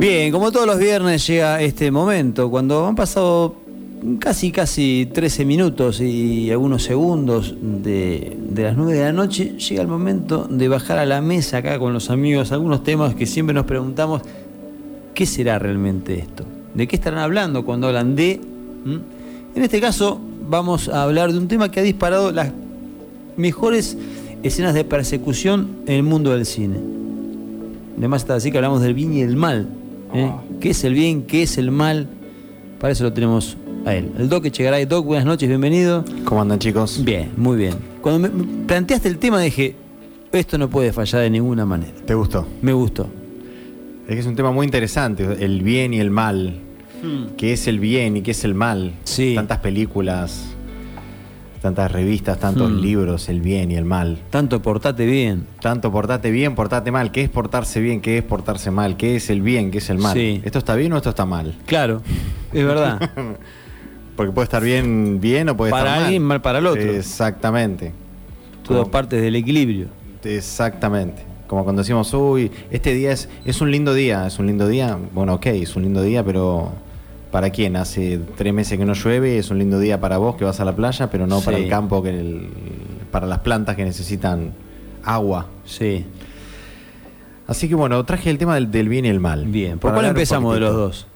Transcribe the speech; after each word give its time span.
Bien, 0.00 0.32
como 0.32 0.50
todos 0.50 0.66
los 0.66 0.78
viernes 0.78 1.26
llega 1.26 1.60
este 1.60 1.90
momento, 1.90 2.48
cuando 2.50 2.86
han 2.86 2.96
pasado 2.96 3.54
casi, 4.18 4.50
casi 4.50 5.06
13 5.12 5.44
minutos 5.44 6.00
y 6.00 6.50
algunos 6.50 6.84
segundos 6.84 7.54
de, 7.60 8.34
las 8.56 8.78
9 8.78 8.94
de 8.94 9.04
la 9.04 9.12
noche, 9.12 9.58
llega 9.58 9.82
el 9.82 9.88
momento 9.88 10.46
de 10.48 10.68
bajar 10.68 10.98
a 10.98 11.04
la 11.04 11.20
mesa 11.20 11.58
acá 11.58 11.78
con 11.78 11.92
los 11.92 12.08
amigos 12.08 12.50
algunos 12.50 12.82
temas 12.82 13.14
que 13.14 13.26
siempre 13.26 13.52
nos 13.52 13.66
preguntamos, 13.66 14.22
¿qué 15.12 15.26
será 15.26 15.58
realmente 15.58 16.18
esto? 16.18 16.46
¿De 16.72 16.88
qué 16.88 16.96
estarán 16.96 17.20
hablando 17.20 17.66
cuando 17.66 17.88
hablan 17.88 18.16
de... 18.16 18.40
En 19.54 19.62
este 19.62 19.82
caso 19.82 20.18
vamos 20.48 20.88
a 20.88 21.02
hablar 21.02 21.30
de 21.30 21.36
un 21.36 21.46
tema 21.46 21.70
que 21.70 21.78
ha 21.80 21.82
disparado 21.82 22.32
las 22.32 22.52
mejores 23.36 23.98
escenas 24.42 24.72
de 24.72 24.82
persecución 24.82 25.76
en 25.86 25.96
el 25.96 26.04
mundo 26.04 26.30
del 26.30 26.46
cine. 26.46 26.78
Además 27.98 28.22
está 28.22 28.36
así 28.36 28.50
que 28.50 28.56
hablamos 28.56 28.80
del 28.80 28.94
bien 28.94 29.12
y 29.12 29.20
el 29.20 29.36
mal. 29.36 29.68
¿Eh? 30.14 30.32
¿Qué 30.60 30.70
es 30.70 30.84
el 30.84 30.94
bien? 30.94 31.22
¿Qué 31.22 31.42
es 31.42 31.58
el 31.58 31.70
mal? 31.70 32.06
Para 32.78 32.92
eso 32.92 33.04
lo 33.04 33.12
tenemos 33.12 33.56
a 33.84 33.94
él. 33.94 34.10
El 34.18 34.28
Doc 34.28 34.44
Echegaray. 34.46 34.86
Doc, 34.86 35.06
buenas 35.06 35.26
noches, 35.26 35.48
bienvenido. 35.48 36.04
¿Cómo 36.24 36.42
andan 36.42 36.58
chicos? 36.58 37.02
Bien, 37.04 37.30
muy 37.36 37.56
bien. 37.56 37.74
Cuando 38.00 38.28
me 38.28 38.44
planteaste 38.66 39.08
el 39.08 39.18
tema 39.18 39.40
dije, 39.40 39.74
esto 40.32 40.58
no 40.58 40.68
puede 40.68 40.92
fallar 40.92 41.22
de 41.22 41.30
ninguna 41.30 41.66
manera. 41.66 41.92
¿Te 42.06 42.14
gustó? 42.14 42.46
Me 42.62 42.72
gustó. 42.72 43.08
Es 44.06 44.14
que 44.14 44.20
es 44.20 44.26
un 44.26 44.36
tema 44.36 44.50
muy 44.50 44.64
interesante, 44.64 45.44
el 45.44 45.62
bien 45.62 45.94
y 45.94 46.00
el 46.00 46.10
mal. 46.10 46.54
¿Qué 47.36 47.52
es 47.54 47.66
el 47.66 47.78
bien 47.80 48.18
y 48.18 48.22
qué 48.22 48.32
es 48.32 48.44
el 48.44 48.54
mal? 48.54 48.92
Sí. 49.04 49.34
Tantas 49.34 49.58
películas, 49.58 50.54
tantas 51.60 51.92
revistas, 51.92 52.38
tantos 52.38 52.70
Hmm. 52.70 52.80
libros, 52.80 53.28
el 53.28 53.40
bien 53.40 53.70
y 53.70 53.76
el 53.76 53.84
mal. 53.84 54.18
Tanto 54.30 54.62
portate 54.62 55.04
bien. 55.06 55.46
Tanto 55.60 55.92
portate 55.92 56.30
bien, 56.30 56.54
portate 56.54 56.90
mal. 56.90 57.12
¿Qué 57.12 57.22
es 57.22 57.28
portarse 57.28 57.80
bien? 57.80 58.00
¿Qué 58.00 58.18
es 58.18 58.24
portarse 58.24 58.70
mal? 58.70 58.96
¿Qué 58.96 59.16
es 59.16 59.28
el 59.30 59.42
bien? 59.42 59.70
¿Qué 59.70 59.78
es 59.78 59.90
el 59.90 59.98
mal? 59.98 60.14
Sí. 60.14 60.40
¿Esto 60.44 60.58
está 60.58 60.74
bien 60.74 60.92
o 60.92 60.96
esto 60.96 61.10
está 61.10 61.26
mal? 61.26 61.54
Claro, 61.66 62.02
es 62.52 62.64
verdad. 62.64 63.10
Porque 64.16 64.32
puede 64.32 64.44
estar 64.44 64.62
bien, 64.62 65.18
bien 65.20 65.48
o 65.48 65.56
puede 65.56 65.70
Para 65.70 65.82
estar 65.84 65.96
mal. 65.96 66.04
alguien, 66.04 66.22
mal 66.22 66.40
para 66.42 66.58
el 66.58 66.66
otro. 66.66 66.82
Exactamente. 66.82 67.92
Como- 68.66 68.90
partes 68.90 69.20
del 69.22 69.36
equilibrio. 69.36 69.88
Exactamente. 70.24 71.22
Como 71.46 71.64
cuando 71.64 71.82
decimos, 71.82 72.12
uy, 72.14 72.50
este 72.70 72.94
día 72.94 73.12
es, 73.12 73.28
es 73.44 73.60
un 73.60 73.70
lindo 73.70 73.92
día, 73.92 74.26
es 74.26 74.38
un 74.38 74.46
lindo 74.46 74.68
día. 74.68 74.96
Bueno, 75.12 75.34
ok, 75.34 75.46
es 75.46 75.74
un 75.74 75.82
lindo 75.82 76.02
día, 76.02 76.22
pero 76.24 76.70
¿para 77.30 77.50
quién? 77.50 77.76
Hace 77.76 78.20
tres 78.36 78.52
meses 78.52 78.78
que 78.78 78.84
no 78.84 78.94
llueve, 78.94 79.38
es 79.38 79.50
un 79.50 79.58
lindo 79.58 79.78
día 79.78 80.00
para 80.00 80.18
vos 80.18 80.36
que 80.36 80.44
vas 80.44 80.60
a 80.60 80.64
la 80.64 80.74
playa, 80.74 81.10
pero 81.10 81.26
no 81.26 81.40
para 81.40 81.56
el 81.58 81.68
campo, 81.68 82.02
que 82.02 82.10
el- 82.10 82.48
para 83.10 83.26
las 83.26 83.38
plantas 83.40 83.76
que 83.76 83.84
necesitan 83.84 84.52
agua. 85.04 85.46
Sí. 85.64 86.04
Así 87.46 87.68
que 87.68 87.74
bueno, 87.74 88.04
traje 88.04 88.30
el 88.30 88.38
tema 88.38 88.54
del, 88.54 88.70
del 88.70 88.88
bien 88.88 89.04
y 89.04 89.08
el 89.08 89.18
mal. 89.20 89.46
Bien. 89.46 89.78
¿Por 89.78 89.92
cuál 89.92 90.06
empezamos 90.06 90.54
de 90.54 90.60
los 90.60 90.72
dos? 90.74 91.06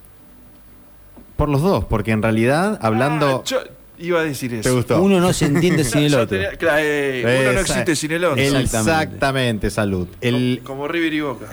Por 1.36 1.48
los 1.48 1.62
dos, 1.62 1.84
porque 1.84 2.12
en 2.12 2.22
realidad, 2.22 2.78
hablando... 2.82 3.42
Ah, 3.44 3.48
yo 3.48 3.58
iba 3.98 4.20
a 4.20 4.24
decir 4.24 4.52
eso. 4.54 4.68
¿Te 4.68 4.74
gustó? 4.74 5.02
Uno 5.02 5.20
no 5.20 5.32
se 5.32 5.46
entiende 5.46 5.84
sin 5.84 6.02
el 6.02 6.14
otro. 6.14 6.26
tenía- 6.26 6.52
claro, 6.56 6.78
eh, 6.80 7.40
uno 7.42 7.52
no 7.54 7.60
existe 7.60 7.96
sin 7.96 8.12
el 8.12 8.24
otro. 8.24 8.40
Exactamente, 8.42 9.70
salud. 9.70 10.08
El, 10.20 10.60
Como, 10.64 10.78
como 10.80 10.88
River 10.88 11.12
y 11.14 11.20
Boca. 11.20 11.46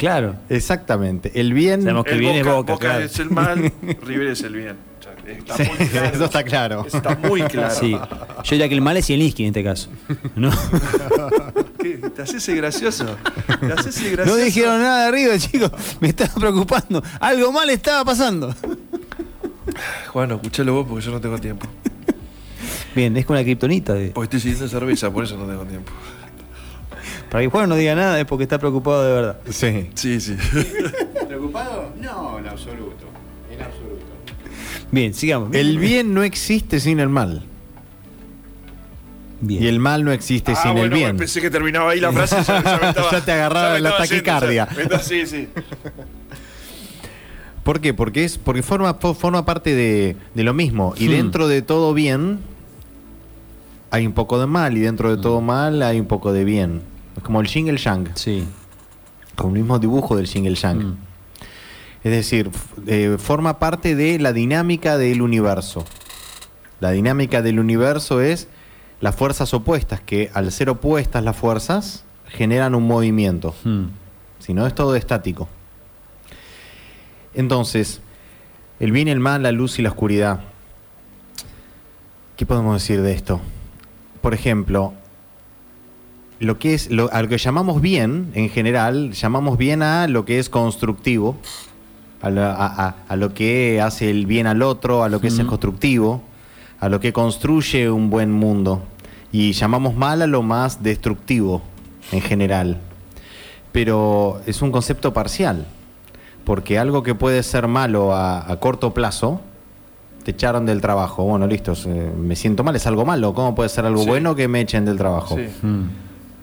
Claro. 0.00 0.34
exactamente. 0.48 1.30
El 1.38 1.52
bien... 1.52 1.82
Sabemos 1.82 2.04
que 2.06 2.12
El 2.12 2.20
bien 2.20 2.36
es 2.36 2.44
Boca, 2.46 2.72
Boca 2.72 2.86
claro. 2.86 3.04
es 3.04 3.18
el 3.18 3.30
mal, 3.30 3.70
River 4.02 4.28
es 4.28 4.40
el 4.42 4.54
bien. 4.54 4.76
Está 5.26 5.56
Sí, 5.58 5.62
muy 5.78 5.86
claro. 5.88 6.06
eso 6.16 6.24
está 6.24 6.42
claro. 6.42 6.84
Eso 6.86 6.96
Está 6.96 7.16
muy 7.16 7.42
claro. 7.42 7.74
Sí. 7.78 7.92
Yo 7.92 8.50
diría 8.50 8.68
que 8.68 8.74
el 8.74 8.80
mal 8.80 8.96
es 8.96 9.06
Zielinski 9.06 9.42
en 9.44 9.48
este 9.48 9.62
caso. 9.62 9.90
No, 10.34 10.50
¿Qué? 11.78 11.98
¿Te 11.98 12.22
haces 12.22 12.48
el 12.48 12.56
gracioso? 12.56 13.16
¿Te 13.60 13.72
haces 13.72 14.00
el 14.00 14.12
gracioso? 14.12 14.38
no 14.38 14.44
dijeron 14.44 14.80
nada 14.80 15.02
de 15.02 15.08
arriba, 15.08 15.38
chicos. 15.38 15.70
Me 16.00 16.08
estaba 16.08 16.32
preocupando. 16.34 17.02
Algo 17.20 17.52
mal 17.52 17.68
estaba 17.70 18.04
pasando. 18.04 18.54
Juan, 20.08 20.30
escuchalo 20.32 20.74
vos 20.74 20.86
porque 20.88 21.04
yo 21.04 21.12
no 21.12 21.20
tengo 21.20 21.38
tiempo. 21.38 21.66
Bien, 22.94 23.16
es 23.16 23.24
con 23.26 23.36
la 23.36 23.44
kriptonita. 23.44 23.94
De... 23.94 24.08
Porque 24.10 24.24
estoy 24.36 24.40
siguiendo 24.40 24.68
cerveza, 24.68 25.12
por 25.12 25.24
eso 25.24 25.36
no 25.36 25.44
tengo 25.46 25.64
tiempo. 25.64 25.92
Para 27.30 27.42
que 27.44 27.48
Juan 27.48 27.68
no 27.68 27.76
diga 27.76 27.94
nada 27.94 28.18
es 28.18 28.26
porque 28.26 28.42
está 28.44 28.58
preocupado 28.58 29.04
de 29.04 29.12
verdad. 29.12 29.38
Sí. 29.50 29.90
Sí, 29.94 30.20
sí. 30.20 30.36
¿Preocupado? 31.28 31.92
No, 32.00 32.38
en 32.38 32.48
absoluto. 32.48 33.04
En 33.52 33.62
absoluto. 33.62 34.04
Bien, 34.90 35.14
sigamos. 35.14 35.54
El 35.54 35.78
bien 35.78 36.12
no 36.12 36.22
existe 36.24 36.80
sin 36.80 36.98
el 36.98 37.08
mal. 37.08 37.44
Bien. 39.42 39.62
Y 39.62 39.66
el 39.68 39.78
mal 39.78 40.04
no 40.04 40.12
existe 40.12 40.52
Ah, 40.52 40.56
sin 40.62 40.76
el 40.76 40.90
bien. 40.90 41.16
Pensé 41.16 41.40
que 41.40 41.50
terminaba 41.50 41.92
ahí 41.92 42.00
la 42.00 42.12
frase. 42.12 42.36
Ya, 42.42 42.62
ya 42.62 42.78
me 42.82 42.88
estaba, 42.88 43.10
Ya 43.12 43.24
te 43.24 43.32
agarraba 43.32 43.74
ya 43.74 43.80
la 43.80 43.90
yendo, 43.90 43.96
taquicardia. 44.08 44.68
Sí, 45.02 45.26
sí. 45.26 45.48
¿Por 47.64 47.80
qué? 47.80 47.94
Porque 47.94 48.24
es 48.24 48.38
porque 48.38 48.62
forma, 48.62 48.98
fo- 48.98 49.14
forma 49.14 49.44
parte 49.44 49.74
de, 49.74 50.16
de 50.34 50.44
lo 50.44 50.54
mismo. 50.54 50.94
Y 50.98 51.08
Hmm. 51.08 51.12
dentro 51.12 51.48
de 51.48 51.62
todo 51.62 51.94
bien 51.94 52.38
hay 53.90 54.06
un 54.06 54.12
poco 54.12 54.38
de 54.40 54.46
mal. 54.46 54.76
Y 54.76 54.80
dentro 54.80 55.14
de 55.14 55.22
todo 55.22 55.40
mal 55.40 55.82
hay 55.82 56.00
un 56.00 56.06
poco 56.06 56.32
de 56.32 56.44
bien. 56.44 56.82
Es 57.16 57.22
como 57.22 57.40
el 57.40 57.48
el 57.54 57.78
yang. 57.78 58.10
Sí. 58.14 58.46
Como 59.36 59.54
el 59.54 59.60
mismo 59.60 59.78
dibujo 59.78 60.16
del 60.16 60.28
el 60.46 60.54
yang. 60.54 60.78
Mm. 60.78 60.98
Es 62.02 62.12
decir, 62.12 62.50
eh, 62.86 63.16
forma 63.18 63.58
parte 63.58 63.94
de 63.94 64.18
la 64.18 64.32
dinámica 64.32 64.96
del 64.96 65.20
universo. 65.20 65.84
La 66.80 66.92
dinámica 66.92 67.42
del 67.42 67.60
universo 67.60 68.20
es 68.20 68.48
las 69.00 69.14
fuerzas 69.14 69.52
opuestas, 69.52 70.00
que 70.00 70.30
al 70.32 70.50
ser 70.50 70.70
opuestas 70.70 71.22
las 71.22 71.36
fuerzas 71.36 72.04
generan 72.26 72.74
un 72.74 72.86
movimiento. 72.86 73.54
Mm. 73.64 73.86
Si 74.38 74.54
no, 74.54 74.66
es 74.66 74.74
todo 74.74 74.96
estático. 74.96 75.48
Entonces, 77.34 78.00
el 78.80 78.92
bien 78.92 79.08
el 79.08 79.20
mal, 79.20 79.42
la 79.42 79.52
luz 79.52 79.78
y 79.78 79.82
la 79.82 79.90
oscuridad. 79.90 80.40
¿Qué 82.36 82.46
podemos 82.46 82.80
decir 82.80 83.02
de 83.02 83.12
esto? 83.12 83.40
Por 84.22 84.32
ejemplo, 84.32 84.94
lo 86.40 86.58
que 86.58 86.74
es 86.74 86.90
lo, 86.90 87.08
a 87.12 87.22
lo 87.22 87.28
que 87.28 87.38
llamamos 87.38 87.80
bien, 87.80 88.32
en 88.34 88.48
general, 88.50 89.12
llamamos 89.12 89.56
bien 89.58 89.82
a 89.82 90.08
lo 90.08 90.24
que 90.24 90.38
es 90.40 90.48
constructivo, 90.48 91.36
a, 92.22 92.30
la- 92.30 92.52
a- 92.52 92.86
a- 92.88 92.94
a 93.08 93.16
lo 93.16 93.32
que 93.34 93.80
hace 93.80 94.10
el 94.10 94.26
bien 94.26 94.46
al 94.46 94.62
otro, 94.62 95.04
a 95.04 95.08
lo 95.08 95.20
que 95.20 95.28
es 95.28 95.38
constructivo, 95.40 96.22
a 96.80 96.88
lo 96.88 96.98
que 96.98 97.12
construye 97.12 97.90
un 97.90 98.10
buen 98.10 98.32
mundo. 98.32 98.82
Y 99.32 99.52
llamamos 99.52 99.94
mal 99.94 100.22
a 100.22 100.26
lo 100.26 100.42
más 100.42 100.82
destructivo, 100.82 101.62
en 102.10 102.20
general. 102.20 102.78
Pero 103.72 104.40
es 104.46 104.62
un 104.62 104.72
concepto 104.72 105.12
parcial, 105.12 105.66
porque 106.44 106.78
algo 106.78 107.02
que 107.02 107.14
puede 107.14 107.42
ser 107.42 107.68
malo 107.68 108.14
a, 108.14 108.50
a 108.50 108.56
corto 108.58 108.92
plazo, 108.92 109.40
te 110.24 110.32
echaron 110.32 110.66
del 110.66 110.80
trabajo, 110.80 111.22
bueno, 111.24 111.46
listo, 111.46 111.74
se- 111.74 111.88
me 111.88 112.34
siento 112.34 112.64
mal, 112.64 112.74
es 112.76 112.86
algo 112.86 113.04
malo, 113.04 113.32
¿cómo 113.34 113.54
puede 113.54 113.68
ser 113.68 113.84
algo 113.86 114.02
Sí. 114.02 114.08
bueno 114.08 114.34
que 114.34 114.48
me 114.48 114.60
echen 114.60 114.84
del 114.84 114.96
trabajo? 114.98 115.36
Sí. 115.36 115.46
Mm. 115.66 115.84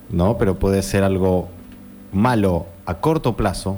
¿No? 0.09 0.38
Pero 0.38 0.56
puede 0.59 0.81
ser 0.81 1.03
algo 1.03 1.50
malo 2.12 2.66
a 2.85 2.95
corto 2.95 3.35
plazo, 3.35 3.78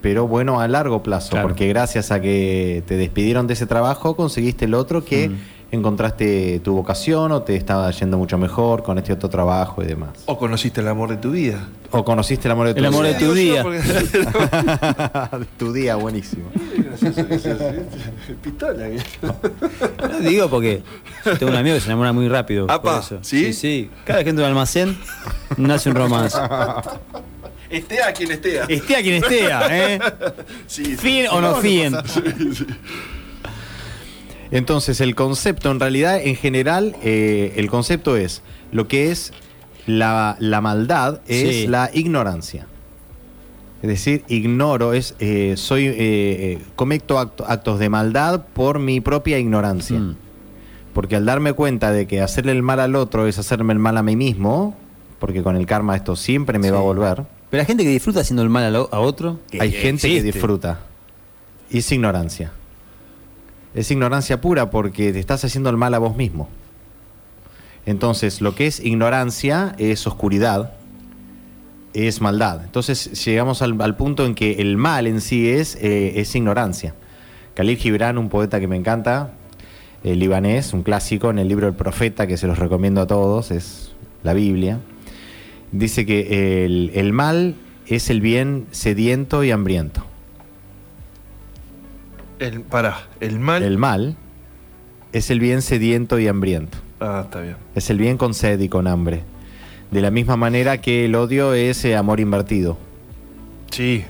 pero 0.00 0.26
bueno 0.28 0.60
a 0.60 0.68
largo 0.68 1.02
plazo, 1.02 1.30
Claro. 1.30 1.48
porque 1.48 1.68
gracias 1.68 2.10
a 2.10 2.20
que 2.20 2.82
te 2.86 2.96
despidieron 2.96 3.46
de 3.46 3.54
ese 3.54 3.66
trabajo, 3.66 4.16
conseguiste 4.16 4.64
el 4.66 4.74
otro 4.74 5.04
que 5.04 5.28
Mm. 5.30 5.36
Encontraste 5.72 6.60
tu 6.60 6.74
vocación 6.74 7.32
o 7.32 7.42
te 7.42 7.56
estaba 7.56 7.90
yendo 7.90 8.16
mucho 8.18 8.38
mejor 8.38 8.82
con 8.82 8.98
este 8.98 9.12
otro 9.12 9.28
trabajo 9.28 9.82
y 9.82 9.86
demás. 9.86 10.10
O 10.26 10.38
conociste 10.38 10.80
el 10.80 10.88
amor 10.88 11.08
de 11.10 11.16
tu 11.16 11.32
vida. 11.32 11.58
O 11.90 12.04
conociste 12.04 12.48
el 12.48 12.52
amor 12.52 12.68
de 12.68 12.74
tu 12.74 12.78
El 12.80 12.86
amor 12.86 13.04
vida. 13.06 13.18
de 13.18 13.26
tu 13.26 13.32
día. 13.34 13.62
De 15.38 15.44
tu 15.58 15.72
día, 15.72 15.96
buenísimo. 15.96 16.44
Gracioso 16.76 17.26
que 17.28 17.38
seas. 17.38 17.58
Pistola. 18.42 18.86
No, 19.22 20.18
digo 20.20 20.48
porque 20.48 20.82
yo 21.24 21.36
tengo 21.38 21.52
un 21.52 21.58
amigo 21.58 21.74
que 21.76 21.80
se 21.80 21.86
enamora 21.86 22.12
muy 22.12 22.28
rápido. 22.28 22.66
por 22.66 22.74
Apa, 22.76 23.00
eso. 23.00 23.18
¿sí? 23.22 23.46
Sí, 23.46 23.52
sí. 23.52 23.90
Cada 24.04 24.18
vez 24.18 24.24
que 24.24 24.30
entra 24.30 24.44
al 24.46 24.52
almacén, 24.52 24.96
nace 25.56 25.88
un 25.90 25.96
romance. 25.96 26.38
Esté 27.70 28.02
a 28.02 28.12
quien 28.12 28.30
esté. 28.32 28.60
Esté 28.72 28.96
a 28.96 29.02
quien 29.02 29.14
esté, 29.24 29.48
¿eh? 29.70 29.98
Sí, 30.66 30.96
Fin 30.96 31.26
o 31.30 31.40
no 31.40 31.56
fin. 31.56 31.94
Entonces, 34.50 35.00
el 35.00 35.14
concepto, 35.14 35.70
en 35.70 35.80
realidad, 35.80 36.20
en 36.22 36.36
general, 36.36 36.94
eh, 37.02 37.52
el 37.56 37.68
concepto 37.70 38.16
es 38.16 38.42
lo 38.72 38.86
que 38.88 39.10
es 39.10 39.32
la, 39.86 40.36
la 40.38 40.60
maldad, 40.60 41.20
es 41.26 41.48
Sí. 41.56 41.66
la 41.66 41.90
ignorancia. 41.92 42.66
Es 43.82 43.88
decir, 43.88 44.24
ignoro, 44.28 44.94
es 44.94 45.14
eh, 45.18 45.54
soy 45.58 45.86
eh, 45.86 45.94
eh, 45.98 46.58
cometo 46.74 47.18
acto- 47.18 47.44
actos 47.46 47.78
de 47.78 47.90
maldad 47.90 48.44
por 48.54 48.78
mi 48.78 49.00
propia 49.00 49.38
ignorancia. 49.38 49.98
Mm. 49.98 50.16
Porque 50.94 51.16
al 51.16 51.26
darme 51.26 51.52
cuenta 51.52 51.90
de 51.90 52.06
que 52.06 52.20
hacerle 52.22 52.52
el 52.52 52.62
mal 52.62 52.80
al 52.80 52.94
otro 52.96 53.26
es 53.26 53.38
hacerme 53.38 53.72
el 53.74 53.78
mal 53.78 53.96
a 53.98 54.02
mí 54.02 54.16
mismo, 54.16 54.74
porque 55.18 55.42
con 55.42 55.56
el 55.56 55.66
karma 55.66 55.96
esto 55.96 56.16
siempre 56.16 56.58
me 56.58 56.70
va 56.70 56.78
a 56.78 56.82
volver, 56.82 57.24
Pero 57.50 57.60
hay 57.60 57.66
gente 57.66 57.82
que 57.84 57.90
disfruta 57.90 58.20
haciendo 58.20 58.42
el 58.42 58.48
mal 58.48 58.64
a, 58.64 58.70
lo- 58.70 58.88
a 58.92 59.00
otro. 59.00 59.40
hay 59.60 59.70
gente 59.72 60.08
que 60.08 60.22
disfruta. 60.22 60.80
Y 61.70 61.78
es 61.78 61.92
ignorancia. 61.92 62.52
Es 63.74 63.90
ignorancia 63.90 64.40
pura 64.40 64.70
porque 64.70 65.12
te 65.12 65.18
estás 65.18 65.44
haciendo 65.44 65.70
el 65.70 65.76
mal 65.76 65.94
a 65.94 65.98
vos 65.98 66.16
mismo. 66.16 66.48
Entonces, 67.86 68.40
lo 68.40 68.54
que 68.54 68.66
es 68.66 68.80
ignorancia 68.80 69.74
es 69.78 70.06
oscuridad. 70.06 70.72
es 71.92 72.20
maldad. 72.20 72.64
Entonces 72.64 73.24
llegamos 73.24 73.62
al, 73.62 73.96
punto 73.96 74.26
en 74.26 74.34
que 74.34 74.54
el 74.54 74.76
mal 74.76 75.06
en 75.06 75.20
sí 75.20 75.48
es, 75.48 75.76
eh, 75.76 76.20
es 76.20 76.34
ignorancia. 76.34 76.92
Khalil 77.54 77.76
Gibran, 77.76 78.18
un 78.18 78.28
poeta 78.28 78.58
que 78.58 78.66
me 78.66 78.74
encanta, 78.74 79.30
eh, 80.02 80.16
libanés, 80.16 80.72
un 80.72 80.82
clásico 80.82 81.30
en 81.30 81.38
el 81.38 81.46
libro 81.46 81.68
El 81.68 81.74
Profeta, 81.74 82.26
que 82.26 82.36
se 82.36 82.48
los 82.48 82.58
recomiendo 82.58 83.00
a 83.00 83.06
todos, 83.06 83.52
es 83.52 83.92
la 84.24 84.34
Biblia, 84.34 84.80
dice 85.70 86.04
que 86.04 86.64
el, 86.64 86.90
el 86.94 87.12
mal 87.12 87.54
es 87.86 88.10
el 88.10 88.20
bien 88.20 88.66
sediento 88.72 89.44
y 89.44 89.52
hambriento. 89.52 90.04
El, 92.38 92.60
pará, 92.62 93.08
el 93.20 93.38
mal. 93.38 93.62
El 93.62 93.78
mal 93.78 94.16
es 95.12 95.30
el 95.30 95.40
bien 95.40 95.62
sediento 95.62 96.18
y 96.18 96.28
hambriento. 96.28 96.78
Ah, 97.00 97.22
está 97.24 97.40
bien. 97.40 97.56
Es 97.74 97.90
el 97.90 97.98
bien 97.98 98.16
con 98.16 98.34
sed 98.34 98.58
y 98.60 98.68
con 98.68 98.86
hambre. 98.86 99.22
De 99.90 100.00
la 100.00 100.10
misma 100.10 100.36
manera 100.36 100.80
que 100.80 101.04
el 101.04 101.14
odio 101.14 101.54
es 101.54 101.84
eh, 101.84 101.94
amor 101.96 102.18
invertido. 102.20 102.76
Sí, 103.70 104.04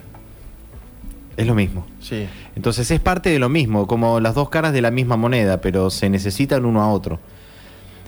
Es 1.37 1.47
lo 1.47 1.55
mismo. 1.55 1.87
sí. 2.01 2.27
Entonces 2.57 2.91
es 2.93 3.01
parte 3.01 3.31
de 3.31 3.39
lo 3.41 3.49
mismo, 3.49 3.87
como 3.89 4.21
las 4.21 4.35
dos 4.37 4.49
caras 4.49 4.73
de 4.73 4.81
la 4.81 4.93
misma 4.93 5.17
moneda, 5.17 5.61
pero 5.61 5.91
se 5.91 6.09
necesitan 6.09 6.65
uno 6.65 6.81
a 6.83 6.89
otro. 6.93 7.19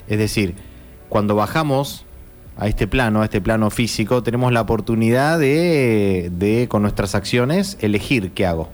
Es 0.07 0.19
decir, 0.19 0.55
cuando 1.09 1.35
bajamos 1.35 2.05
a 2.57 2.69
este 2.69 2.87
plano, 2.87 3.23
a 3.23 3.25
este 3.25 3.41
plano 3.41 3.71
físico, 3.71 4.23
tenemos 4.23 4.53
la 4.53 4.61
oportunidad 4.61 5.39
de, 5.41 6.31
de, 6.33 6.69
con 6.69 6.83
nuestras 6.83 7.15
acciones, 7.17 7.77
elegir 7.81 8.31
qué 8.33 8.47
hago. 8.47 8.69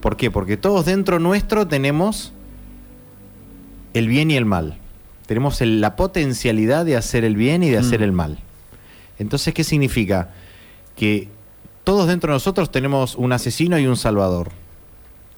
¿Por 0.00 0.16
qué? 0.16 0.30
Porque 0.30 0.56
todos 0.56 0.86
dentro 0.86 1.18
nuestro 1.18 1.66
tenemos 1.68 2.32
el 3.94 4.08
bien 4.08 4.30
y 4.30 4.36
el 4.36 4.44
mal. 4.46 4.78
Tenemos 5.26 5.60
el- 5.60 5.80
la 5.80 5.96
potencialidad 5.96 6.84
de 6.84 6.96
hacer 6.96 7.24
el 7.24 7.36
bien 7.36 7.62
y 7.62 7.70
de 7.70 7.78
hacer 7.78 8.00
Mm. 8.00 8.04
el 8.04 8.12
mal. 8.12 8.38
Entonces, 9.18 9.52
¿qué 9.54 9.64
significa? 9.64 10.30
Que 10.96 11.28
todos 11.84 12.08
dentro 12.08 12.32
de 12.32 12.36
nosotros 12.36 12.70
tenemos 12.72 13.14
un 13.16 13.32
asesino 13.32 13.78
y 13.78 13.86
un 13.86 13.96
salvador. 13.96 14.50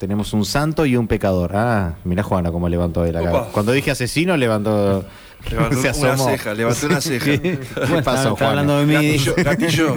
Tenemos 0.03 0.33
un 0.33 0.45
santo 0.45 0.85
y 0.85 0.97
un 0.97 1.07
pecador. 1.07 1.53
Ah, 1.55 1.95
mirá 2.03 2.25
Juana 2.25 2.51
cómo 2.51 2.69
levantó 2.69 3.05
él 3.05 3.15
acá. 3.17 3.31
Opa. 3.31 3.49
Cuando 3.53 3.71
dije 3.71 3.93
asesino, 3.93 4.37
levantó. 4.37 5.05
Levantó 5.49 5.77
se 5.81 5.81
una 6.01 6.13
asomó. 6.15 6.29
ceja, 6.29 6.55
levantó 6.55 6.87
una 6.87 7.01
ceja. 7.01 7.25
¿Qué 7.25 7.61
Bueno, 7.77 8.03
pasó, 8.03 8.35
Juana? 8.35 8.49
hablando 8.49 8.79
de 8.79 8.87
mí. 8.87 8.95
Gatillo, 8.95 9.35
gatillo. 9.37 9.95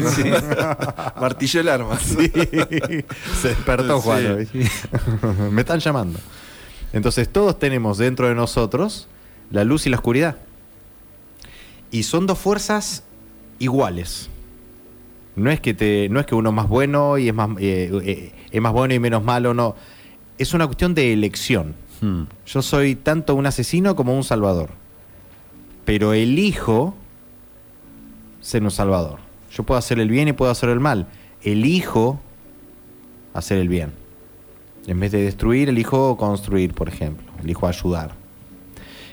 Martilló 1.19 1.59
el 1.61 1.69
arma. 1.69 1.97
Sí, 1.97 2.31
se 3.41 3.47
despertó. 3.47 3.99
Juan. 3.99 4.47
Me 5.51 5.61
están 5.61 5.79
llamando. 5.79 6.19
Entonces 6.93 7.27
todos 7.27 7.57
tenemos 7.57 7.97
dentro 7.97 8.27
de 8.27 8.35
nosotros 8.35 9.07
la 9.49 9.63
luz 9.63 9.87
y 9.87 9.89
la 9.89 9.95
oscuridad. 9.95 10.35
Y 11.89 12.03
son 12.03 12.27
dos 12.27 12.37
fuerzas 12.37 13.01
iguales. 13.57 14.29
No 15.35 15.49
es 15.49 15.59
que 15.61 15.73
te, 15.73 16.09
no 16.09 16.19
es 16.19 16.27
que 16.27 16.35
uno 16.35 16.49
es 16.51 16.55
más 16.55 16.69
bueno 16.69 17.17
y 17.17 17.27
es 17.29 17.33
más, 17.33 17.49
eh, 17.59 17.89
eh, 18.03 18.33
es 18.51 18.61
más 18.61 18.71
bueno 18.71 18.93
y 18.93 18.99
menos 18.99 19.23
malo, 19.23 19.55
no. 19.55 19.75
Es 20.37 20.53
una 20.53 20.65
cuestión 20.65 20.93
de 20.93 21.13
elección. 21.13 21.75
Hmm. 22.01 22.23
Yo 22.45 22.61
soy 22.61 22.95
tanto 22.95 23.35
un 23.35 23.45
asesino 23.45 23.95
como 23.95 24.15
un 24.15 24.23
salvador. 24.23 24.69
Pero 25.85 26.13
elijo 26.13 26.95
ser 28.41 28.63
un 28.63 28.71
salvador. 28.71 29.19
Yo 29.51 29.63
puedo 29.63 29.77
hacer 29.77 29.99
el 29.99 30.09
bien 30.09 30.27
y 30.27 30.33
puedo 30.33 30.51
hacer 30.51 30.69
el 30.69 30.79
mal. 30.79 31.07
Elijo 31.41 32.19
hacer 33.33 33.59
el 33.59 33.69
bien. 33.69 33.93
En 34.87 34.99
vez 34.99 35.11
de 35.11 35.23
destruir, 35.23 35.69
elijo 35.69 36.17
construir, 36.17 36.73
por 36.73 36.89
ejemplo. 36.89 37.25
Elijo 37.41 37.67
ayudar. 37.67 38.13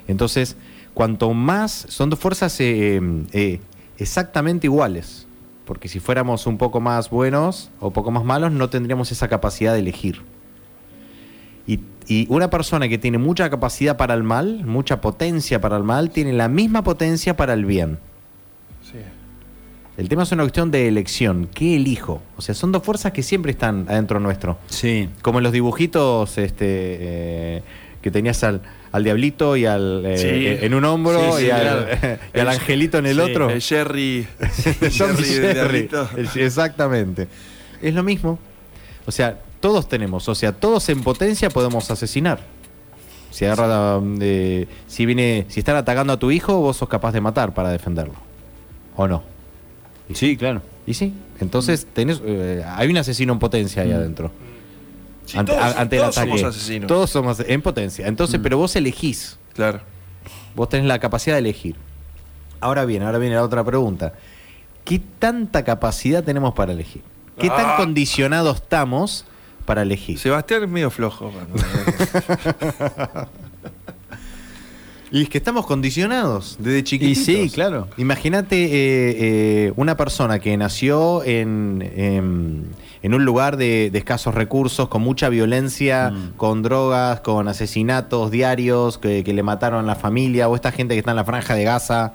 Entonces, 0.09 0.57
cuanto 0.95 1.33
más... 1.33 1.87
Son 1.89 2.11
dos 2.11 2.19
fuerzas 2.19 2.59
eh, 2.61 3.01
eh, 3.33 3.61
exactamente 3.99 4.67
iguales. 4.67 5.27
Porque 5.65 5.89
si 5.89 6.01
fuéramos 6.01 6.47
un 6.47 6.59
poco 6.59 6.81
más 6.81 7.09
buenos 7.09 7.71
o 7.79 7.93
poco 7.93 8.11
más 8.11 8.25
malos, 8.25 8.51
no 8.51 8.69
tendríamos 8.69 9.13
esa 9.13 9.29
capacidad 9.29 9.75
de 9.75 9.79
elegir. 9.79 10.21
Y, 11.67 11.81
y 12.09 12.27
una 12.29 12.51
persona 12.51 12.89
que 12.89 12.99
tiene 12.99 13.19
mucha 13.19 13.49
capacidad 13.51 13.97
para 13.97 14.15
el 14.15 14.23
mal, 14.23 14.65
mucha 14.65 15.01
potencia 15.01 15.61
para 15.61 15.77
el 15.77 15.85
mal, 15.85 16.11
tiene 16.11 16.33
la 16.33 16.49
misma 16.49 16.83
potencia 16.83 17.37
para 17.37 17.53
el 17.55 17.65
bien. 17.65 17.99
Sí. 18.83 18.99
El 19.97 20.09
tema 20.09 20.23
es 20.25 20.33
una 20.33 20.43
cuestión 20.43 20.71
de 20.71 20.89
elección. 20.89 21.49
¿Qué 21.55 21.77
elijo? 21.77 22.23
O 22.37 22.43
sea, 22.43 22.55
son 22.55 22.73
dos 22.73 22.83
fuerzas 22.83 23.13
que 23.13 23.23
siempre 23.23 23.53
están 23.53 23.87
adentro 23.89 24.19
nuestro. 24.21 24.59
Sí. 24.67 25.09
Como 25.21 25.39
en 25.39 25.45
los 25.45 25.53
dibujitos 25.53 26.39
este, 26.39 26.67
eh, 26.69 27.63
que 28.01 28.11
tenías 28.11 28.43
al, 28.43 28.63
al 28.91 29.05
diablito 29.05 29.55
y 29.57 29.67
al 29.67 30.03
eh, 30.07 30.17
Sí. 30.59 30.65
en 30.67 30.75
un 30.75 30.85
hombro 30.87 31.37
Sí, 31.37 31.43
sí, 31.43 31.47
y, 31.47 31.51
al, 31.51 31.61
claro. 31.61 32.19
y 32.35 32.39
al 32.41 32.49
angelito 32.49 32.99
en 32.99 33.07
el 33.07 33.17
Sí, 33.17 33.21
otro. 33.21 33.51
El 33.51 33.61
Jerry. 33.63 34.27
Son 34.91 35.15
Jerry 35.17 35.35
de 35.39 35.55
Jerry. 35.55 35.89
El- 36.17 36.41
Exactamente. 36.43 37.29
Es 37.83 37.95
lo 37.95 38.03
mismo. 38.03 38.39
O 39.07 39.13
sea, 39.13 39.39
todos 39.63 39.89
tenemos, 39.89 40.29
o 40.29 40.35
sea, 40.35 40.53
todos 40.53 40.87
en 40.91 41.03
potencia 41.03 41.49
podemos 41.49 41.91
asesinar. 41.91 42.41
Si 43.31 43.47
agarra, 43.47 43.99
eh, 44.21 44.67
si 44.87 45.07
viene, 45.07 45.47
si 45.49 45.61
están 45.61 45.77
atacando 45.77 46.13
a 46.13 46.19
tu 46.19 46.31
hijo, 46.31 46.59
vos 46.61 46.77
sos 46.77 46.89
capaz 46.91 47.13
de 47.13 47.23
matar 47.23 47.55
para 47.55 47.71
defenderlo. 47.71 48.13
¿O 48.95 49.09
no? 49.09 49.23
Sí, 50.13 50.37
claro. 50.37 50.61
Y 50.87 50.93
sí. 50.93 51.15
Entonces 51.41 51.87
tenés, 51.95 52.21
eh, 52.23 52.63
hay 52.67 52.91
un 52.91 52.97
asesino 52.99 53.33
en 53.33 53.39
potencia 53.39 53.83
ahí 53.83 53.93
adentro. 53.93 54.31
Sí, 55.25 55.39
ante 55.39 55.53
todos, 55.53 55.77
ante 55.77 55.97
el 55.97 56.03
todos 56.03 56.19
ataque. 56.19 56.31
somos 56.39 56.55
asesinos. 56.57 56.89
Todos 56.89 57.11
somos 57.11 57.41
en 57.41 57.63
potencia. 57.63 58.07
Entonces, 58.07 58.39
pero 58.43 58.59
vos 58.59 58.77
elegís. 58.77 59.39
Claro. 59.55 59.81
Vos 60.55 60.69
tenés 60.69 60.87
la 60.87 60.99
capacidad 60.99 61.37
de 61.37 61.41
elegir. 61.41 61.77
Ahora 62.61 62.85
bien, 62.85 63.03
ahora 63.03 63.17
viene 63.19 63.37
la 63.37 63.43
otra 63.45 63.65
pregunta. 63.65 64.13
¿Qué 64.85 65.01
tanta 65.19 65.65
capacidad 65.65 66.23
tenemos 66.23 66.53
para 66.53 66.73
elegir? 66.73 67.03
¿Qué 67.39 67.49
tan 67.49 67.65
Ah. 67.67 67.75
condicionados 67.79 68.57
estamos 68.57 69.25
para 69.73 69.83
elegir? 69.83 70.19
Sebastián 70.19 70.65
es 70.65 70.69
medio 70.69 70.91
flojo. 70.91 71.31
cuando- 71.33 71.55
Y 75.11 75.23
es 75.23 75.29
que 75.29 75.37
estamos 75.39 75.67
condicionados 75.67 76.57
desde 76.59 76.79
Y 76.79 76.83
chiquitos. 76.83 77.25
sí, 77.25 77.51
claro. 77.53 77.87
Imagínate 77.99 78.65
eh, 78.65 78.69
eh, 79.67 79.73
una 79.77 79.95
persona 79.97 80.39
que 80.39 80.57
nació 80.59 81.23
en, 81.25 81.83
en- 81.97 82.67
en 83.03 83.15
un 83.15 83.25
lugar 83.25 83.57
de, 83.57 83.91
de 83.91 83.99
escasos 83.99 84.35
recursos, 84.35 84.89
con 84.89 85.03
mucha 85.03 85.29
violencia, 85.29 86.11
Mm. 86.11 86.33
con 86.37 86.63
drogas, 86.63 87.21
con 87.21 87.49
asesinatos 87.49 88.31
diarios, 88.31 88.97
que, 88.99 89.25
que 89.25 89.33
le 89.35 89.43
mataron 89.43 89.85
a 89.85 89.87
la 89.89 89.97
familia, 89.97 90.49
o 90.49 90.55
esta 90.55 90.71
gente 90.73 90.95
que 90.95 90.99
está 91.01 91.11
en 91.13 91.17
la 91.17 91.25
franja 91.25 91.55
de 91.57 91.65
Gaza. 91.65 92.13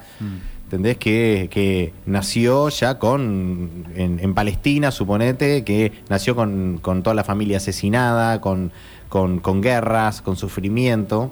¿Entendés? 0.67 0.97
Que, 0.97 1.47
que 1.49 1.93
nació 2.05 2.67
ya 2.67 2.99
con. 2.99 3.85
En, 3.95 4.33
Palestina, 4.33 4.91
suponete, 4.91 5.63
que 5.63 5.93
nació 6.09 6.35
con, 6.35 6.79
con 6.81 7.03
toda 7.03 7.13
la 7.13 7.23
familia 7.23 7.55
asesinada, 7.55 8.41
con, 8.41 8.73
con, 9.07 9.39
con 9.39 9.61
guerras, 9.61 10.21
con 10.21 10.35
sufrimiento. 10.35 11.31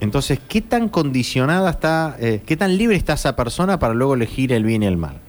Entonces, 0.00 0.40
¿qué 0.48 0.62
tan 0.62 0.88
condicionada 0.88 1.68
está, 1.68 2.16
eh, 2.18 2.40
qué 2.46 2.56
tan 2.56 2.78
libre 2.78 2.96
está 2.96 3.12
esa 3.12 3.36
persona 3.36 3.78
para 3.78 3.92
luego 3.92 4.14
elegir 4.14 4.54
el 4.54 4.64
bien 4.64 4.82
y 4.82 4.86
el 4.86 4.96
mal? 4.96 5.20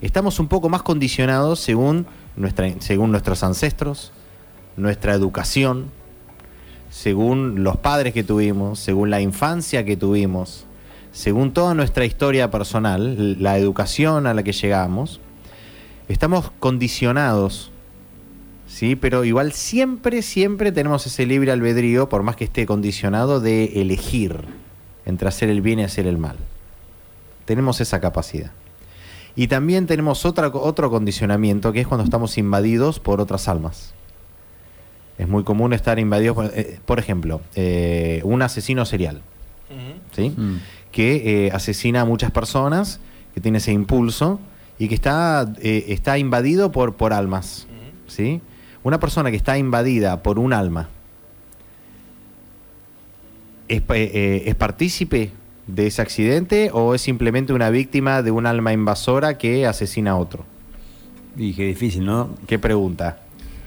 Estamos 0.00 0.40
un 0.40 0.48
poco 0.48 0.68
más 0.68 0.82
condicionados 0.82 1.60
según, 1.60 2.04
nuestra, 2.34 2.68
según 2.80 3.12
nuestros 3.12 3.44
ancestros, 3.44 4.12
nuestra 4.76 5.14
educación, 5.14 5.92
según 6.90 7.62
los 7.62 7.76
padres 7.76 8.12
que 8.12 8.24
tuvimos, 8.24 8.80
según 8.80 9.10
la 9.10 9.20
infancia 9.20 9.84
que 9.84 9.96
tuvimos, 9.96 10.66
según 11.14 11.54
toda 11.54 11.72
nuestra 11.72 12.04
historia 12.04 12.50
personal, 12.50 13.42
la 13.42 13.56
educación 13.56 14.26
a 14.26 14.34
la 14.34 14.42
que 14.42 14.52
llegamos. 14.52 15.20
Estamos 16.08 16.50
condicionados 16.60 17.72
Sí, 18.74 18.96
pero 18.96 19.24
igual 19.24 19.52
siempre, 19.52 20.20
siempre 20.20 20.72
tenemos 20.72 21.06
ese 21.06 21.26
libre 21.26 21.52
albedrío, 21.52 22.08
por 22.08 22.24
más 22.24 22.34
que 22.34 22.42
esté 22.42 22.66
condicionado, 22.66 23.38
de 23.38 23.80
elegir 23.80 24.40
entre 25.06 25.28
hacer 25.28 25.48
el 25.48 25.60
bien 25.60 25.78
y 25.78 25.84
hacer 25.84 26.08
el 26.08 26.18
mal. 26.18 26.36
Tenemos 27.44 27.80
esa 27.80 28.00
capacidad. 28.00 28.50
Y 29.36 29.46
también 29.46 29.86
tenemos 29.86 30.24
otra, 30.24 30.48
otro 30.48 30.90
condicionamiento, 30.90 31.72
que 31.72 31.82
es 31.82 31.86
cuando 31.86 32.02
estamos 32.02 32.36
invadidos 32.36 32.98
por 32.98 33.20
otras 33.20 33.46
almas. 33.46 33.94
Es 35.18 35.28
muy 35.28 35.44
común 35.44 35.72
estar 35.72 36.00
invadidos, 36.00 36.34
por, 36.34 36.46
eh, 36.46 36.80
por 36.84 36.98
ejemplo, 36.98 37.42
eh, 37.54 38.22
un 38.24 38.42
asesino 38.42 38.84
serial, 38.86 39.22
¿sí? 40.16 40.30
Mm. 40.30 40.56
Que 40.94 41.46
eh, 41.46 41.50
asesina 41.52 42.02
a 42.02 42.04
muchas 42.04 42.30
personas, 42.30 43.00
que 43.34 43.40
tiene 43.40 43.58
ese 43.58 43.72
impulso 43.72 44.38
y 44.78 44.86
que 44.86 44.94
está, 44.94 45.52
eh, 45.60 45.86
está 45.88 46.18
invadido 46.18 46.70
por, 46.70 46.94
por 46.94 47.12
almas. 47.12 47.66
¿sí? 48.06 48.40
Una 48.84 49.00
persona 49.00 49.32
que 49.32 49.36
está 49.36 49.58
invadida 49.58 50.22
por 50.22 50.38
un 50.38 50.52
alma, 50.52 50.88
¿es, 53.66 53.80
pa- 53.82 53.96
eh, 53.96 54.44
¿es 54.46 54.54
partícipe 54.54 55.32
de 55.66 55.86
ese 55.88 56.00
accidente 56.00 56.70
o 56.72 56.94
es 56.94 57.00
simplemente 57.00 57.52
una 57.52 57.70
víctima 57.70 58.22
de 58.22 58.30
un 58.30 58.46
alma 58.46 58.72
invasora 58.72 59.36
que 59.36 59.66
asesina 59.66 60.12
a 60.12 60.16
otro? 60.16 60.44
Y 61.36 61.54
qué 61.54 61.66
difícil, 61.66 62.04
¿no? 62.04 62.30
¿Qué 62.46 62.60
pregunta? 62.60 63.18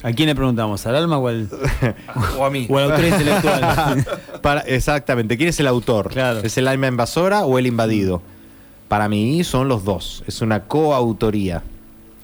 ¿A 0.04 0.12
quién 0.14 0.28
le 0.30 0.36
preguntamos? 0.36 0.86
¿Al 0.86 0.96
alma 0.96 1.18
o 1.18 1.28
al, 1.28 1.50
O 2.38 2.46
a 2.46 2.50
mí. 2.50 2.68
o 2.70 2.78
al 2.78 2.92
autor 2.92 3.06
intelectual? 3.06 4.06
Para, 4.42 4.62
exactamente, 4.62 5.38
¿quién 5.38 5.50
es 5.50 5.60
el 5.60 5.68
autor? 5.68 6.10
Claro. 6.10 6.40
¿Es 6.44 6.58
el 6.58 6.68
alma 6.68 6.88
invasora 6.88 7.46
o 7.46 7.58
el 7.60 7.68
invadido? 7.68 8.22
para 8.88 9.10
mí 9.10 9.44
son 9.44 9.68
los 9.68 9.84
dos. 9.84 10.24
Es 10.28 10.42
una 10.42 10.64
coautoría. 10.64 11.62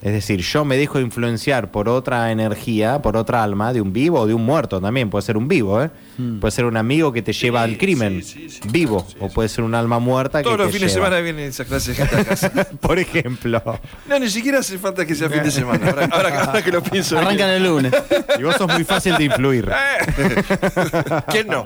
Es 0.03 0.11
decir, 0.11 0.41
yo 0.41 0.65
me 0.65 0.75
dejo 0.75 0.99
influenciar 0.99 1.71
por 1.71 1.87
otra 1.87 2.29
energía, 2.33 3.01
por 3.01 3.15
otra 3.15 3.41
alma, 3.41 3.71
de 3.71 3.79
un 3.79 3.93
vivo 3.93 4.19
o 4.19 4.27
de 4.27 4.33
un 4.33 4.43
muerto 4.45 4.81
también. 4.81 5.09
Puede 5.09 5.21
ser 5.21 5.37
un 5.37 5.47
vivo, 5.47 5.81
¿eh? 5.81 5.91
Mm. 6.17 6.39
Puede 6.39 6.51
ser 6.51 6.65
un 6.65 6.75
amigo 6.75 7.13
que 7.13 7.21
te 7.21 7.31
lleva 7.31 7.61
al 7.63 7.77
crimen, 7.77 8.21
sí, 8.21 8.49
sí, 8.49 8.59
vivo. 8.69 9.05
sí, 9.07 9.15
o 9.21 9.29
puede 9.29 9.47
ser 9.47 9.63
un 9.63 9.73
alma 9.73 9.99
muerta 9.99 10.41
Todos 10.43 10.57
que 10.57 10.63
los 10.63 10.71
te 10.73 10.77
fines 10.77 10.91
de 10.91 10.95
lleva. 10.99 11.07
semana 11.07 11.21
viene 11.23 11.45
esa 11.47 11.63
clase 11.63 11.91
de 11.93 11.95
gente 12.05 12.17
a 12.17 12.25
casa. 12.25 12.51
Por 12.81 12.99
ejemplo. 12.99 13.61
No, 14.09 14.19
ni 14.19 14.29
siquiera 14.29 14.59
hace 14.59 14.77
falta 14.77 15.05
que 15.05 15.15
sea 15.15 15.29
fin 15.29 15.41
de 15.41 15.51
semana. 15.51 15.87
Ahora, 15.91 16.09
ahora- 16.11 16.43
ahora 16.47 16.61
que 16.61 16.71
lo 16.73 16.83
pienso. 16.83 17.15
bien. 17.15 17.25
Arrancan 17.25 17.49
el 17.51 17.63
lunes. 17.63 17.93
Y 18.37 18.43
vos 18.43 18.55
sos 18.57 18.67
muy 18.73 18.83
fácil 18.83 19.15
de 19.15 19.23
influir. 19.23 19.69
Eh. 19.71 20.43
¿Quién 21.31 21.47
no? 21.47 21.65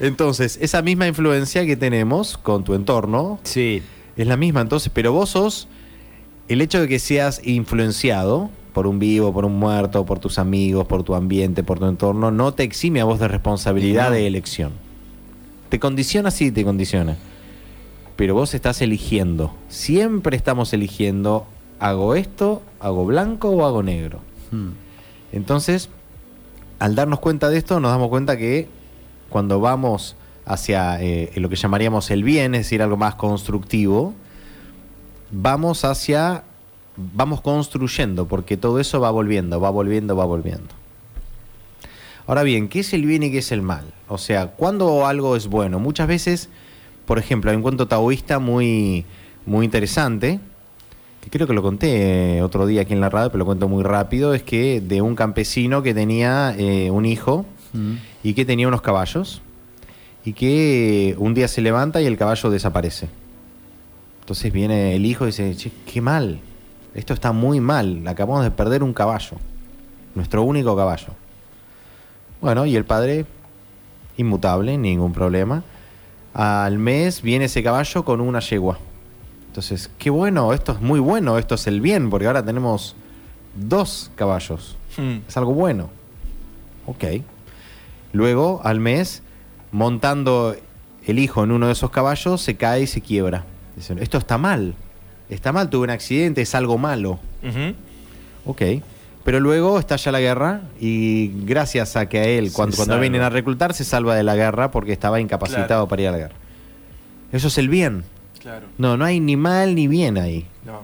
Entonces, 0.00 0.58
esa 0.60 0.82
misma 0.82 1.06
influencia 1.06 1.64
que 1.64 1.76
tenemos 1.76 2.36
con 2.36 2.64
tu 2.64 2.74
entorno 2.74 3.38
Sí. 3.44 3.82
es 4.16 4.26
la 4.26 4.36
misma. 4.36 4.60
Entonces, 4.60 4.90
pero 4.92 5.12
vos 5.12 5.30
sos 5.30 5.68
el 6.48 6.60
hecho 6.60 6.80
de 6.80 6.88
que 6.88 6.98
seas 6.98 7.40
influenciado 7.44 8.50
por 8.72 8.86
un 8.86 8.98
vivo, 8.98 9.32
por 9.32 9.44
un 9.44 9.58
muerto, 9.58 10.04
por 10.04 10.18
tus 10.18 10.38
amigos, 10.38 10.86
por 10.86 11.04
tu 11.04 11.14
ambiente, 11.14 11.62
por 11.62 11.78
tu 11.78 11.86
entorno, 11.86 12.30
no 12.30 12.52
te 12.52 12.64
exime 12.64 13.00
a 13.00 13.04
vos 13.04 13.20
de 13.20 13.28
responsabilidad 13.28 14.10
de 14.10 14.26
elección. 14.26 14.72
Te 15.68 15.78
condiciona, 15.78 16.30
sí, 16.30 16.50
te 16.50 16.64
condiciona. 16.64 17.16
Pero 18.16 18.34
vos 18.34 18.52
estás 18.52 18.82
eligiendo. 18.82 19.54
Siempre 19.68 20.36
estamos 20.36 20.72
eligiendo, 20.72 21.46
¿hago 21.78 22.14
esto, 22.14 22.62
hago 22.80 23.06
blanco 23.06 23.50
o 23.50 23.64
hago 23.64 23.82
negro? 23.82 24.20
Mm. 24.50 24.70
Entonces, 25.32 25.88
al 26.78 26.94
darnos 26.94 27.20
cuenta 27.20 27.50
de 27.50 27.58
esto, 27.58 27.80
nos 27.80 27.90
damos 27.90 28.08
cuenta 28.08 28.36
que 28.36 28.68
cuando 29.30 29.60
vamos 29.60 30.16
hacia 30.44 31.00
eh, 31.00 31.30
lo 31.36 31.48
que 31.48 31.56
llamaríamos 31.56 32.10
el 32.10 32.24
bien, 32.24 32.54
es 32.54 32.62
decir, 32.62 32.82
algo 32.82 32.96
más 32.96 33.14
constructivo, 33.14 34.14
vamos 35.34 35.84
hacia, 35.84 36.44
vamos 36.96 37.40
construyendo, 37.40 38.26
porque 38.26 38.56
todo 38.56 38.80
eso 38.80 39.00
va 39.00 39.10
volviendo, 39.10 39.60
va 39.60 39.70
volviendo, 39.70 40.16
va 40.16 40.24
volviendo. 40.24 40.68
Ahora 42.26 42.42
bien, 42.42 42.68
¿qué 42.68 42.80
es 42.80 42.94
el 42.94 43.04
bien 43.04 43.22
y 43.22 43.30
qué 43.30 43.38
es 43.38 43.52
el 43.52 43.62
mal? 43.62 43.84
O 44.08 44.18
sea, 44.18 44.48
¿cuándo 44.48 45.06
algo 45.06 45.36
es 45.36 45.46
bueno? 45.46 45.78
Muchas 45.78 46.08
veces, 46.08 46.48
por 47.06 47.18
ejemplo, 47.18 47.50
hay 47.50 47.56
un 47.56 47.62
cuento 47.62 47.86
taoísta 47.86 48.38
muy, 48.38 49.04
muy 49.44 49.64
interesante, 49.66 50.40
que 51.20 51.30
creo 51.30 51.46
que 51.46 51.52
lo 51.52 51.62
conté 51.62 52.36
eh, 52.38 52.42
otro 52.42 52.66
día 52.66 52.82
aquí 52.82 52.92
en 52.92 53.00
la 53.00 53.10
radio, 53.10 53.28
pero 53.28 53.40
lo 53.40 53.46
cuento 53.46 53.68
muy 53.68 53.82
rápido, 53.82 54.32
es 54.34 54.42
que 54.42 54.80
de 54.80 55.02
un 55.02 55.16
campesino 55.16 55.82
que 55.82 55.92
tenía 55.92 56.54
eh, 56.56 56.90
un 56.90 57.04
hijo 57.04 57.44
Mm. 57.74 57.94
y 58.22 58.34
que 58.34 58.44
tenía 58.44 58.68
unos 58.68 58.80
caballos 58.80 59.42
y 60.24 60.32
que 60.32 61.16
un 61.18 61.34
día 61.34 61.48
se 61.48 61.60
levanta 61.60 62.00
y 62.00 62.06
el 62.06 62.16
caballo 62.16 62.48
desaparece. 62.48 63.08
Entonces 64.24 64.50
viene 64.50 64.96
el 64.96 65.04
hijo 65.04 65.24
y 65.24 65.26
dice, 65.26 65.54
che, 65.54 65.70
qué 65.84 66.00
mal, 66.00 66.40
esto 66.94 67.12
está 67.12 67.32
muy 67.32 67.60
mal, 67.60 68.08
acabamos 68.08 68.42
de 68.42 68.50
perder 68.50 68.82
un 68.82 68.94
caballo, 68.94 69.36
nuestro 70.14 70.42
único 70.44 70.74
caballo. 70.74 71.08
Bueno, 72.40 72.64
y 72.64 72.74
el 72.74 72.86
padre, 72.86 73.26
inmutable, 74.16 74.78
ningún 74.78 75.12
problema. 75.12 75.62
Al 76.32 76.78
mes 76.78 77.20
viene 77.20 77.44
ese 77.44 77.62
caballo 77.62 78.02
con 78.06 78.22
una 78.22 78.40
yegua. 78.40 78.78
Entonces, 79.48 79.90
qué 79.98 80.08
bueno, 80.08 80.54
esto 80.54 80.72
es 80.72 80.80
muy 80.80 81.00
bueno, 81.00 81.36
esto 81.36 81.56
es 81.56 81.66
el 81.66 81.82
bien, 81.82 82.08
porque 82.08 82.26
ahora 82.26 82.42
tenemos 82.42 82.96
dos 83.54 84.10
caballos. 84.14 84.78
Hmm. 84.96 85.18
Es 85.28 85.36
algo 85.36 85.52
bueno. 85.52 85.90
Ok. 86.86 87.04
Luego, 88.14 88.62
al 88.64 88.80
mes, 88.80 89.22
montando 89.70 90.56
el 91.04 91.18
hijo 91.18 91.44
en 91.44 91.50
uno 91.50 91.66
de 91.66 91.72
esos 91.72 91.90
caballos, 91.90 92.40
se 92.40 92.56
cae 92.56 92.84
y 92.84 92.86
se 92.86 93.02
quiebra. 93.02 93.44
Dicen, 93.76 93.98
esto 93.98 94.18
está 94.18 94.38
mal. 94.38 94.74
Está 95.28 95.52
mal, 95.52 95.70
tuve 95.70 95.84
un 95.84 95.90
accidente, 95.90 96.42
es 96.42 96.54
algo 96.54 96.78
malo. 96.78 97.18
Ok. 98.44 98.62
Pero 99.24 99.40
luego 99.40 99.78
estalla 99.78 100.12
la 100.12 100.20
guerra 100.20 100.60
y 100.78 101.30
gracias 101.46 101.96
a 101.96 102.08
que 102.10 102.18
a 102.18 102.24
él, 102.24 102.52
cuando, 102.52 102.76
cuando 102.76 103.00
vienen 103.00 103.22
a 103.22 103.30
reclutar, 103.30 103.72
se 103.72 103.82
salva 103.84 104.14
de 104.14 104.22
la 104.22 104.36
guerra 104.36 104.70
porque 104.70 104.92
estaba 104.92 105.18
incapacitado 105.18 105.66
Claro. 105.66 105.88
para 105.88 106.02
ir 106.02 106.08
a 106.08 106.12
la 106.12 106.18
guerra. 106.18 106.34
Eso 107.32 107.48
es 107.48 107.56
el 107.56 107.70
bien. 107.70 108.04
Claro. 108.40 108.66
No, 108.76 108.98
no 108.98 109.04
hay 109.06 109.20
ni 109.20 109.36
mal 109.36 109.74
ni 109.74 109.88
bien 109.88 110.18
ahí. 110.18 110.46
No. 110.66 110.82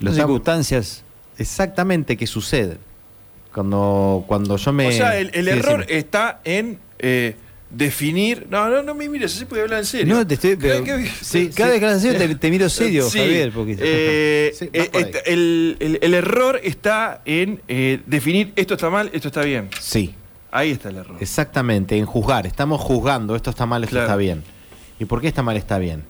Las 0.00 0.14
circunstancias. 0.14 1.04
exactamente 1.36 2.16
qué 2.16 2.26
sucede. 2.26 2.78
Cuando, 3.52 4.24
cuando 4.26 4.56
yo 4.56 4.72
me. 4.72 4.86
O 4.88 4.92
sea, 4.92 5.18
el, 5.18 5.30
el 5.34 5.44
Sí, 5.44 5.50
error 5.50 5.80
decime. 5.80 5.98
está 5.98 6.40
en 6.44 6.78
eh, 6.98 7.36
definir. 7.74 8.46
No, 8.50 8.68
no, 8.68 8.82
no 8.82 8.94
me 8.94 9.08
mires 9.08 9.34
así 9.34 9.44
porque 9.44 9.62
hablar 9.62 9.80
en 9.80 9.86
serio. 9.86 10.14
No, 10.14 10.26
te 10.26 10.34
estoy. 10.34 10.56
pero- 10.56 10.84
¿Qué- 10.84 11.04
qué- 11.04 11.10
Sí, 11.22 11.50
cada 11.54 11.70
vez 11.70 11.80
que 11.80 11.86
hablas 11.86 12.04
en 12.04 12.12
serio 12.12 12.28
te, 12.28 12.34
te 12.36 12.50
miro 12.50 12.68
serio, 12.68 13.08
Sí, 13.08 13.18
Javier. 13.18 13.52
Porque... 13.52 13.76
eh, 13.80 14.52
Sí, 14.58 14.68
eh, 14.72 14.90
el, 15.26 15.76
el- 15.80 15.98
el 16.02 16.14
error 16.14 16.60
está 16.62 17.22
en 17.24 17.60
eh, 17.68 18.00
definir 18.06 18.52
esto 18.56 18.74
está 18.74 18.90
mal, 18.90 19.10
esto 19.12 19.28
está 19.28 19.42
bien. 19.42 19.68
Sí, 19.80 20.14
Ahí 20.50 20.70
está 20.72 20.90
el 20.90 20.96
error. 20.96 21.16
exactamente, 21.20 21.96
en 21.96 22.04
juzgar. 22.04 22.46
Estamos 22.46 22.80
juzgando, 22.80 23.34
esto 23.36 23.48
está 23.50 23.64
mal, 23.64 23.82
esto 23.84 23.92
Claro. 23.94 24.06
está 24.06 24.16
bien. 24.16 24.42
¿Y 24.98 25.06
por 25.06 25.20
qué 25.22 25.28
está 25.28 25.42
mal, 25.42 25.56
está 25.56 25.78
bien? 25.78 26.04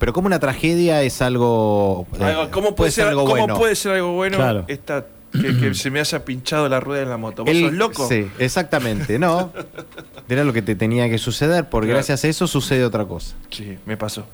Pero 0.00 0.12
como 0.12 0.26
una 0.26 0.40
tragedia 0.40 1.02
es 1.04 1.22
algo. 1.22 2.08
¿Cómo, 2.50 2.74
puede, 2.74 2.90
ser, 2.90 3.06
algo 3.06 3.22
cómo 3.22 3.36
bueno? 3.36 3.56
puede 3.56 3.76
ser 3.76 3.92
algo 3.92 4.12
bueno 4.14 4.36
Claro. 4.36 4.64
esta, 4.66 5.06
que, 5.32 5.56
que 5.58 5.74
se 5.74 5.90
me 5.90 6.00
haya 6.00 6.24
pinchado 6.24 6.68
la 6.68 6.80
rueda 6.80 7.02
en 7.02 7.08
la 7.10 7.16
moto? 7.16 7.44
¿Vos 7.44 7.54
El- 7.54 7.62
sos 7.64 7.72
loco? 7.72 8.08
Sí, 8.08 8.26
exactamente. 8.38 9.18
No, 9.18 9.52
era 10.28 10.44
lo 10.44 10.52
que 10.52 10.62
te 10.62 10.74
tenía 10.76 11.08
que 11.08 11.18
suceder, 11.18 11.68
porque 11.68 11.86
Claro. 11.88 11.98
gracias 11.98 12.24
a 12.24 12.28
eso 12.28 12.46
sucede 12.46 12.84
otra 12.84 13.04
cosa. 13.06 13.34
Sí, 13.50 13.78
me 13.86 13.96
pasó. 13.96 14.26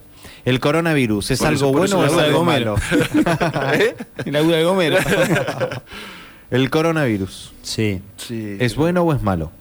El 0.45 0.61
coronavirus, 0.61 1.31
¿es 1.31 1.38
Por 1.40 1.49
algo 1.49 1.85
eso- 1.85 1.97
bueno 1.97 1.99
o 2.00 2.05
es 2.05 2.12
la 2.17 2.23
algo 2.25 2.45
malo? 2.45 2.76
¿Eh? 3.75 3.95
Inaugura 4.26 4.59
el 4.59 4.64
Gomero. 4.67 4.97
El 6.50 6.71
coronavirus, 6.71 7.52
sí. 7.62 8.00
Sí. 8.17 8.57
¿es 8.59 8.75
bueno 8.75 9.02
o 9.02 9.12
es 9.14 9.23
malo? 9.23 9.52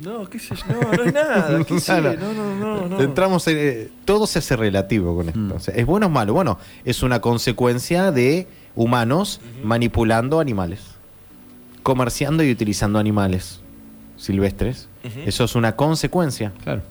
No, 0.00 0.28
qué 0.28 0.38
sé 0.38 0.54
yo. 0.56 0.64
No, 0.68 0.92
no 0.92 1.04
es 1.04 1.14
nada. 1.14 1.64
¿Qué 1.64 1.80
sé? 1.80 2.00
No, 2.02 2.32
no, 2.34 2.54
no. 2.56 2.88
no. 2.88 3.00
Entramos 3.00 3.46
en, 3.48 3.56
eh, 3.58 3.88
todo 4.04 4.26
se 4.26 4.40
hace 4.40 4.54
relativo 4.56 5.16
con 5.16 5.28
esto. 5.28 5.38
Mm. 5.38 5.52
O 5.52 5.60
sea, 5.60 5.74
¿Es 5.74 5.86
bueno 5.86 6.06
o 6.06 6.10
malo? 6.10 6.34
Bueno, 6.34 6.58
es 6.84 7.02
una 7.02 7.20
consecuencia 7.20 8.10
de 8.12 8.46
humanos 8.76 9.40
manipulando 9.62 10.40
animales, 10.40 10.80
comerciando 11.82 12.42
y 12.42 12.50
utilizando 12.50 12.98
animales 12.98 13.60
silvestres. 14.16 14.88
Eso 15.26 15.44
es 15.44 15.54
una 15.54 15.76
consecuencia. 15.76 16.52
Claro. 16.62 16.82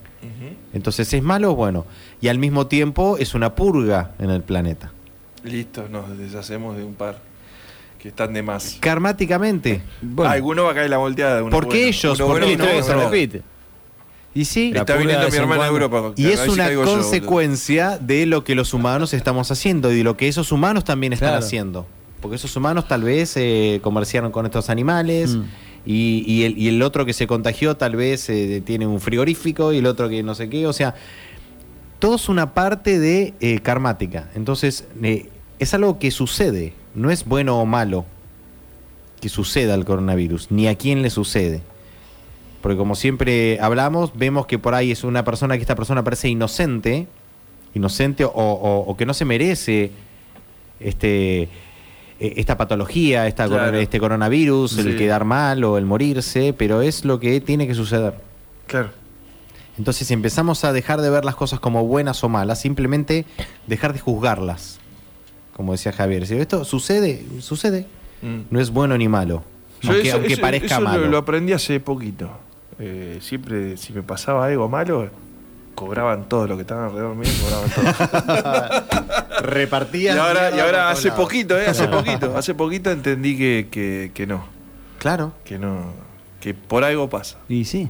Entonces, 0.74 1.14
¿es 1.14 1.22
malo 1.24 1.52
o 1.52 1.56
bueno? 1.56 1.86
Y 2.22 2.28
al 2.30 2.38
mismo 2.40 2.68
tiempo 2.68 3.18
es 3.18 3.34
una 3.34 3.56
purga 3.56 4.12
en 4.20 4.30
el 4.30 4.42
planeta. 4.42 4.92
Listo, 5.44 5.88
nos 5.90 6.18
deshacemos 6.18 6.78
de 6.78 6.84
un 6.84 6.94
par 6.96 7.20
que 8.00 8.10
están 8.10 8.34
de 8.34 8.42
más. 8.42 8.78
Karmáticamente. 8.80 9.82
Bueno, 10.02 10.32
Alguno 10.32 10.64
va 10.64 10.72
a 10.72 10.76
caer 10.76 10.90
la 10.90 10.98
volteada. 10.98 11.42
uno 11.42 11.52
¿Por 11.52 11.64
qué 11.68 11.78
bueno. 11.78 11.88
ellos? 11.90 12.20
Uno 12.20 12.28
¿Por 12.28 12.40
qué 12.46 12.58
no 12.58 12.84
se 12.84 12.94
repite. 12.96 13.42
Y 14.36 14.46
sí, 14.46 14.72
Está 14.76 14.96
viniendo 14.96 15.30
mi 15.30 15.36
hermana 15.38 15.68
cuando. 15.70 15.86
Europa. 15.86 16.14
Y 16.16 16.26
a 16.26 16.30
es 16.32 16.48
una 16.48 16.72
yo, 16.72 16.84
consecuencia 16.84 17.98
de 18.00 18.26
lo 18.26 18.44
que 18.44 18.56
los 18.56 18.74
humanos 18.74 19.14
estamos 19.14 19.52
haciendo 19.52 19.92
y 19.92 19.98
de 19.98 20.04
lo 20.04 20.18
que 20.18 20.28
esos 20.28 20.52
humanos 20.52 20.84
también 20.84 21.14
están 21.14 21.30
Claro. 21.30 21.46
haciendo. 21.46 21.86
Porque 22.22 22.38
esos 22.38 22.56
humanos 22.56 22.88
tal 22.88 23.04
vez 23.04 23.34
eh, 23.38 23.80
comerciaron 23.84 24.32
con 24.32 24.46
estos 24.46 24.70
animales 24.70 25.36
Mm. 25.36 25.44
y, 25.86 26.24
y 26.26 26.44
el, 26.46 26.58
y 26.58 26.68
el 26.70 26.82
otro 26.82 27.06
que 27.06 27.14
se 27.14 27.28
contagió 27.28 27.76
tal 27.78 27.96
vez 27.96 28.28
eh, 28.30 28.62
tiene 28.66 28.88
un 28.88 29.00
frigorífico 29.02 29.72
y 29.74 29.78
el 29.80 29.86
otro 29.86 30.10
que 30.10 30.24
no 30.24 30.34
sé 30.34 30.50
qué. 30.50 30.66
O 30.66 30.74
sea, 30.74 30.96
todo 32.00 32.16
es 32.16 32.28
una 32.28 32.54
parte 32.56 33.00
de 33.00 33.34
eh, 33.40 33.60
karmática. 33.60 34.30
Entonces, 34.36 34.86
eh, 35.04 35.28
es 35.60 35.74
algo 35.76 36.00
que 36.00 36.10
sucede. 36.12 36.74
No 36.96 37.12
es 37.12 37.26
bueno 37.26 37.60
o 37.60 37.66
malo 37.66 38.06
que 39.22 39.30
suceda 39.30 39.76
el 39.76 39.86
coronavirus, 39.86 40.48
ni 40.50 40.68
a 40.68 40.76
quién 40.76 41.02
le 41.02 41.10
sucede. 41.10 41.62
Porque 42.64 42.78
como 42.78 42.96
siempre 42.96 43.60
hablamos, 43.62 44.14
vemos 44.16 44.48
que 44.48 44.58
por 44.58 44.74
ahí 44.74 44.90
es 44.92 45.04
una 45.04 45.24
persona 45.24 45.56
que 45.58 45.62
esta 45.62 45.76
persona 45.76 46.04
parece 46.04 46.30
inocente, 46.30 47.08
inocente 47.76 48.24
o, 48.26 48.32
o- 48.32 48.80
o 48.90 48.98
que 48.98 49.06
no 49.06 49.14
se 49.14 49.26
merece 49.26 49.92
este, 50.80 51.44
eh, 51.44 51.50
esta 52.20 52.58
patología, 52.58 53.28
esta 53.28 53.48
Claro. 53.48 53.66
corona- 53.66 53.80
este 53.82 54.00
coronavirus, 54.00 54.78
el 54.80 54.98
quedar 54.98 55.26
mal 55.26 55.64
o 55.66 55.78
el 55.78 55.86
morirse, 55.86 56.54
pero 56.54 56.82
es 56.82 57.06
lo 57.06 57.20
que 57.20 57.42
tiene 57.42 57.68
que 57.68 57.76
suceder. 57.76 58.14
Claro. 58.68 58.90
Entonces, 59.78 60.08
si 60.08 60.14
empezamos 60.14 60.64
a 60.64 60.72
dejar 60.72 61.02
de 61.02 61.10
ver 61.10 61.26
las 61.26 61.36
cosas 61.36 61.60
como 61.60 61.84
buenas 61.86 62.24
o 62.24 62.30
malas, 62.30 62.62
simplemente 62.62 63.26
dejar 63.68 63.92
de 63.94 64.00
juzgarlas. 64.00 64.80
Como 65.56 65.72
decía 65.74 65.92
Javier, 65.92 66.26
si 66.28 66.36
esto 66.36 66.64
sucede, 66.64 67.26
sucede. 67.40 67.88
Mm. 68.22 68.42
No 68.52 68.60
es 68.62 68.70
bueno 68.70 68.98
ni 68.98 69.08
malo. 69.08 69.44
Yo 69.82 69.92
aunque 69.92 70.08
eso- 70.08 70.18
aunque 70.18 70.34
eso- 70.34 70.42
parezca 70.42 70.66
eso 70.68 70.80
lo- 70.82 70.88
malo. 70.90 71.08
Lo, 71.08 71.18
aprendí 71.18 71.52
hace 71.54 71.80
poquito. 71.80 72.30
Eh, 72.80 73.20
siempre, 73.22 73.78
si 73.78 73.94
me 73.94 74.02
pasaba 74.04 74.46
algo 74.46 74.68
malo, 74.70 75.10
cobraban 75.76 76.28
todo 76.30 76.48
lo 76.48 76.56
que 76.56 76.62
estaba 76.62 76.86
alrededor 76.86 77.16
mío, 77.16 77.30
cobraban 77.42 77.70
todo. 77.72 79.40
y 79.40 79.44
Repartía. 79.46 80.24
ahora, 80.26 80.56
y 80.56 80.60
ahora 80.60 80.90
hace 80.90 81.12
poquito, 81.12 81.58
eh, 81.60 81.68
hace 81.68 81.88
poquito, 81.88 82.36
hace 82.38 82.54
poquito 82.56 82.92
entendí 82.92 83.38
que, 83.38 83.68
que, 83.72 84.12
que 84.14 84.26
no, 84.28 84.46
Claro. 85.00 85.34
que 85.44 85.60
no, 85.60 85.94
que 86.40 86.54
por 86.54 86.84
algo 86.84 87.10
pasa. 87.10 87.38
Y 87.50 87.66
sí. 87.66 87.90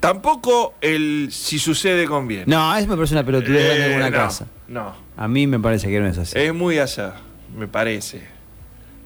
Tampoco 0.00 0.74
el 0.82 1.28
si 1.32 1.58
sucede 1.58 2.06
conviene. 2.06 2.44
No, 2.46 2.76
eso 2.76 2.86
me 2.86 2.96
parece 2.96 3.14
una 3.14 3.24
pelotudez 3.24 3.76
en 3.86 3.92
Eh, 3.92 3.96
una 3.96 4.10
no, 4.10 4.16
casa. 4.16 4.46
No, 4.68 4.94
A 5.16 5.26
mí 5.26 5.46
me 5.46 5.58
parece 5.58 5.88
que 5.88 5.98
no 6.00 6.06
es 6.06 6.18
así. 6.18 6.38
es 6.38 6.52
muy 6.54 6.78
allá, 6.78 7.14
me 7.56 7.66
parece. 7.66 8.22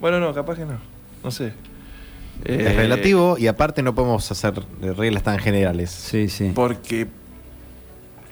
Bueno, 0.01 0.19
no, 0.19 0.35
capaz 0.35 0.57
que 0.57 0.65
no. 0.65 0.79
No 1.23 1.31
sé. 1.31 1.53
Es 2.45 2.67
Eh, 2.67 2.73
relativo 2.75 3.37
y 3.39 3.47
aparte 3.47 3.83
no 3.83 3.95
podemos 3.95 4.31
hacer 4.31 4.55
reglas 4.81 5.23
tan 5.23 5.39
generales. 5.39 5.91
Sí, 5.91 6.29
sí. 6.29 6.53
Porque. 6.55 7.07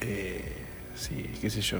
eh, 0.00 0.52
sí, 0.96 1.26
qué 1.40 1.50
sé 1.50 1.60
yo. 1.60 1.78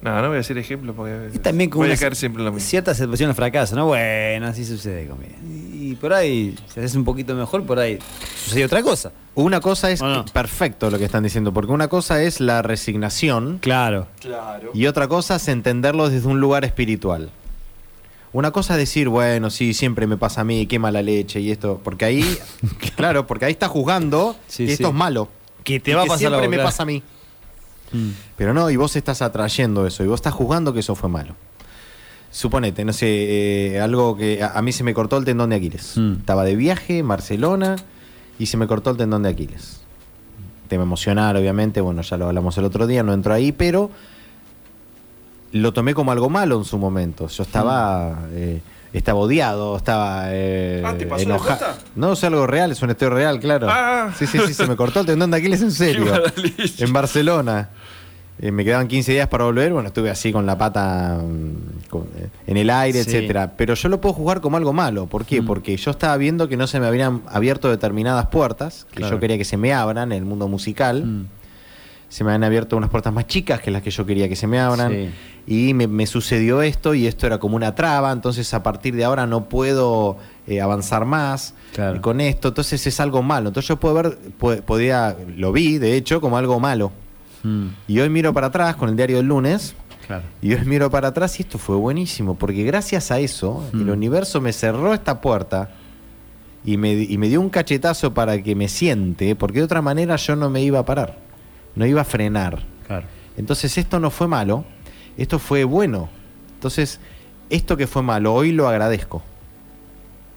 No, 0.00 0.14
no 0.22 0.28
voy 0.28 0.34
a 0.36 0.38
decir 0.38 0.56
ejemplos 0.58 0.94
porque. 0.94 1.30
Y 1.34 1.38
también 1.40 1.70
con 1.70 1.80
voy 1.82 1.90
a 1.90 1.96
caer 1.96 2.14
siempre 2.14 2.40
en 2.40 2.46
lo 2.46 2.52
mismo. 2.52 2.68
ciertas 2.68 2.96
situaciones 2.98 3.34
fracasan, 3.34 3.78
¿no? 3.78 3.86
Bueno, 3.86 4.46
así 4.46 4.64
sucede 4.64 5.06
conmigo. 5.08 5.34
Y 5.44 5.96
por 5.96 6.12
ahí, 6.12 6.54
si 6.72 6.78
haces 6.78 6.94
un 6.94 7.04
poquito 7.04 7.34
mejor, 7.34 7.64
por 7.66 7.80
ahí 7.80 7.98
sucede 8.44 8.64
otra 8.64 8.82
cosa. 8.82 9.10
Una 9.34 9.60
cosa 9.60 9.90
es 9.90 10.00
no. 10.00 10.24
perfecto 10.26 10.88
lo 10.90 10.98
que 10.98 11.04
están 11.04 11.24
diciendo, 11.24 11.52
porque 11.52 11.72
una 11.72 11.88
cosa 11.88 12.22
es 12.22 12.38
la 12.40 12.62
resignación 12.62 13.58
Claro. 13.60 14.06
Claro. 14.20 14.70
y 14.72 14.86
otra 14.86 15.08
cosa 15.08 15.36
es 15.36 15.48
entenderlo 15.48 16.08
desde 16.08 16.28
un 16.28 16.40
lugar 16.40 16.64
espiritual. 16.64 17.30
Una 18.32 18.50
cosa 18.50 18.74
es 18.74 18.78
decir, 18.80 19.08
bueno, 19.08 19.48
sí, 19.50 19.72
siempre 19.74 20.06
me 20.06 20.16
pasa 20.16 20.42
a 20.42 20.44
mí, 20.44 20.66
qué 20.66 20.78
mala 20.78 21.00
leche 21.02 21.40
y 21.40 21.50
esto, 21.50 21.80
porque 21.82 22.04
ahí, 22.04 22.38
claro, 22.96 23.26
porque 23.26 23.46
ahí 23.46 23.52
está 23.52 23.68
juzgando 23.68 24.36
Sí, 24.46 24.64
que 24.64 24.68
sí. 24.68 24.72
esto 24.74 24.88
es 24.88 24.94
malo. 24.94 25.28
Que 25.64 25.80
te 25.80 25.90
y 25.90 25.94
va 25.94 26.02
a 26.02 26.04
pasar 26.04 26.18
siempre 26.18 26.38
algo, 26.40 26.50
me 26.50 26.56
claro. 26.56 26.68
pasa 26.68 26.82
a 26.82 26.86
mí. 26.86 27.02
Mm. 27.92 28.08
Pero 28.36 28.52
no, 28.54 28.68
y 28.70 28.76
vos 28.76 28.94
estás 28.96 29.22
atrayendo 29.22 29.86
eso, 29.86 30.04
y 30.04 30.06
vos 30.06 30.16
estás 30.16 30.34
juzgando 30.34 30.72
que 30.74 30.80
eso 30.80 30.94
fue 30.94 31.08
malo. 31.08 31.34
Suponete, 32.30 32.84
no 32.84 32.92
sé, 32.92 33.06
eh, 33.08 33.80
algo 33.80 34.14
que 34.16 34.42
a, 34.42 34.48
a 34.58 34.60
mí 34.62 34.72
se 34.72 34.84
me 34.84 34.92
cortó 34.92 35.16
el 35.16 35.24
tendón 35.24 35.48
de 35.50 35.56
Aquiles. 35.56 35.94
Mm. 35.96 36.12
Estaba 36.20 36.44
de 36.44 36.54
viaje 36.56 36.98
en 36.98 37.08
Barcelona 37.08 37.76
y 38.38 38.46
se 38.46 38.58
me 38.58 38.66
cortó 38.66 38.90
el 38.90 38.98
tendón 38.98 39.22
de 39.22 39.30
Aquiles. 39.30 39.80
Tema 40.68 40.82
emocional, 40.82 41.34
obviamente, 41.36 41.80
bueno, 41.80 42.02
ya 42.02 42.18
lo 42.18 42.26
hablamos 42.26 42.58
el 42.58 42.64
otro 42.66 42.86
día, 42.86 43.02
no 43.02 43.14
entro 43.14 43.32
ahí, 43.32 43.52
pero 43.52 43.90
lo 45.52 45.72
tomé 45.72 45.94
como 45.94 46.12
algo 46.12 46.28
malo 46.30 46.58
en 46.58 46.64
su 46.64 46.78
momento. 46.78 47.28
Yo 47.28 47.42
estaba, 47.42 48.18
eh, 48.32 48.60
estaba 48.92 49.18
odiado, 49.20 49.76
estaba 49.76 50.24
eh, 50.28 50.82
Ah, 50.84 50.94
¿te 50.98 51.06
pasó 51.06 51.18
de 51.24 51.32
enoja- 51.34 51.58
posta? 51.58 51.78
No, 51.96 52.12
es 52.12 52.24
algo 52.24 52.46
real, 52.46 52.72
es 52.72 52.82
un 52.82 52.90
estado 52.90 53.10
real, 53.14 53.38
claro. 53.40 53.66
Ah. 53.70 54.12
Sí, 54.18 54.26
sí, 54.26 54.38
sí, 54.46 54.54
se 54.54 54.66
me 54.66 54.76
cortó 54.76 55.00
el 55.00 55.06
tendón 55.06 55.30
de 55.30 55.36
Aquiles 55.38 55.62
en 55.62 55.72
serio. 55.72 56.06
En 56.78 56.92
Barcelona. 56.92 57.70
Eh, 58.40 58.52
me 58.52 58.64
quedaban 58.64 58.86
15 58.86 59.10
días 59.10 59.26
para 59.26 59.42
volver, 59.44 59.72
bueno, 59.72 59.88
estuve 59.88 60.10
así 60.10 60.30
con 60.32 60.46
la 60.46 60.56
pata 60.56 61.18
mm, 61.20 61.88
con- 61.90 62.04
eh, 62.16 62.28
en 62.46 62.56
el 62.56 62.70
aire, 62.70 63.02
Sí. 63.02 63.10
etcétera. 63.10 63.54
Pero 63.56 63.74
yo 63.74 63.88
lo 63.88 64.00
puedo 64.00 64.12
jugar 64.14 64.40
como 64.40 64.56
algo 64.56 64.72
malo. 64.72 65.06
¿Por 65.06 65.24
qué? 65.24 65.42
Mm. 65.42 65.46
Porque 65.46 65.76
yo 65.76 65.90
estaba 65.90 66.16
viendo 66.18 66.48
que 66.48 66.56
no 66.56 66.68
se 66.68 66.78
me 66.78 66.86
habían 66.86 67.22
abierto 67.26 67.68
determinadas 67.68 68.26
puertas, 68.28 68.86
que 68.92 68.98
Claro. 68.98 69.16
yo 69.16 69.20
quería 69.20 69.38
que 69.38 69.44
se 69.44 69.56
me 69.56 69.74
abran 69.74 70.12
en 70.12 70.18
el 70.18 70.24
mundo 70.24 70.46
musical. 70.46 71.04
Mm. 71.04 71.26
Se 72.10 72.22
me 72.22 72.30
habían 72.30 72.44
abierto 72.44 72.76
unas 72.76 72.90
puertas 72.90 73.12
más 73.12 73.26
chicas 73.26 73.60
que 73.60 73.72
las 73.72 73.82
que 73.82 73.90
yo 73.90 74.06
quería 74.06 74.28
que 74.28 74.36
se 74.36 74.46
me 74.46 74.60
abran. 74.60 74.92
Sí. 74.92 75.10
Y 75.50 75.72
me, 75.72 75.86
me 75.86 76.06
sucedió 76.06 76.60
esto 76.60 76.92
y 76.92 77.06
esto 77.06 77.26
era 77.26 77.38
como 77.38 77.56
una 77.56 77.74
traba, 77.74 78.12
entonces 78.12 78.52
a 78.52 78.62
partir 78.62 78.94
de 78.94 79.04
ahora 79.04 79.26
no 79.26 79.48
puedo 79.48 80.18
eh, 80.46 80.60
avanzar 80.60 81.06
más 81.06 81.54
Claro. 81.74 81.96
eh, 81.96 82.00
con 82.02 82.20
esto, 82.20 82.48
entonces 82.48 82.86
es 82.86 83.00
algo 83.00 83.22
malo. 83.22 83.48
Entonces 83.48 83.68
yo 83.68 83.76
puedo 83.80 83.94
ver, 83.94 84.18
podía, 84.66 85.16
lo 85.36 85.50
vi 85.52 85.78
de 85.78 85.96
hecho 85.96 86.20
como 86.20 86.36
algo 86.36 86.60
malo. 86.60 86.92
Mm. 87.44 87.66
Y 87.86 87.98
hoy 88.00 88.10
miro 88.10 88.34
para 88.34 88.48
atrás 88.48 88.76
con 88.76 88.90
el 88.90 88.96
diario 88.96 89.16
del 89.18 89.26
lunes 89.26 89.74
Claro. 90.06 90.22
y 90.42 90.52
hoy 90.52 90.64
miro 90.66 90.90
para 90.90 91.08
atrás 91.08 91.38
y 91.38 91.42
esto 91.44 91.56
fue 91.58 91.76
buenísimo, 91.76 92.34
porque 92.34 92.62
gracias 92.64 93.10
a 93.10 93.18
eso 93.18 93.64
el 93.72 93.86
Mm. 93.86 93.90
universo 93.90 94.40
me 94.42 94.52
cerró 94.52 94.92
esta 94.92 95.20
puerta 95.22 95.70
y 96.64 96.76
me, 96.76 96.92
y 96.92 97.16
me 97.16 97.28
dio 97.28 97.40
un 97.40 97.48
cachetazo 97.48 98.12
para 98.12 98.42
que 98.42 98.54
me 98.54 98.68
siente, 98.68 99.34
porque 99.34 99.60
de 99.60 99.64
otra 99.64 99.80
manera 99.80 100.16
yo 100.16 100.36
no 100.36 100.50
me 100.50 100.60
iba 100.62 100.78
a 100.80 100.84
parar, 100.84 101.16
no 101.74 101.86
iba 101.86 102.02
a 102.02 102.04
frenar. 102.04 102.64
Claro. 102.86 103.06
Entonces 103.36 103.78
esto 103.78 104.00
no 104.00 104.10
fue 104.10 104.26
malo, 104.26 104.64
esto 105.18 105.38
fue 105.38 105.64
bueno. 105.64 106.08
Entonces, 106.54 107.00
esto 107.50 107.76
que 107.76 107.86
fue 107.86 108.02
malo, 108.02 108.34
hoy 108.34 108.52
lo 108.52 108.68
agradezco. 108.68 109.22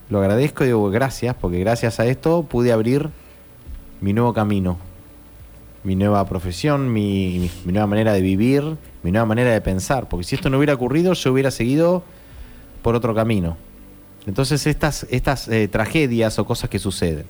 Lo 0.10 0.20
agradezco 0.20 0.64
y 0.64 0.68
digo 0.68 0.90
gracias, 0.90 1.36
porque 1.40 1.60
gracias 1.60 2.00
a 2.00 2.06
esto 2.06 2.44
pude 2.44 2.72
abrir 2.74 3.10
mi 4.02 4.12
nuevo 4.14 4.34
camino, 4.34 4.78
mi 5.84 5.96
nueva 5.96 6.26
profesión, 6.28 6.92
mi, 6.92 7.50
mi- 7.66 7.72
nueva 7.72 7.88
manera 7.88 8.14
de 8.14 8.22
vivir, 8.22 8.78
mi 9.04 9.12
nueva 9.12 9.26
manera 9.26 9.52
de 9.52 9.62
pensar. 9.62 10.10
Porque 10.10 10.26
si 10.26 10.36
esto 10.36 10.50
no 10.50 10.58
hubiera 10.58 10.74
ocurrido, 10.74 11.14
yo 11.14 11.32
hubiera 11.32 11.50
seguido 11.52 12.04
por 12.82 12.96
otro 12.96 13.16
camino. 13.16 13.58
Entonces 14.28 14.68
estas, 14.68 15.08
estas 15.10 15.48
eh, 15.48 15.68
tragedias 15.68 16.38
o 16.40 16.46
cosas 16.46 16.70
que 16.70 16.78
suceden, 16.78 17.26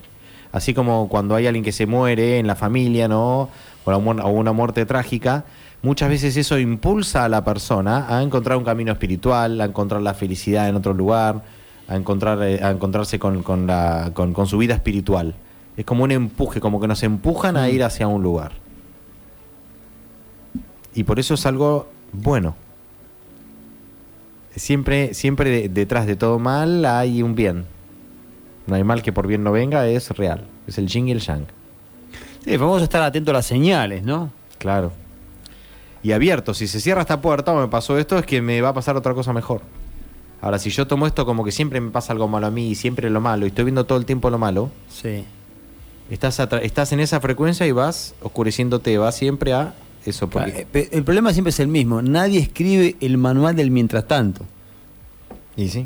así 0.51 0.73
como 0.73 1.07
cuando 1.07 1.35
hay 1.35 1.47
alguien 1.47 1.63
que 1.63 1.71
se 1.71 1.85
muere 1.85 2.39
en 2.39 2.47
la 2.47 2.55
familia, 2.55 3.07
¿no? 3.07 3.49
O, 3.85 3.91
o 3.91 4.29
una 4.29 4.51
muerte 4.51 4.85
trágica, 4.85 5.45
muchas 5.81 6.09
veces 6.09 6.37
eso 6.37 6.57
impulsa 6.59 7.25
a 7.25 7.29
la 7.29 7.43
persona 7.43 8.05
a 8.15 8.21
encontrar 8.21 8.57
un 8.57 8.63
camino 8.63 8.91
espiritual, 8.91 9.59
a 9.61 9.65
encontrar 9.65 10.01
la 10.01 10.13
felicidad 10.13 10.67
en 10.69 10.75
otro 10.75 10.93
lugar, 10.93 11.41
a, 11.87 11.95
encontrar, 11.95 12.41
eh, 12.43 12.63
a 12.63 12.69
encontrarse 12.71 13.19
con, 13.19 13.43
con 13.43 13.67
la, 13.67 14.11
con, 14.13 14.33
con 14.33 14.47
su 14.47 14.57
vida 14.57 14.73
espiritual. 14.75 15.35
Es 15.77 15.85
como 15.85 16.03
un 16.03 16.11
empuje, 16.11 16.59
como 16.59 16.79
que 16.79 16.87
nos 16.87 17.01
empujan 17.03 17.57
a 17.57 17.69
ir 17.69 17.83
hacia 17.83 18.07
un 18.07 18.21
lugar. 18.21 18.51
Y 20.93 21.03
por 21.03 21.19
eso 21.19 21.33
es 21.35 21.45
algo 21.45 21.89
bueno. 22.11 22.55
Siempre, 24.55 25.13
siempre 25.13 25.49
de- 25.49 25.69
detrás 25.69 26.05
de 26.05 26.15
todo 26.17 26.37
mal 26.39 26.83
hay 26.85 27.23
un 27.23 27.35
bien. 27.35 27.65
No 28.67 28.75
hay 28.75 28.83
mal 28.83 29.01
que 29.01 29.13
por 29.13 29.27
bien 29.27 29.43
no 29.43 29.51
venga, 29.51 29.87
es 29.87 30.09
real. 30.11 30.45
Es 30.67 30.77
el 30.77 30.87
yin 30.87 31.07
y 31.07 31.11
el 31.11 31.19
yang. 31.21 31.45
Sí, 32.43 32.57
vamos 32.57 32.81
a 32.81 32.83
estar 32.83 33.01
atentos 33.01 33.31
a 33.33 33.37
las 33.37 33.45
señales, 33.45 34.03
¿no? 34.03 34.29
Claro. 34.57 34.91
Y 36.03 36.13
abierto, 36.13 36.53
si 36.53 36.67
se 36.67 36.79
cierra 36.79 37.01
esta 37.01 37.21
puerta 37.21 37.51
o 37.53 37.59
me 37.59 37.67
pasó 37.67 37.97
esto, 37.97 38.17
es 38.17 38.25
que 38.25 38.41
me 38.41 38.59
va 38.61 38.69
a 38.69 38.73
pasar 38.73 38.95
otra 38.97 39.13
cosa 39.13 39.33
mejor. 39.33 39.61
Ahora, 40.41 40.57
si 40.57 40.71
yo 40.71 40.87
tomo 40.87 41.05
esto 41.05 41.25
como 41.25 41.43
que 41.43 41.51
siempre 41.51 41.79
me 41.79 41.91
pasa 41.91 42.13
algo 42.13 42.27
malo 42.27 42.47
a 42.47 42.51
mí 42.51 42.69
y 42.69 42.75
siempre 42.75 43.09
lo 43.09 43.21
malo, 43.21 43.45
y 43.45 43.49
estoy 43.49 43.65
viendo 43.65 43.85
todo 43.85 43.99
el 43.99 44.05
tiempo 44.05 44.29
lo 44.31 44.39
malo, 44.39 44.71
Sí. 44.89 45.23
estás, 46.09 46.39
estás 46.63 46.91
en 46.93 46.99
esa 46.99 47.19
frecuencia 47.19 47.67
y 47.67 47.71
vas 47.71 48.15
oscureciéndote, 48.23 48.97
vas 48.97 49.15
siempre 49.15 49.53
a 49.53 49.75
eso. 50.05 50.27
Porque, 50.29 50.65
Eh, 50.73 50.89
El 50.91 51.03
problema 51.03 51.31
siempre 51.33 51.49
es 51.51 51.59
el 51.59 51.67
mismo. 51.67 52.01
Nadie 52.01 52.39
escribe 52.39 52.95
el 53.01 53.19
manual 53.19 53.55
del 53.55 53.69
mientras 53.69 54.07
tanto. 54.07 54.45
Y 55.55 55.67
sí. 55.69 55.85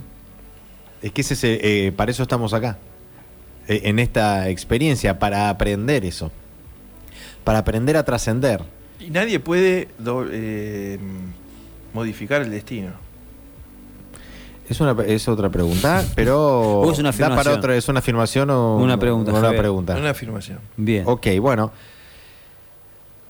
Es 1.02 1.12
que 1.12 1.22
ese 1.22 1.34
es, 1.34 1.44
eh, 1.44 1.92
para 1.96 2.12
eso 2.12 2.24
estamos 2.24 2.54
acá. 2.54 2.78
Eh, 3.68 3.82
en 3.86 4.00
esta 4.00 4.48
experiencia, 4.50 5.20
para 5.20 5.50
aprender 5.50 6.06
eso. 6.06 6.32
Para 7.44 7.60
aprender 7.60 7.98
a 7.98 8.04
trascender. 8.06 8.64
Y 9.00 9.10
nadie 9.10 9.40
puede 9.40 9.88
do- 10.00 10.26
eh, 10.32 10.98
modificar 11.94 12.42
el 12.42 12.52
destino. 12.52 12.92
Es, 14.70 14.80
una, 14.80 14.96
es 15.06 15.28
otra 15.28 15.50
pregunta, 15.50 16.04
pero. 16.16 16.80
O 16.82 16.92
es 16.92 16.98
una 16.98 17.12
da 17.12 17.18
para 17.18 17.28
afirmación. 17.34 17.58
otra, 17.60 17.76
¿Es 17.76 17.88
una 17.88 18.00
afirmación 18.00 18.50
o 18.50 18.78
Una 18.78 18.98
pregunta, 18.98 19.32
o 19.32 19.38
una 19.38 19.52
pregunta? 19.52 19.96
Una 19.96 20.10
afirmación. 20.10 20.60
Bien. 20.78 21.04
Ok, 21.06 21.28
bueno. 21.40 21.72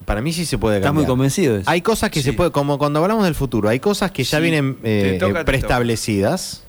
Para 0.05 0.21
mí 0.21 0.31
sí 0.31 0.45
se 0.45 0.57
puede 0.57 0.77
¿Estás 0.77 0.89
cambiar. 0.89 1.07
muy 1.07 1.11
convencido 1.11 1.55
de 1.55 1.61
eso? 1.61 1.69
Hay 1.69 1.81
cosas 1.81 2.09
que 2.11 2.19
Sí. 2.19 2.25
se 2.25 2.33
puede, 2.33 2.51
como 2.51 2.77
cuando 2.77 3.01
hablamos 3.01 3.25
del 3.25 3.33
futuro, 3.35 3.67
hay 3.69 3.79
cosas 3.79 4.11
que 4.11 4.23
ya 4.23 4.37
Sí. 4.37 4.43
vienen 4.43 4.77
eh, 4.83 5.17
toca, 5.19 5.41
eh, 5.41 5.45
preestablecidas. 5.45 6.63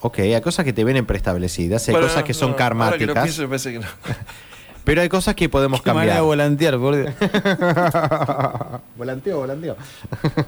Ok, 0.00 0.18
hay 0.20 0.40
cosas 0.40 0.64
que 0.64 0.72
te 0.72 0.84
vienen 0.84 1.06
preestablecidas, 1.06 1.88
hay 1.88 1.92
Bueno, 1.92 2.08
cosas 2.08 2.24
que 2.24 2.34
son 2.34 2.50
no, 2.50 2.56
Ahora 2.58 2.98
que 2.98 3.06
lo 3.06 3.14
karmáticas, 3.14 3.22
pienso, 3.24 3.42
me 3.42 3.48
parece 3.48 3.72
que 3.72 3.78
no. 3.78 3.86
pero 4.88 5.02
hay 5.02 5.08
cosas 5.10 5.34
que 5.34 5.48
podemos 5.50 5.80
Qué 5.82 5.84
cambiar. 5.90 6.22
volantear, 6.22 6.78
por 6.78 6.96
Dios. 6.96 7.14
volanteo, 8.96 9.38
volanteo. 9.38 9.76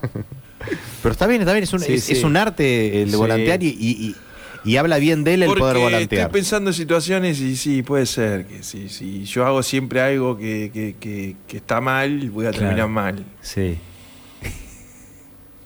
pero 1.03 1.13
está 1.13 1.27
bien, 1.27 1.43
está 1.43 1.53
bien, 1.53 1.65
es 1.65 1.73
un, 1.73 1.81
Sí, 1.81 1.93
es, 1.95 2.05
sí. 2.05 2.13
es 2.15 2.25
un 2.25 2.37
arte 2.37 3.03
el 3.03 3.07
de 3.07 3.13
Sí. 3.13 3.17
volantear 3.17 3.63
y, 3.63 3.69
y- 3.69 4.07
y- 4.09 4.17
y 4.63 4.77
habla 4.77 4.99
bien 4.99 5.25
de 5.25 5.35
él 5.35 5.43
el 5.43 5.49
Porque 5.49 5.61
poder 5.61 5.77
estoy 5.77 5.93
volantear. 5.93 6.31
pensando 6.31 6.71
en 6.71 6.75
situaciones 6.75 7.41
y 7.41 7.57
sí, 7.57 7.83
puede 7.83 8.05
ser 8.07 8.47
que 8.47 8.63
si 8.63 8.89
si 8.89 9.25
yo 9.25 9.47
hago 9.47 9.63
siempre 9.63 10.01
algo 10.01 10.37
que, 10.37 10.71
que- 10.73 10.97
que- 11.01 11.37
que 11.47 11.57
está 11.59 11.81
mal, 11.81 12.31
voy 12.31 12.47
a 12.47 12.51
Claro. 12.51 12.67
terminar 12.67 12.89
mal. 12.89 13.25
Sí. 13.43 13.79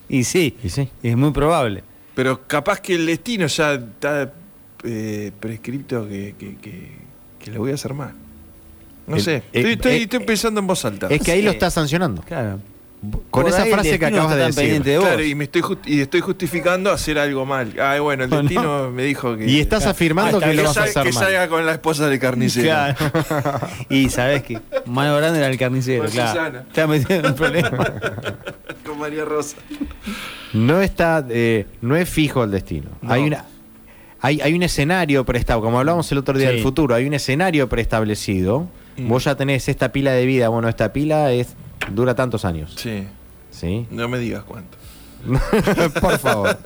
y 0.09 0.25
sí, 0.25 0.57
Y 0.63 0.69
sí. 0.69 0.89
es 1.03 1.17
muy 1.17 1.31
probable. 1.33 1.83
Pero 2.15 2.47
capaz 2.47 2.81
que 2.81 2.95
el 2.95 3.07
destino 3.07 3.47
ya 3.47 3.75
está 3.75 4.33
eh, 4.85 5.33
prescripto 5.41 6.07
que, 6.09 6.35
que, 6.39 6.57
que- 6.57 6.93
que 7.41 7.51
le 7.51 7.59
voy 7.59 7.71
a 7.73 7.75
hacer 7.75 7.95
mal. 7.95 8.15
No 9.07 9.17
El- 9.17 9.23
sé, 9.23 9.35
eh, 9.37 9.43
estoy, 9.53 9.73
estoy- 9.73 9.93
eh, 9.93 10.03
estoy 10.03 10.19
pensando 10.21 10.61
en 10.61 10.67
voz 10.67 10.85
alta. 10.85 11.09
Es 11.11 11.21
que 11.21 11.33
ahí 11.33 11.41
Sí. 11.41 11.45
lo 11.45 11.51
está 11.51 11.71
sancionando. 11.71 12.23
Claro. 12.23 12.59
Con 13.29 13.43
Por 13.43 13.51
esa 13.51 13.67
frase 13.67 13.99
que 13.99 14.07
acabas 14.07 14.35
de 14.35 14.47
decir. 14.47 14.83
de 14.83 14.97
vos. 14.97 15.07
Claro, 15.07 15.23
y 15.23 15.35
me 15.35 15.45
estoy 15.45 15.61
y 15.85 16.01
estoy 16.01 16.23
justificando 16.23 16.91
hacer 16.91 17.19
algo 17.19 17.45
mal. 17.45 17.75
Ay, 17.79 18.01
bueno, 18.01 18.25
el 18.25 18.31
No, 18.31 18.37
no. 18.37 18.43
destino 18.45 18.91
me 18.91 19.03
dijo 19.03 19.37
que. 19.37 19.45
Y 19.47 19.61
estás 19.61 19.85
afirmando 19.85 20.39
Ah, 20.39 20.49
que 20.49 20.55
lo 20.55 20.63
vas 20.65 20.79
a 20.79 20.85
hacer 20.85 21.03
que 21.03 21.13
mal. 21.13 21.25
salga 21.25 21.49
con 21.49 21.67
la 21.67 21.73
esposa 21.73 22.09
del 22.09 22.19
carnicero. 22.19 22.65
Claro. 22.65 22.97
y 23.91 24.09
sabes 24.09 24.43
que 24.43 24.59
mano 24.87 25.15
grande 25.19 25.39
era 25.39 25.49
el 25.49 25.59
carnicero, 25.59 26.05
Con 26.05 26.13
claro. 26.13 26.31
Susana. 26.31 26.65
Está 26.67 26.87
metido 26.87 27.21
en 27.21 27.27
un 27.27 27.35
problema. 27.35 27.71
Con 28.87 28.99
María 28.99 29.27
Rosa. 29.27 29.57
No 30.55 30.81
está, 30.81 31.27
eh, 31.29 31.67
no 31.83 31.97
es 31.97 32.09
fijo 32.09 32.43
el 32.45 32.53
destino. 32.53 32.89
No. 33.03 33.13
Hay 33.13 33.23
una, 33.25 33.45
hay, 34.23 34.41
hay 34.41 34.55
un 34.55 34.63
escenario 34.63 35.25
preestablecido, 35.27 35.63
como 35.67 35.79
hablábamos 35.79 36.11
el 36.11 36.17
otro 36.19 36.39
día 36.39 36.49
Sí. 36.49 36.55
del 36.55 36.63
futuro, 36.63 36.95
hay 36.95 37.07
un 37.07 37.13
escenario 37.13 37.69
preestablecido 37.69 38.67
Mm. 38.97 39.09
Vos 39.09 39.25
ya 39.25 39.35
tenés 39.35 39.69
esta 39.69 39.93
pila 39.93 40.13
de 40.13 40.25
vida, 40.27 40.49
bueno, 40.49 40.69
esta 40.69 40.93
pila 40.93 41.33
es 41.33 41.55
dura 41.93 42.15
tantos 42.15 42.45
años. 42.45 42.75
Sí. 42.77 43.07
¿Sí? 43.51 43.87
No 43.91 44.09
me 44.09 44.19
digas 44.19 44.45
cuánto. 44.45 44.77
Por 46.01 46.19
favor. 46.19 46.59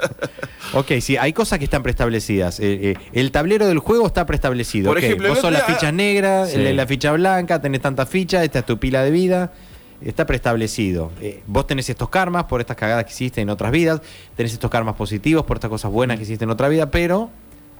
Ok, 0.74 0.92
sí, 1.00 1.16
hay 1.16 1.32
cosas 1.32 1.58
que 1.58 1.64
están 1.64 1.82
preestablecidas. 1.82 2.58
Eh, 2.60 2.90
eh, 2.90 2.94
el 3.12 3.30
tablero 3.30 3.66
del 3.68 3.78
juego 3.78 4.06
está 4.06 4.26
preestablecido. 4.26 4.90
Por 4.90 4.98
ejemplo, 4.98 5.28
vos 5.28 5.38
sos 5.38 5.52
las 5.52 5.64
fichas 5.64 5.92
negras, 5.92 6.50
Sí. 6.50 6.72
la 6.72 6.86
ficha 6.86 7.12
blanca, 7.12 7.60
tenés 7.60 7.80
tantas 7.80 8.08
fichas, 8.08 8.42
esta 8.42 8.60
es 8.60 8.66
tu 8.66 8.78
pila 8.78 9.02
de 9.02 9.10
vida. 9.10 9.52
Está 10.00 10.26
preestablecido. 10.26 11.10
Eh, 11.20 11.42
vos 11.46 11.66
tenés 11.66 11.88
estos 11.88 12.08
karmas 12.08 12.44
por 12.44 12.60
estas 12.60 12.76
cagadas 12.76 13.04
que 13.04 13.10
hiciste 13.10 13.40
en 13.40 13.50
otras 13.50 13.72
vidas, 13.72 14.00
tenés 14.36 14.52
estos 14.52 14.70
karmas 14.70 14.94
positivos 14.94 15.44
por 15.44 15.56
estas 15.56 15.70
cosas 15.70 15.90
buenas 15.90 16.16
que 16.18 16.22
hiciste 16.22 16.44
en 16.44 16.50
otra 16.50 16.68
vida, 16.68 16.90
pero 16.90 17.30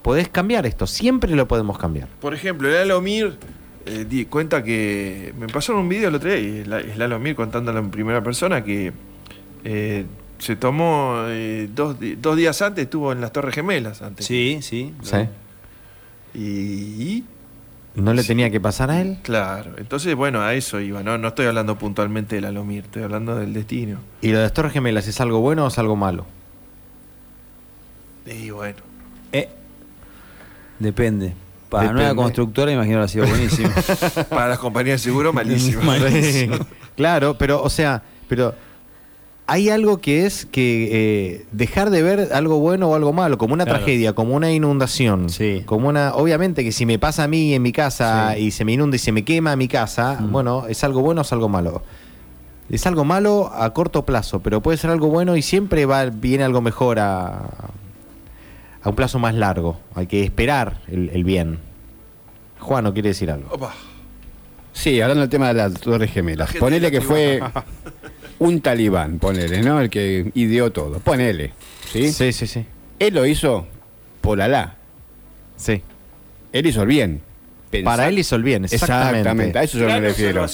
podés 0.02 0.28
cambiar 0.28 0.66
esto, 0.66 0.86
siempre 0.86 1.34
lo 1.36 1.46
podemos 1.46 1.78
cambiar. 1.78 2.08
Por 2.20 2.34
ejemplo, 2.34 2.68
el 2.68 2.76
Alomir 2.76 3.36
eh, 3.88 4.04
di- 4.08 4.26
cuenta 4.26 4.62
que. 4.62 5.32
Me 5.38 5.46
pasaron 5.48 5.82
un 5.82 5.88
video 5.88 6.08
el 6.08 6.14
otro 6.14 6.28
día 6.30 6.38
y 6.38 6.58
el, 6.60 6.72
el 6.72 7.02
Alomir 7.02 7.34
contándolo 7.34 7.78
en 7.78 7.90
primera 7.90 8.22
persona 8.22 8.62
que 8.62 8.92
eh, 9.64 10.04
se 10.38 10.56
tomó 10.56 11.22
eh, 11.26 11.68
dos, 11.74 11.96
dos 12.18 12.36
días 12.36 12.60
antes, 12.62 12.84
estuvo 12.84 13.10
en 13.12 13.20
las 13.20 13.32
Torres 13.32 13.54
Gemelas 13.54 14.02
antes. 14.02 14.24
Sí, 14.26 14.58
sí. 14.62 14.94
¿Sí? 15.02 15.16
Y, 16.34 16.40
y- 16.40 17.24
¿No 17.94 18.14
le 18.14 18.22
Sí. 18.22 18.28
tenía 18.28 18.48
que 18.50 18.60
pasar 18.60 18.92
a 18.92 19.00
él? 19.00 19.18
Claro, 19.22 19.72
entonces, 19.76 20.14
bueno, 20.14 20.40
a 20.40 20.54
eso 20.54 20.78
iba. 20.80 21.02
No, 21.02 21.18
no 21.18 21.28
estoy 21.28 21.46
hablando 21.46 21.76
puntualmente 21.78 22.36
del 22.36 22.44
Alomir, 22.44 22.84
estoy 22.84 23.02
hablando 23.02 23.34
del 23.34 23.52
destino. 23.52 23.98
¿Y 24.20 24.28
lo 24.30 24.36
de 24.36 24.44
las 24.44 24.52
Torres 24.52 24.72
Gemelas 24.72 25.08
es 25.08 25.20
algo 25.20 25.40
bueno 25.40 25.64
o 25.64 25.68
es 25.68 25.78
algo 25.78 25.96
malo? 25.96 26.24
Y 28.26 28.50
bueno. 28.50 28.76
Eh, 29.32 29.48
depende. 30.78 31.34
Para 31.68 31.84
Depende. 31.84 32.02
nueva 32.04 32.16
constructora, 32.22 32.72
imagino 32.72 32.98
que 32.98 33.04
ha 33.04 33.08
sido 33.08 33.26
buenísimo. 33.26 33.68
Para 34.30 34.48
las 34.48 34.58
compañías 34.58 35.00
de 35.00 35.04
seguro, 35.04 35.32
malísimo. 35.34 35.82
Claro, 36.96 37.36
pero, 37.38 37.62
o 37.62 37.68
sea, 37.70 38.02
pero 38.26 38.54
hay 39.46 39.70
algo 39.70 39.98
que 39.98 40.26
es 40.26 40.44
que 40.46 40.88
eh, 40.92 41.46
dejar 41.52 41.90
de 41.90 42.02
ver 42.02 42.28
algo 42.32 42.58
bueno 42.58 42.88
o 42.90 42.94
algo 42.94 43.12
malo, 43.12 43.38
como 43.38 43.54
una 43.54 43.64
Claro. 43.64 43.78
tragedia, 43.80 44.12
como 44.14 44.34
una 44.34 44.50
inundación, 44.52 45.28
Sí. 45.30 45.62
como 45.66 45.88
una, 45.88 46.14
obviamente 46.14 46.64
que 46.64 46.72
si 46.72 46.84
me 46.86 46.98
pasa 46.98 47.24
a 47.24 47.28
mí 47.28 47.54
en 47.54 47.62
mi 47.62 47.72
casa 47.72 48.32
Sí. 48.34 48.44
y 48.44 48.50
se 48.50 48.64
me 48.64 48.72
inunda 48.72 48.96
y 48.96 48.98
se 48.98 49.12
me 49.12 49.24
quema 49.24 49.54
mi 49.56 49.68
casa, 49.68 50.18
Mm. 50.20 50.32
bueno, 50.32 50.64
es 50.68 50.82
algo 50.84 51.00
bueno 51.00 51.20
o 51.20 51.24
es 51.24 51.32
algo 51.32 51.48
malo. 51.48 51.82
Es 52.70 52.86
algo 52.86 53.04
malo 53.06 53.50
a 53.54 53.72
corto 53.72 54.04
plazo, 54.04 54.40
pero 54.40 54.60
puede 54.60 54.76
ser 54.76 54.90
algo 54.90 55.08
bueno 55.08 55.34
y 55.36 55.40
siempre 55.42 55.86
va 55.86 56.04
viene 56.06 56.44
algo 56.44 56.60
mejor 56.60 56.98
a, 56.98 57.48
a 58.88 58.90
un 58.90 58.96
plazo 58.96 59.18
más 59.18 59.34
largo. 59.34 59.78
Hay 59.94 60.06
que 60.06 60.24
esperar 60.24 60.80
el, 60.88 61.10
el 61.10 61.24
bien. 61.24 61.58
Juan, 62.58 62.84
¿no 62.84 62.92
quiere 62.92 63.10
decir 63.10 63.30
algo? 63.30 63.48
Opa. 63.52 63.74
Sí, 64.72 65.00
hablando 65.00 65.22
del 65.22 65.30
tema 65.30 65.48
de 65.48 65.54
las 65.54 65.74
Torres 65.74 66.10
Gemelas. 66.10 66.54
Ponele 66.54 66.90
que 66.90 67.00
fue 67.00 67.40
un 68.38 68.60
talibán, 68.60 69.18
ponele, 69.18 69.62
¿no? 69.62 69.80
El 69.80 69.90
que 69.90 70.30
ideó 70.34 70.70
todo. 70.72 71.00
Ponele. 71.00 71.52
¿sí? 71.90 72.12
Sí, 72.12 72.32
sí, 72.32 72.46
sí. 72.46 72.64
Él 72.98 73.14
lo 73.14 73.26
hizo 73.26 73.66
por 74.20 74.40
Alá. 74.40 74.76
Sí. 75.56 75.82
Él 76.52 76.66
hizo 76.66 76.82
el 76.82 76.88
bien. 76.88 77.20
Para 77.84 78.08
él 78.08 78.18
hizo 78.18 78.36
el 78.36 78.42
bien, 78.42 78.64
exactamente. 78.64 79.18
Exactamente, 79.18 79.58
a 79.58 79.62
eso 79.62 79.78
yo 79.78 79.86
me 79.86 80.00
refiero. 80.00 80.46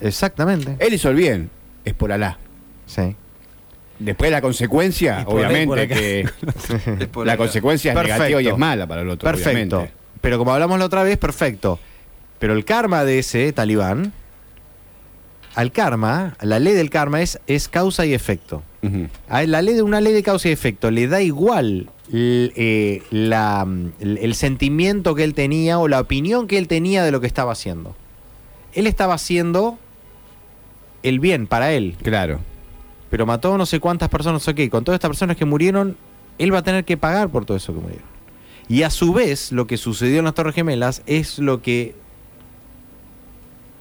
Exactamente. 0.00 0.76
Él 0.78 0.92
hizo 0.92 1.08
el 1.08 1.16
bien, 1.16 1.50
es 1.84 1.94
por 1.94 2.12
Alá. 2.12 2.36
Sí. 2.84 3.16
Después 3.98 4.30
la 4.30 4.40
consecuencia, 4.40 5.24
obviamente, 5.26 5.88
que 5.88 6.28
la 7.24 7.36
consecuencia 7.36 7.92
es 7.92 7.96
Perfecto. 7.96 8.18
negativa 8.18 8.42
y 8.42 8.48
es 8.48 8.56
mala 8.58 8.86
para 8.86 9.02
el 9.02 9.08
otro, 9.08 9.28
Perfecto. 9.28 9.76
obviamente. 9.78 9.94
Pero 10.20 10.38
como 10.38 10.52
hablamos 10.52 10.78
la 10.78 10.84
otra 10.84 11.02
vez, 11.02 11.16
perfecto. 11.16 11.78
Pero 12.38 12.52
el 12.54 12.64
karma 12.64 13.04
de 13.04 13.18
ese 13.18 13.52
talibán, 13.52 14.12
al 15.54 15.72
karma, 15.72 16.36
la 16.40 16.58
ley 16.60 16.74
del 16.74 16.90
karma 16.90 17.20
es, 17.22 17.40
es 17.46 17.68
causa 17.68 18.06
y 18.06 18.14
efecto. 18.14 18.62
A 19.28 19.42
la 19.42 19.60
ley 19.60 19.74
de 19.74 19.82
una 19.82 20.00
ley 20.00 20.12
de 20.12 20.22
causa 20.22 20.48
y 20.48 20.52
efecto 20.52 20.92
le 20.92 21.08
da 21.08 21.20
igual 21.20 21.90
eh, 22.12 23.02
la, 23.10 23.66
el, 23.98 24.18
el 24.18 24.34
sentimiento 24.36 25.16
que 25.16 25.24
él 25.24 25.34
tenía 25.34 25.80
o 25.80 25.88
la 25.88 25.98
opinión 26.00 26.46
que 26.46 26.58
él 26.58 26.68
tenía 26.68 27.02
de 27.02 27.10
lo 27.10 27.20
que 27.20 27.26
estaba 27.26 27.50
haciendo. 27.52 27.96
Él 28.74 28.86
estaba 28.86 29.14
haciendo 29.14 29.78
el 31.02 31.18
bien 31.18 31.48
para 31.48 31.72
él. 31.72 31.96
Claro. 32.02 32.38
Pero 33.10 33.26
mató 33.26 33.56
no 33.56 33.66
sé 33.66 33.80
cuántas 33.80 34.08
personas, 34.08 34.46
ok, 34.46 34.68
con 34.70 34.84
todas 34.84 34.96
estas 34.96 35.10
personas 35.10 35.36
que 35.36 35.44
murieron, 35.44 35.96
él 36.38 36.52
va 36.52 36.58
a 36.58 36.62
tener 36.62 36.84
que 36.84 36.96
pagar 36.96 37.28
por 37.30 37.44
todo 37.44 37.56
eso 37.56 37.74
que 37.74 37.80
murieron. 37.80 38.06
Y 38.68 38.82
a 38.82 38.90
su 38.90 39.12
vez, 39.12 39.50
lo 39.50 39.66
que 39.66 39.76
sucedió 39.76 40.18
en 40.18 40.26
las 40.26 40.34
Torres 40.34 40.54
Gemelas 40.54 41.02
es 41.06 41.38
lo 41.38 41.62
que... 41.62 41.94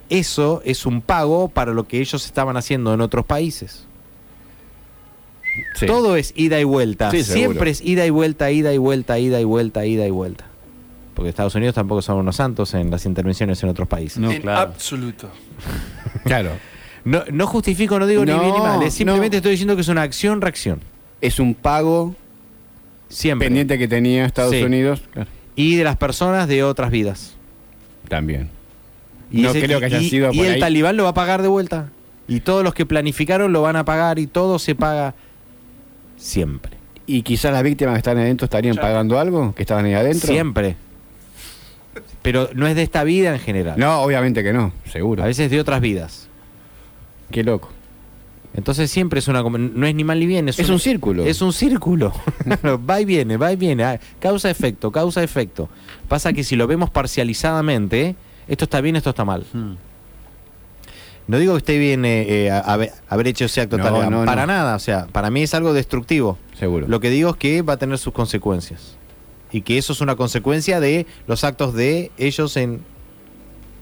Eso 0.09 0.61
es 0.63 0.85
un 0.85 1.01
pago 1.01 1.49
para 1.49 1.73
lo 1.73 1.85
que 1.85 1.99
ellos 1.99 2.25
estaban 2.25 2.55
haciendo 2.55 2.93
en 2.93 3.01
otros 3.01 3.25
países. 3.25 3.85
Sí. 5.75 5.85
Todo 5.85 6.15
es 6.15 6.31
ida 6.37 6.59
y 6.61 6.63
vuelta. 6.63 7.11
Sí, 7.11 7.23
seguro. 7.23 7.39
Siempre 7.39 7.71
es 7.71 7.81
ida 7.81 8.05
y 8.05 8.09
vuelta, 8.09 8.49
ida 8.49 8.73
y 8.73 8.77
vuelta, 8.77 9.19
ida 9.19 9.41
y 9.41 9.43
vuelta, 9.43 9.85
ida 9.85 10.07
y 10.07 10.11
vuelta. 10.11 10.45
Porque 11.13 11.29
Estados 11.29 11.55
Unidos 11.55 11.75
tampoco 11.75 12.01
son 12.01 12.17
unos 12.17 12.37
santos 12.37 12.73
en 12.75 12.89
las 12.89 13.05
intervenciones 13.05 13.61
en 13.63 13.69
otros 13.69 13.87
países. 13.87 14.19
No, 14.19 14.31
en 14.31 14.41
claro. 14.41 14.61
absoluto. 14.61 15.29
Claro. 16.23 16.51
No, 17.07 17.23
no 17.31 17.47
justifico, 17.47 17.97
no 17.99 18.05
digo 18.07 18.25
ni 18.25 18.31
bien 18.33 18.51
ni 18.53 18.59
mal. 18.59 18.83
es 18.83 18.93
simplemente 18.93 19.35
no. 19.35 19.37
estoy 19.37 19.51
diciendo 19.51 19.75
que 19.75 19.81
es 19.81 19.87
una 19.87 20.01
acción-reacción. 20.01 20.81
Es 21.21 21.39
un 21.39 21.53
pago 21.55 22.15
Siempre. 23.09 23.47
pendiente 23.47 23.77
que 23.77 23.87
tenía 23.87 24.25
Estados 24.25 24.53
Sí. 24.53 24.63
Unidos. 24.63 25.01
Claro. 25.11 25.29
y 25.55 25.75
de 25.75 25.83
las 25.83 25.97
personas 25.97 26.47
de 26.47 26.63
otras 26.63 26.91
vidas. 26.91 27.33
También. 28.09 28.49
Y 29.31 29.41
No 29.41 29.51
creo 29.53 29.79
que 29.79 29.85
haya 29.85 29.99
y- 30.01 30.09
sido 30.09 30.31
Y 30.31 30.37
por 30.37 30.45
el 30.45 30.53
ahí. 30.53 30.59
talibán 30.59 30.95
lo 30.97 31.03
va 31.03 31.09
a 31.09 31.13
pagar 31.15 31.41
de 31.41 31.47
vuelta. 31.47 31.89
Y 32.27 32.41
todos 32.41 32.63
los 32.63 32.73
que 32.75 32.85
planificaron 32.85 33.51
lo 33.53 33.61
van 33.63 33.75
a 33.75 33.83
pagar 33.85 34.19
y 34.19 34.27
todo 34.27 34.59
se 34.59 34.75
paga 34.75 35.15
siempre. 36.17 36.73
Y 37.05 37.21
quizás 37.23 37.53
las 37.53 37.63
víctimas 37.63 37.93
que 37.93 37.99
están 37.99 38.17
adentro 38.17 38.45
estarían 38.45 38.75
pagando 38.75 39.17
algo, 39.19 39.55
que 39.55 39.63
estaban 39.63 39.85
ahí 39.85 39.93
adentro. 39.93 40.27
Siempre. 40.27 40.75
Pero 42.21 42.49
no 42.53 42.67
es 42.67 42.75
de 42.75 42.83
esta 42.83 43.03
vida 43.03 43.33
en 43.33 43.39
general. 43.39 43.75
No, 43.79 44.01
obviamente 44.01 44.43
que 44.43 44.51
no, 44.53 44.73
seguro. 44.91 45.23
A 45.23 45.25
veces 45.27 45.49
de 45.49 45.59
otras 45.59 45.79
vidas. 45.81 46.26
Qué 47.31 47.43
loco. 47.43 47.69
Entonces 48.53 48.89
siempre 48.89 49.19
es 49.19 49.27
una... 49.27 49.43
No 49.43 49.85
es 49.85 49.93
ni 49.95 50.03
mal 50.03 50.19
ni 50.19 50.25
bien. 50.25 50.49
Es, 50.49 50.57
Es 50.57 50.69
un 50.69 50.79
círculo. 50.79 51.23
Es 51.25 51.41
un 51.41 51.53
círculo. 51.53 52.13
Va 52.89 53.01
y 53.01 53.05
viene, 53.05 53.37
va 53.37 53.51
y 53.51 53.55
viene. 53.55 53.83
Ah, 53.83 53.99
Causa-efecto, 54.19 54.91
causa-efecto. 54.91 55.69
Pasa 56.07 56.33
que 56.33 56.43
si 56.43 56.55
lo 56.55 56.65
vemos 56.65 56.89
parcializadamente, 56.89 58.15
esto 58.47 58.63
está 58.65 58.81
bien, 58.81 58.95
esto 58.95 59.11
está 59.11 59.25
mal. 59.25 59.45
Hmm. 59.53 59.73
No 61.27 61.37
digo 61.39 61.53
que 61.53 61.57
esté 61.59 61.77
bien 61.77 62.05
eh, 62.05 62.45
eh, 62.45 62.51
haber, 62.51 62.93
haber 63.09 63.27
hecho 63.27 63.45
ese 63.45 63.59
acto 63.61 63.77
No, 63.77 63.83
tal, 63.83 64.09
no, 64.09 64.23
para 64.25 64.45
no. 64.45 64.53
nada, 64.53 64.75
o 64.75 64.79
sea, 64.79 65.07
para 65.07 65.29
mí 65.29 65.43
es 65.43 65.53
algo 65.53 65.73
destructivo. 65.73 66.37
Seguro. 66.57 66.87
Lo 66.87 66.99
que 67.01 67.09
digo 67.09 67.31
es 67.31 67.35
que 67.35 67.61
va 67.61 67.73
a 67.73 67.77
tener 67.77 67.97
sus 67.97 68.13
consecuencias. 68.13 68.95
Y 69.51 69.61
que 69.61 69.77
eso 69.77 69.91
es 69.93 69.99
una 70.01 70.15
consecuencia 70.15 70.79
de 70.79 71.05
los 71.27 71.43
actos 71.43 71.73
de 71.73 72.11
ellos 72.17 72.55
en 72.57 72.79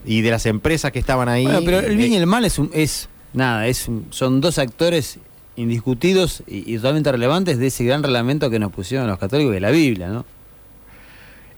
y 0.07 0.21
de 0.21 0.31
las 0.31 0.45
empresas 0.47 0.91
que 0.91 0.99
estaban 0.99 1.29
ahí. 1.29 1.45
Bueno, 1.45 1.61
pero 1.63 1.79
el 1.79 1.95
bien 1.97 2.13
y 2.13 2.15
Eh, 2.15 2.19
el 2.19 2.27
mal 2.27 2.45
es 2.45 2.57
un, 2.59 2.69
es 2.73 3.09
nada, 3.35 3.67
es 3.67 3.87
son 4.09 4.41
dos 4.41 4.57
actores 4.59 5.19
indiscutidos 5.55 6.43
y, 6.47 6.73
y 6.73 6.77
totalmente 6.77 7.11
relevantes 7.11 7.57
de 7.59 7.67
ese 7.67 7.83
gran 7.85 8.03
reglamento 8.03 8.49
que 8.49 8.59
nos 8.59 8.71
pusieron 8.71 9.07
los 9.07 9.17
católicos 9.19 9.53
de 9.53 9.59
la 9.61 9.71
Biblia, 9.71 10.07
¿no? 10.09 10.25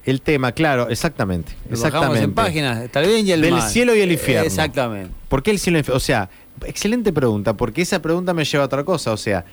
el 0.05 0.21
tema, 0.21 0.53
claro, 0.53 0.87
exactamente. 0.89 1.53
Exactamente. 1.69 2.23
en 2.23 2.33
páginas, 2.33 2.81
está 2.81 3.01
bien 3.01 3.27
y 3.27 3.31
el 3.33 3.41
Del 3.41 3.51
mal. 3.55 3.61
cielo 3.69 3.93
y 3.93 3.99
el 3.99 4.11
infierno. 4.13 4.45
Exactamente. 4.45 5.11
¿Por 5.27 5.43
qué 5.43 5.51
el 5.51 5.59
cielo 5.59 5.75
y 5.75 5.79
el 5.79 5.81
infierno? 5.81 5.97
O 5.97 5.99
sea, 5.99 6.29
excelente 6.65 7.11
pregunta, 7.11 7.55
porque 7.55 7.81
esa 7.81 8.01
pregunta 8.01 8.33
me 8.33 8.45
lleva 8.45 8.63
a 8.63 8.67
otra 8.67 8.85
cosa. 8.85 9.11
O 9.11 9.17
sea, 9.17 9.43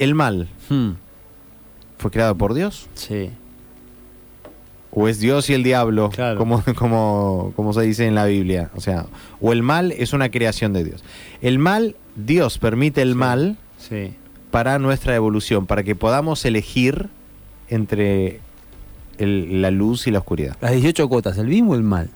el 0.00 0.16
mal 0.16 0.48
Hmm, 0.68 0.94
fue 1.98 2.10
creado 2.10 2.34
por 2.36 2.54
Dios 2.54 2.88
Sí. 2.94 3.30
O 4.94 5.08
es 5.08 5.18
Dios 5.18 5.50
y 5.50 5.54
el 5.54 5.62
diablo, 5.64 6.10
Claro. 6.10 6.38
como, 6.38 6.62
como, 6.76 7.52
como 7.56 7.72
se 7.72 7.82
dice 7.82 8.06
en 8.06 8.14
la 8.14 8.26
Biblia. 8.26 8.70
O 8.76 8.80
sea, 8.80 9.06
o 9.40 9.52
el 9.52 9.62
mal 9.62 9.92
es 9.92 10.12
una 10.12 10.30
creación 10.30 10.72
de 10.72 10.84
Dios. 10.84 11.02
El 11.42 11.58
mal, 11.58 11.96
Dios 12.16 12.58
permite 12.58 13.02
el 13.02 13.14
mal 13.16 13.56
Sí. 13.78 14.14
para 14.50 14.78
nuestra 14.78 15.14
evolución, 15.16 15.66
para 15.66 15.82
que 15.82 15.94
podamos 15.96 16.44
elegir 16.44 17.08
entre 17.68 18.40
el- 19.18 19.62
la 19.62 19.70
luz 19.70 20.06
y 20.06 20.10
la 20.10 20.18
oscuridad. 20.20 20.56
Las 20.60 20.72
18 20.72 21.08
cuotas, 21.08 21.36
¿el 21.38 21.46
bien 21.46 21.68
o 21.68 21.74
el 21.74 21.82
mal? 21.82 22.10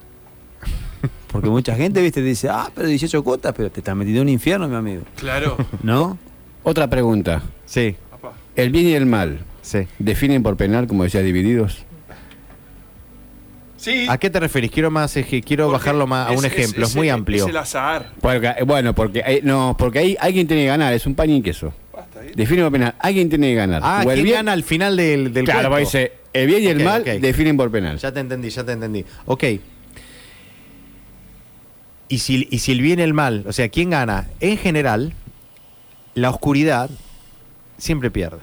Porque 1.30 1.48
mucha 1.50 1.74
gente, 1.74 2.00
viste, 2.00 2.22
dice, 2.22 2.48
ah, 2.48 2.70
pero 2.74 2.88
18 2.88 3.22
cuotas, 3.22 3.52
pero 3.56 3.70
te 3.70 3.80
estás 3.80 3.94
metiendo 3.94 4.22
en 4.22 4.28
un 4.28 4.32
infierno, 4.32 4.66
mi 4.66 4.76
amigo. 4.76 5.02
Claro. 5.16 5.56
¿No? 5.82 6.16
Otra 6.62 6.88
pregunta. 6.88 7.42
Sí. 7.66 7.96
El 8.56 8.70
bien 8.70 8.86
y 8.86 8.94
el 8.94 9.06
mal, 9.06 9.40
sí. 9.62 9.80
¿definen 9.98 10.42
por 10.42 10.56
penal, 10.56 10.86
como 10.86 11.04
decía, 11.04 11.20
divididos? 11.22 11.84
Sí. 13.78 14.06
¿A 14.08 14.18
qué 14.18 14.28
te 14.28 14.38
referís? 14.40 14.70
Quiero 14.70 14.90
más, 14.90 15.16
eje- 15.16 15.42
quiero 15.42 15.66
porque 15.66 15.78
bajarlo 15.78 16.06
más 16.06 16.28
a 16.28 16.32
un 16.32 16.44
es- 16.44 16.52
ejemplo, 16.52 16.84
es, 16.84 16.90
es- 16.90 16.96
muy 16.96 17.08
amplio. 17.08 17.44
Es 17.44 17.48
el 17.50 17.56
azar. 17.56 18.12
Porque, 18.20 18.48
eh, 18.48 18.62
bueno, 18.66 18.94
porque 18.94 19.22
hay- 19.24 19.40
no, 19.42 19.74
porque 19.78 20.00
ahí 20.00 20.16
alguien 20.20 20.46
tiene 20.46 20.64
que 20.64 20.68
ganar, 20.68 20.92
es 20.92 21.06
un 21.06 21.14
pan 21.14 21.30
y 21.30 21.40
queso. 21.40 21.72
Basta, 21.94 22.24
¿eh? 22.24 22.32
Define 22.34 22.62
por 22.64 22.72
penal, 22.72 22.94
alguien 22.98 23.28
tiene 23.28 23.48
que 23.50 23.54
ganar. 23.54 23.80
Ah, 23.84 24.02
O 24.04 24.10
el 24.10 24.14
¿quién 24.16 24.24
bien- 24.24 24.36
gana 24.36 24.52
al 24.52 24.62
final 24.64 24.96
del, 24.96 25.32
del 25.32 25.44
Claro, 25.44 25.76
dice, 25.76 26.12
el 26.32 26.46
bien 26.48 26.62
y 26.62 26.66
el 26.66 26.82
mal 26.84 27.02
ok. 27.02 27.06
definen 27.20 27.56
por 27.56 27.70
penal. 27.70 27.98
Ya 27.98 28.12
te 28.12 28.20
entendí, 28.20 28.50
ya 28.50 28.64
te 28.64 28.72
entendí. 28.72 29.04
Ok. 29.26 29.44
Y 32.08 32.18
si, 32.18 32.48
y 32.50 32.58
si 32.58 32.72
el 32.72 32.80
bien 32.80 32.98
y 32.98 33.02
el 33.02 33.14
mal, 33.14 33.44
o 33.46 33.52
sea, 33.52 33.68
¿quién 33.68 33.90
gana? 33.90 34.26
En 34.40 34.56
general, 34.56 35.12
la 36.14 36.30
oscuridad 36.30 36.88
siempre 37.76 38.10
pierde. 38.10 38.38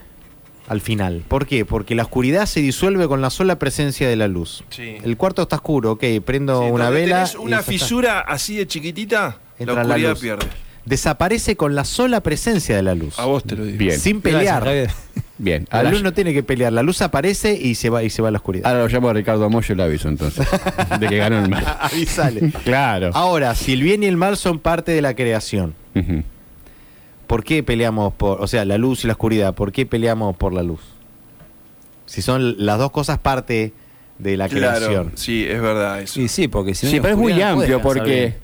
Al 0.67 0.81
final. 0.81 1.23
¿Por 1.27 1.45
qué? 1.45 1.63
Porque 1.65 1.93
la 1.95 2.03
oscuridad 2.03 2.45
se 2.47 2.59
disuelve 2.59 3.07
con 3.07 3.21
la 3.21 3.29
sola 3.29 3.59
presencia 3.59 4.09
de 4.09 4.15
la 4.15 4.27
luz. 4.27 4.63
Sí. 4.69 4.95
El 5.03 5.15
cuarto 5.17 5.43
está 5.43 5.57
oscuro, 5.57 5.91
ok, 5.91 6.03
prendo 6.25 6.61
Sí, 6.63 6.69
una 6.71 6.89
vela. 6.89 7.17
tenés 7.17 7.33
y 7.35 7.37
una 7.37 7.59
está. 7.59 7.71
fisura 7.71 8.19
así 8.21 8.57
de 8.57 8.65
chiquitita, 8.67 9.37
Entra 9.59 9.75
la 9.75 9.81
oscuridad 9.83 10.17
pierde. 10.17 10.47
Desaparece 10.85 11.55
con 11.55 11.73
la 11.75 11.83
sola 11.83 12.21
presencia 12.21 12.75
de 12.75 12.83
la 12.83 12.93
luz. 12.95 13.17
A 13.19 13.25
vos 13.25 13.43
te 13.43 13.55
lo 13.55 13.65
digo. 13.65 13.77
Bien, 13.77 13.99
Sin 13.99 14.21
pelear. 14.21 14.87
Bien. 15.37 15.67
La 15.71 15.83
luz 15.83 16.01
no 16.01 16.13
tiene 16.13 16.33
que 16.33 16.43
pelear. 16.43 16.71
La 16.71 16.81
luz 16.83 17.01
aparece 17.01 17.53
y 17.59 17.75
se 17.75 17.89
va 17.89 18.03
y 18.03 18.09
se 18.09 18.21
va 18.21 18.29
a 18.29 18.31
la 18.31 18.37
oscuridad. 18.37 18.67
ahora 18.71 18.83
lo 18.83 18.87
llamo 18.87 19.09
a 19.09 19.13
Ricardo 19.13 19.49
Moyo 19.49 19.73
y 19.73 19.77
le 19.77 19.83
aviso 19.83 20.07
entonces. 20.07 20.47
de 20.99 21.07
que 21.07 21.17
ganó 21.17 21.39
el 21.43 21.49
mal. 21.49 21.63
Avisale. 21.81 22.51
Claro. 22.63 23.09
Ahora, 23.13 23.53
si 23.55 23.73
el 23.73 23.81
bien 23.81 24.03
y 24.03 24.05
el 24.05 24.15
mal 24.17 24.37
son 24.37 24.59
parte 24.59 24.91
de 24.93 25.01
la 25.01 25.13
creación. 25.15 25.75
¿Por 27.27 27.43
qué 27.43 27.63
peleamos 27.63 28.13
por, 28.13 28.41
o 28.41 28.47
sea, 28.47 28.65
la 28.65 28.77
luz 28.77 29.03
y 29.03 29.07
la 29.07 29.13
oscuridad? 29.13 29.53
¿Por 29.55 29.71
qué 29.71 29.85
peleamos 29.85 30.35
por 30.35 30.53
la 30.53 30.63
luz? 30.63 30.81
Si 32.05 32.21
son 32.21 32.65
las 32.65 32.77
dos 32.77 32.91
cosas 32.91 33.17
parte 33.19 33.73
de 34.19 34.37
la 34.37 34.47
Claro, 34.47 34.77
creación. 34.77 35.11
sí, 35.15 35.45
es 35.47 35.61
verdad 35.61 36.01
eso. 36.01 36.21
Y 36.21 36.27
sí, 36.27 36.47
porque 36.47 36.75
si 36.75 36.85
no 36.85 36.91
Sí, 36.91 36.99
pero 36.99 37.13
es 37.15 37.19
muy 37.19 37.41
amplio 37.41 37.81
porque... 37.81 38.35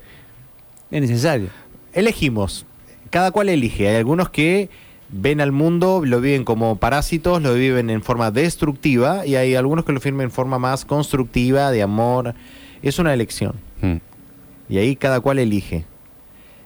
Es 0.89 1.02
necesario. 1.02 1.48
Elegimos. 1.94 2.65
Cada 3.10 3.32
cual 3.32 3.50
elige. 3.50 3.88
Hay 3.88 3.96
algunos 3.96 4.30
que 4.30 4.70
ven 5.10 5.41
al 5.41 5.52
mundo, 5.52 6.02
lo 6.06 6.20
viven 6.22 6.44
como 6.44 6.78
parásitos, 6.78 7.41
lo 7.41 7.54
viven 7.54 7.89
en 7.89 8.02
forma 8.02 8.32
destructiva 8.32 9.26
y 9.26 9.36
hay 9.36 9.56
algunos 9.56 9.86
que 9.86 9.91
lo 9.94 10.00
viven 10.00 10.22
en 10.22 10.32
forma 10.32 10.58
más 10.60 10.84
constructiva, 10.86 11.72
de 11.72 11.82
amor. 11.84 12.34
Es 12.82 13.00
una 13.00 13.13
elección. 13.13 13.54
Mm. 13.82 13.98
Y 14.70 14.78
ahí 14.78 14.96
cada 14.96 15.20
cual 15.20 15.39
elige. 15.39 15.86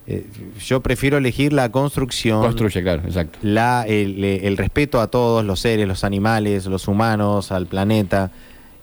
Eh, 0.07 0.25
yo 0.63 0.81
prefiero 0.81 1.17
elegir 1.17 1.51
la 1.51 1.71
construcción. 1.71 2.41
Construye, 2.41 2.83
claro, 2.83 3.01
exacto. 3.05 3.39
la, 3.41 3.85
el, 3.87 4.23
el 4.23 4.55
respeto 4.57 5.01
a 5.01 5.07
todos 5.07 5.43
los 5.43 5.59
seres, 5.59 5.87
los 5.87 6.03
animales, 6.03 6.67
los 6.67 6.87
humanos, 6.87 7.51
al 7.51 7.65
planeta, 7.65 8.31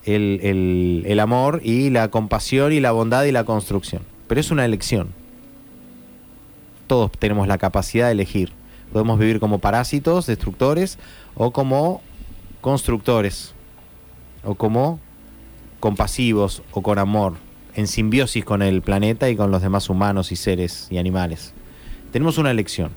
el, 0.05 0.41
el- 0.43 1.05
el 1.07 1.21
amor 1.21 1.61
y 1.63 1.91
la 1.91 2.09
compasión 2.11 2.73
y 2.73 2.81
la 2.81 2.91
bondad 2.91 3.23
y 3.25 3.31
la 3.33 3.45
construcción. 3.45 4.03
Pero 4.27 4.41
es 4.41 4.51
una 4.51 4.65
elección. 4.65 5.09
Todos 6.87 7.11
tenemos 7.13 7.47
la 7.47 7.59
capacidad 7.59 8.07
de 8.07 8.13
elegir. 8.13 8.53
Podemos 8.93 9.19
vivir 9.19 9.41
como 9.41 9.59
parásitos, 9.59 10.27
destructores, 10.27 10.99
o 11.35 11.51
como 11.53 12.03
constructores, 12.61 13.55
o 14.45 14.55
como 14.55 14.99
compasivos, 15.81 16.63
o 16.73 16.83
con 16.83 16.99
amor, 16.99 17.35
en 17.75 17.87
simbiosis 17.87 18.45
con 18.45 18.63
el 18.63 18.83
planeta 18.83 19.29
y 19.31 19.37
con 19.37 19.51
los 19.51 19.63
demás 19.63 19.89
humanos 19.89 20.33
y 20.33 20.37
seres 20.37 20.87
y 20.91 20.99
animales. 20.99 21.53
Tenemos 22.13 22.39
una 22.39 22.51
elección. 22.51 22.91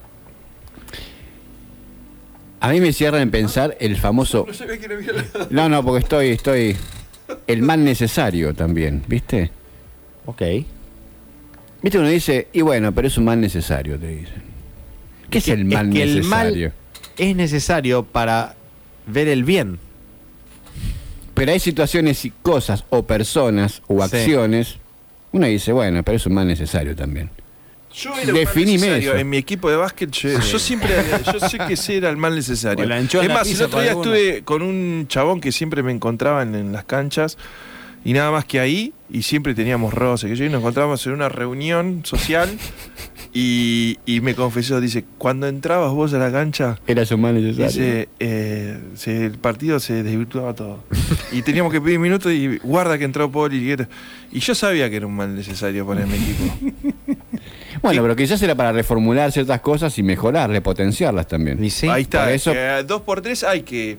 A 2.59 2.69
mí 2.69 2.81
me 2.81 2.93
cierra 2.93 3.21
en 3.21 3.31
pensar 3.31 3.77
el 3.79 3.95
famoso... 3.95 4.45
No. 4.47 5.47
No, 5.51 5.69
no, 5.69 5.83
porque 5.83 5.99
estoy, 6.03 6.29
estoy... 6.29 6.75
El 7.47 7.61
mal 7.61 7.83
necesario 7.83 8.53
también, 8.53 9.03
¿viste? 9.07 9.51
Ok. 10.25 10.41
Viste, 11.81 11.99
uno 11.99 12.07
dice, 12.07 12.47
y 12.53 12.61
bueno, 12.61 12.91
pero 12.93 13.07
es 13.07 13.17
un 13.17 13.25
mal 13.25 13.39
necesario, 13.39 13.99
te 13.99 14.07
dicen. 14.07 14.43
¿Qué 15.29 15.37
es, 15.39 15.45
que- 15.45 15.51
el 15.53 15.65
mal 15.65 15.89
que 15.91 16.03
el 16.03 16.23
mal 16.23 16.73
es 17.17 17.35
necesario 17.35 18.03
para 18.03 18.55
ver 19.07 19.27
el 19.27 19.43
bien. 19.43 19.79
Pero 21.35 21.51
hay 21.51 21.59
situaciones 21.59 22.25
y 22.25 22.31
cosas, 22.41 22.83
o 22.89 23.03
personas, 23.05 23.81
o 23.87 23.97
Sí. 24.07 24.15
acciones. 24.17 24.77
Uno 25.31 25.45
dice, 25.47 25.71
bueno, 25.73 26.01
pero 26.01 26.15
es 26.17 26.25
un 26.25 26.33
mal 26.33 26.47
necesario 26.47 26.95
también. 26.95 27.29
Yo 27.93 28.09
era 28.11 28.21
un 28.21 28.25
mal 28.27 28.35
Definime 28.35 28.73
necesario. 28.87 29.11
eso. 29.11 29.19
En 29.19 29.29
mi 29.29 29.37
equipo 29.37 29.69
de 29.69 29.75
básquet, 29.77 30.09
yo, 30.11 30.39
yo 30.39 30.59
siempre 30.59 30.89
yo 31.33 31.39
sé 31.47 31.57
que 31.59 31.73
ese 31.73 31.97
era 31.97 32.09
el 32.09 32.17
mal 32.17 32.35
necesario. 32.35 32.83
Es 32.83 33.29
más, 33.29 33.47
el 33.49 33.61
otro 33.61 33.79
día 33.81 33.91
algunos. 33.91 34.15
estuve 34.17 34.41
con 34.43 34.61
un 34.61 35.05
chabón 35.07 35.39
que 35.41 35.51
siempre 35.51 35.83
me 35.83 35.91
encontraba 35.91 36.41
en, 36.41 36.55
en 36.55 36.71
las 36.73 36.83
canchas 36.85 37.37
y 38.03 38.13
nada 38.13 38.31
más 38.31 38.45
que 38.45 38.59
ahí, 38.59 38.93
y 39.09 39.23
siempre 39.23 39.55
teníamos 39.55 39.93
roce, 39.93 40.27
que 40.27 40.35
yo 40.35 40.45
y 40.45 40.49
nos 40.49 40.59
encontrábamos 40.59 41.05
en 41.07 41.13
una 41.13 41.27
reunión 41.29 42.01
social 42.05 42.49
y, 43.37 43.99
y 44.05 44.21
me 44.21 44.33
confesó, 44.33 44.79
dice, 44.79 45.03
cuando 45.17 45.45
entrabas 45.47 45.91
vos 45.91 46.13
a 46.13 46.17
la 46.17 46.31
cancha, 46.31 46.79
Era 46.87 47.03
un 47.11 47.19
mal 47.19 47.33
necesario. 47.35 47.65
dice, 47.67 48.09
eh, 48.19 48.79
se- 48.95 49.25
el 49.25 49.37
partido 49.37 49.81
se 49.81 50.03
desvirtuaba 50.03 50.53
todo. 50.53 50.85
Y 51.33 51.41
teníamos 51.41 51.73
que 51.73 51.81
pedir 51.81 51.99
minutos 51.99 52.31
y 52.31 52.57
guarda 52.59 52.97
que 52.97 53.03
entró 53.03 53.29
Poli. 53.29 53.75
Y, 54.31 54.39
yo 54.39 54.55
sabía 54.55 54.89
que 54.89 54.95
era 54.95 55.05
un 55.05 55.15
mal 55.17 55.35
necesario 55.35 55.85
para 55.85 56.05
mi 56.05 56.15
equipo. 56.15 56.43
Bueno, 57.81 58.01
pero 58.01 58.15
quizás 58.15 58.41
era 58.41 58.55
para 58.55 58.71
reformular 58.71 59.31
ciertas 59.33 59.59
cosas 59.59 59.95
y 59.99 60.01
mejorarle, 60.01 60.61
potenciarlas 60.61 61.27
también. 61.27 61.61
Y 61.63 61.69
sí, 61.69 61.87
Ahí 61.87 62.03
está, 62.03 62.31
eso- 62.31 62.53
dos 62.87 63.01
por 63.01 63.21
tres 63.21 63.43
hay 63.43 63.61
que 63.63 63.97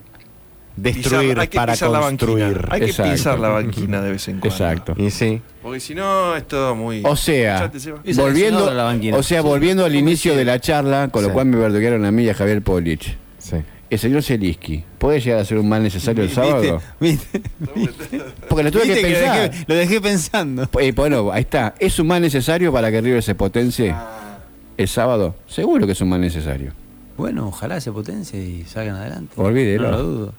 destruir 0.76 1.20
pisar, 1.30 1.40
hay 1.40 1.48
que 1.48 1.56
para 1.56 1.72
pisar 1.72 1.90
la 1.90 2.00
construir. 2.00 2.44
banquina. 2.44 2.68
Hay 2.70 2.80
que 2.80 2.86
Exacto. 2.86 3.12
pisar 3.12 3.38
la 3.38 3.48
banquina 3.48 4.02
de 4.02 4.10
vez 4.12 4.28
en 4.28 4.40
cuando. 4.40 4.48
Exacto. 4.54 4.94
Y 4.96 5.10
sí. 5.10 5.40
Porque 5.62 5.80
si 5.80 5.94
no 5.94 6.36
es 6.36 6.46
todo 6.46 6.74
muy. 6.76 7.02
O 7.04 7.16
sea, 7.16 7.70
volviendo, 8.16 8.72
la 8.72 8.84
banquina. 8.84 9.16
o 9.16 9.22
sea, 9.22 9.40
Sí, 9.42 9.46
volviendo 9.48 9.84
al 9.84 9.94
inicio 9.94 10.36
de 10.36 10.44
la 10.44 10.60
charla, 10.60 11.08
con 11.08 11.22
lo 11.22 11.28
Sí. 11.30 11.34
cual 11.34 11.46
me 11.46 11.56
verduguearon 11.56 12.04
a 12.04 12.10
mí 12.12 12.24
y 12.24 12.28
a 12.30 12.34
Javier 12.34 12.62
Polich. 12.62 13.16
sí. 13.38 13.56
El 13.88 14.00
señor 14.00 14.24
Zeliski, 14.24 14.82
¿puede 14.98 15.20
llegar 15.20 15.38
a 15.38 15.44
ser 15.44 15.58
un 15.58 15.68
mal 15.68 15.80
necesario 15.80 16.24
el 16.24 16.30
sábado? 16.30 16.82
¿Viste? 16.98 17.40
Porque 18.48 18.64
lo 18.64 18.72
tuve 18.72 18.82
que 18.82 18.94
¿Viste 18.94 19.00
que 19.02 19.10
lo 19.10 19.18
pensar. 19.20 19.50
dejé, 19.50 19.64
lo 19.68 19.74
dejé 19.76 20.00
pensando. 20.00 20.68
Eh, 20.80 20.90
bueno, 20.90 21.30
ahí 21.30 21.42
está. 21.42 21.72
¿Es 21.78 21.96
un 22.00 22.08
mal 22.08 22.20
necesario 22.20 22.72
para 22.72 22.90
que 22.90 23.00
River 23.00 23.22
se 23.22 23.36
potencie 23.36 23.92
Ah, 23.92 24.38
el 24.76 24.88
sábado? 24.88 25.36
Seguro 25.46 25.86
que 25.86 25.92
es 25.92 26.00
un 26.00 26.08
mal 26.08 26.20
necesario. 26.20 26.72
Bueno, 27.16 27.46
ojalá 27.46 27.80
se 27.80 27.92
potencie 27.92 28.42
y 28.42 28.64
salgan 28.64 28.96
adelante. 28.96 29.32
Olvídelo. 29.36 29.90
No 29.92 29.96
lo 29.96 30.02
dudo. 30.02 30.34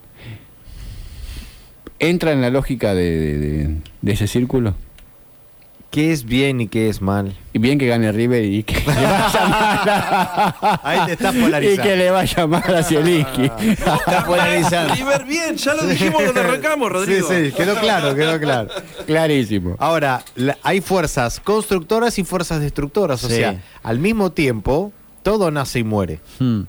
¿Entra 1.99 2.31
en 2.31 2.41
la 2.41 2.49
lógica 2.49 2.93
de, 2.93 3.03
de- 3.19 3.37
de- 3.37 3.75
de 4.01 4.11
ese 4.11 4.27
círculo? 4.27 4.75
¿Qué 5.89 6.11
es 6.11 6.25
bien 6.25 6.59
y 6.59 6.67
qué 6.67 6.89
es 6.89 7.01
mal? 7.01 7.33
Y 7.53 7.59
bien 7.59 7.79
que 7.79 7.87
gane 7.87 8.11
River 8.11 8.43
y 8.43 8.61
que 8.63 8.75
le 8.85 8.93
vaya 8.93 9.47
mal. 9.47 10.79
Ahí 10.83 10.99
te 11.07 11.13
estás 11.13 11.33
y 11.33 11.39
polarizando. 11.39 11.83
que 11.83 11.95
le 11.95 12.11
vaya 12.11 12.45
mal 12.47 12.75
a 12.75 12.83
Zielinski. 12.83 13.43
Está 13.69 14.25
polarizando. 14.25 14.93
River 14.93 15.25
bien, 15.25 15.55
ya 15.55 15.73
lo 15.75 15.87
dijimos 15.87 16.21
cuando 16.21 16.41
arrancamos, 16.41 16.87
Sí, 16.89 16.93
Rodrigo. 16.93 17.27
sí, 17.29 17.51
quedó 17.55 17.75
claro, 17.79 18.13
quedó 18.15 18.37
claro. 18.39 18.69
Clarísimo. 19.07 19.75
Ahora, 19.79 20.23
la- 20.35 20.57
hay 20.61 20.81
fuerzas 20.81 21.39
constructoras 21.39 22.19
y 22.19 22.23
fuerzas 22.25 22.59
destructoras. 22.59 23.23
O 23.23 23.29
Sí. 23.29 23.35
sea, 23.37 23.61
al 23.81 23.97
mismo 23.97 24.31
tiempo, 24.33 24.91
todo 25.23 25.49
nace 25.51 25.79
y 25.79 25.83
muere. 25.85 26.19
Hmm. 26.39 26.63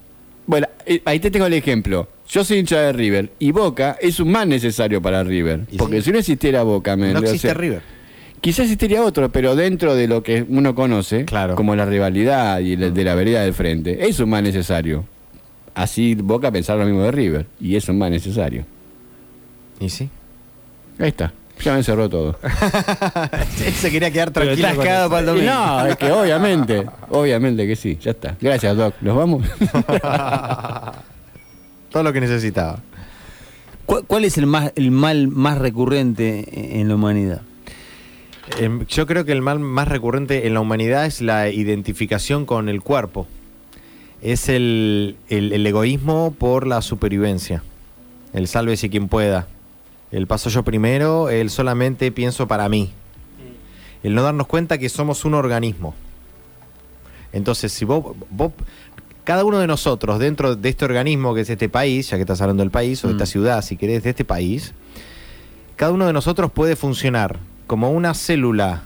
Bueno, 0.49 0.67
eh, 0.87 1.03
ahí 1.05 1.21
te 1.21 1.31
tengo 1.31 1.45
el 1.45 1.53
ejemplo. 1.53 2.09
Yo 2.31 2.43
soy 2.43 2.59
hincha 2.59 2.81
de 2.81 2.93
River 2.95 3.31
y 3.39 3.53
Boca 3.53 3.99
es 4.01 4.19
un 4.19 4.33
mal 4.33 4.49
necesario 4.49 5.01
para 5.03 5.23
River. 5.23 5.67
Porque 5.77 5.99
sí. 5.99 6.07
si 6.07 6.13
no 6.13 6.19
existiera 6.19 6.63
Boca, 6.63 6.97
me 6.97 7.13
No 7.13 7.21
o 7.21 7.23
existe 7.23 7.49
sea, 7.49 7.55
River. 7.55 7.83
Quizás 8.41 8.61
existiría 8.61 9.03
otro, 9.05 9.31
pero 9.31 9.55
dentro 9.57 9.95
de 9.95 10.09
lo 10.09 10.23
que 10.23 10.47
uno 10.49 10.75
conoce, 10.75 11.27
Claro. 11.27 11.55
como 11.55 11.77
la 11.77 11.85
rivalidad 11.85 12.61
y 12.61 12.77
la- 12.77 12.89
de 12.91 13.05
la 13.05 13.15
vereda 13.15 13.43
del 13.43 13.53
frente, 13.53 14.09
es 14.09 14.19
un 14.21 14.31
mal 14.31 14.43
necesario. 14.43 15.05
Así 15.75 16.15
Boca 16.15 16.51
pensar 16.51 16.79
lo 16.79 16.87
mismo 16.87 17.03
de 17.03 17.11
River, 17.13 17.47
y 17.61 17.77
es 17.77 17.87
un 17.91 17.99
mal 17.99 18.11
necesario. 18.11 18.65
Y 19.81 19.91
sí. 19.91 20.09
Ahí 20.99 21.09
está, 21.09 21.33
ya 21.63 21.75
me 21.75 21.83
cerró 21.83 22.09
todo. 22.09 22.39
Él 23.65 23.73
se 23.75 23.91
quería 23.91 24.11
quedar 24.11 24.31
tranquilo. 24.31 24.69
estás 24.69 25.09
para 25.09 25.21
el 25.21 25.27
domingo. 25.27 25.51
No, 25.53 25.87
es 25.87 25.97
que 25.97 26.11
obviamente, 26.13 26.87
obviamente 27.11 27.67
que 27.67 27.77
sí, 27.77 27.99
ya 28.01 28.11
está. 28.13 28.37
Gracias, 28.41 28.77
Doc. 28.77 28.95
¿Nos 29.01 29.17
vamos? 29.17 29.45
Todo 31.91 32.03
lo 32.03 32.13
que 32.13 32.21
necesitaba. 32.21 32.81
¿Cuál, 33.87 34.05
cuál 34.07 34.25
es 34.25 34.37
el, 34.37 34.47
más, 34.47 34.73
el 34.77 34.91
mal 34.91 35.29
más 35.29 35.59
recurrente 35.59 36.79
en 36.81 36.89
la 36.89 36.95
humanidad? 36.97 37.41
Em, 38.59 38.85
Yo 38.87 39.07
creo 39.07 39.25
que 39.25 39.33
el 39.33 39.41
mal 39.43 39.59
más 39.59 39.89
recurrente 39.89 40.47
en 40.47 40.55
la 40.55 40.61
humanidad 40.61 41.07
es 41.07 41.21
la 41.23 41.49
identificación 41.49 42.45
con 42.47 42.69
el 42.69 42.83
cuerpo. 42.83 43.27
Es 44.21 44.49
el, 44.49 45.17
el- 45.29 45.53
el 45.53 45.67
egoísmo 45.67 46.35
por 46.39 46.67
la 46.67 46.83
supervivencia. 46.83 47.63
El 48.35 48.49
sálvese 48.49 48.91
quien 48.91 49.09
pueda. 49.09 49.47
El 50.11 50.27
paso 50.27 50.49
yo 50.51 50.63
primero, 50.63 51.29
el 51.29 51.51
solamente 51.51 52.11
pienso 52.13 52.49
para 52.49 52.69
mí. 52.69 52.93
El 54.03 54.15
no 54.15 54.23
darnos 54.23 54.47
cuenta 54.47 54.79
que 54.79 54.89
somos 54.89 55.25
un 55.25 55.35
organismo. 55.35 55.95
Entonces, 57.33 57.73
si 57.73 57.85
vos, 57.85 58.17
vos- 58.31 58.53
cada 59.25 59.45
uno 59.45 59.59
de 59.59 59.67
nosotros 59.67 60.19
dentro 60.19 60.57
de 60.57 60.69
este 60.69 60.85
organismo 60.87 61.35
que 61.35 61.43
es 61.43 61.51
este 61.51 61.69
país, 61.69 62.09
ya 62.09 62.17
que 62.17 62.23
estás 62.23 62.41
hablando 62.41 62.63
del 62.63 62.71
país, 62.71 63.05
o 63.05 63.09
de 63.09 63.13
esta 63.13 63.25
Mm. 63.25 63.27
ciudad, 63.27 63.63
si 63.63 63.77
querés, 63.77 64.03
de 64.03 64.11
este 64.11 64.25
país, 64.25 64.73
cada 65.77 65.93
uno 65.93 66.07
de 66.07 66.13
nosotros 66.15 66.51
puede 66.51 66.75
funcionar 66.77 67.39
como 67.67 67.91
una 67.91 68.15
célula 68.15 68.83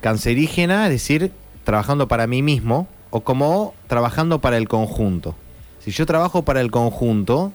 cancerígena, 0.00 0.86
es 0.86 0.92
decir, 0.92 1.32
trabajando 1.64 2.08
para 2.08 2.26
mí 2.26 2.42
mismo, 2.42 2.88
o 3.10 3.20
como 3.20 3.74
trabajando 3.86 4.40
para 4.40 4.56
el 4.56 4.68
conjunto. 4.68 5.34
Si 5.80 5.90
yo 5.90 6.06
trabajo 6.06 6.42
para 6.44 6.60
el 6.60 6.70
conjunto, 6.70 7.52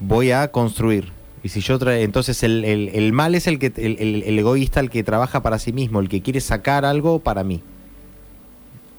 voy 0.00 0.30
a 0.30 0.48
construir. 0.50 1.12
Y 1.42 1.50
si 1.50 1.60
yo 1.60 1.78
entonces 1.90 2.42
el, 2.42 2.64
el- 2.64 3.12
mal 3.12 3.34
es 3.34 3.46
el 3.46 3.58
que 3.58 3.72
el, 3.76 3.96
el- 4.24 4.38
egoísta, 4.38 4.80
el 4.80 4.90
que 4.90 5.04
trabaja 5.04 5.42
para 5.42 5.58
sí 5.58 5.72
mismo, 5.72 6.00
el 6.00 6.08
que 6.08 6.20
quiere 6.20 6.40
sacar 6.40 6.84
algo 6.84 7.20
para 7.20 7.44
mí. 7.44 7.62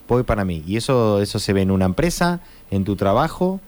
Voy 0.07 0.23
para 0.23 0.45
mí. 0.45 0.63
Y 0.65 0.77
eso, 0.77 1.21
eso 1.21 1.37
se 1.39 1.53
ve 1.53 1.61
en 1.61 1.71
una 1.71 1.85
empresa, 1.85 2.39
en 2.71 2.83
tu 2.83 2.95
trabajo, 2.95 3.59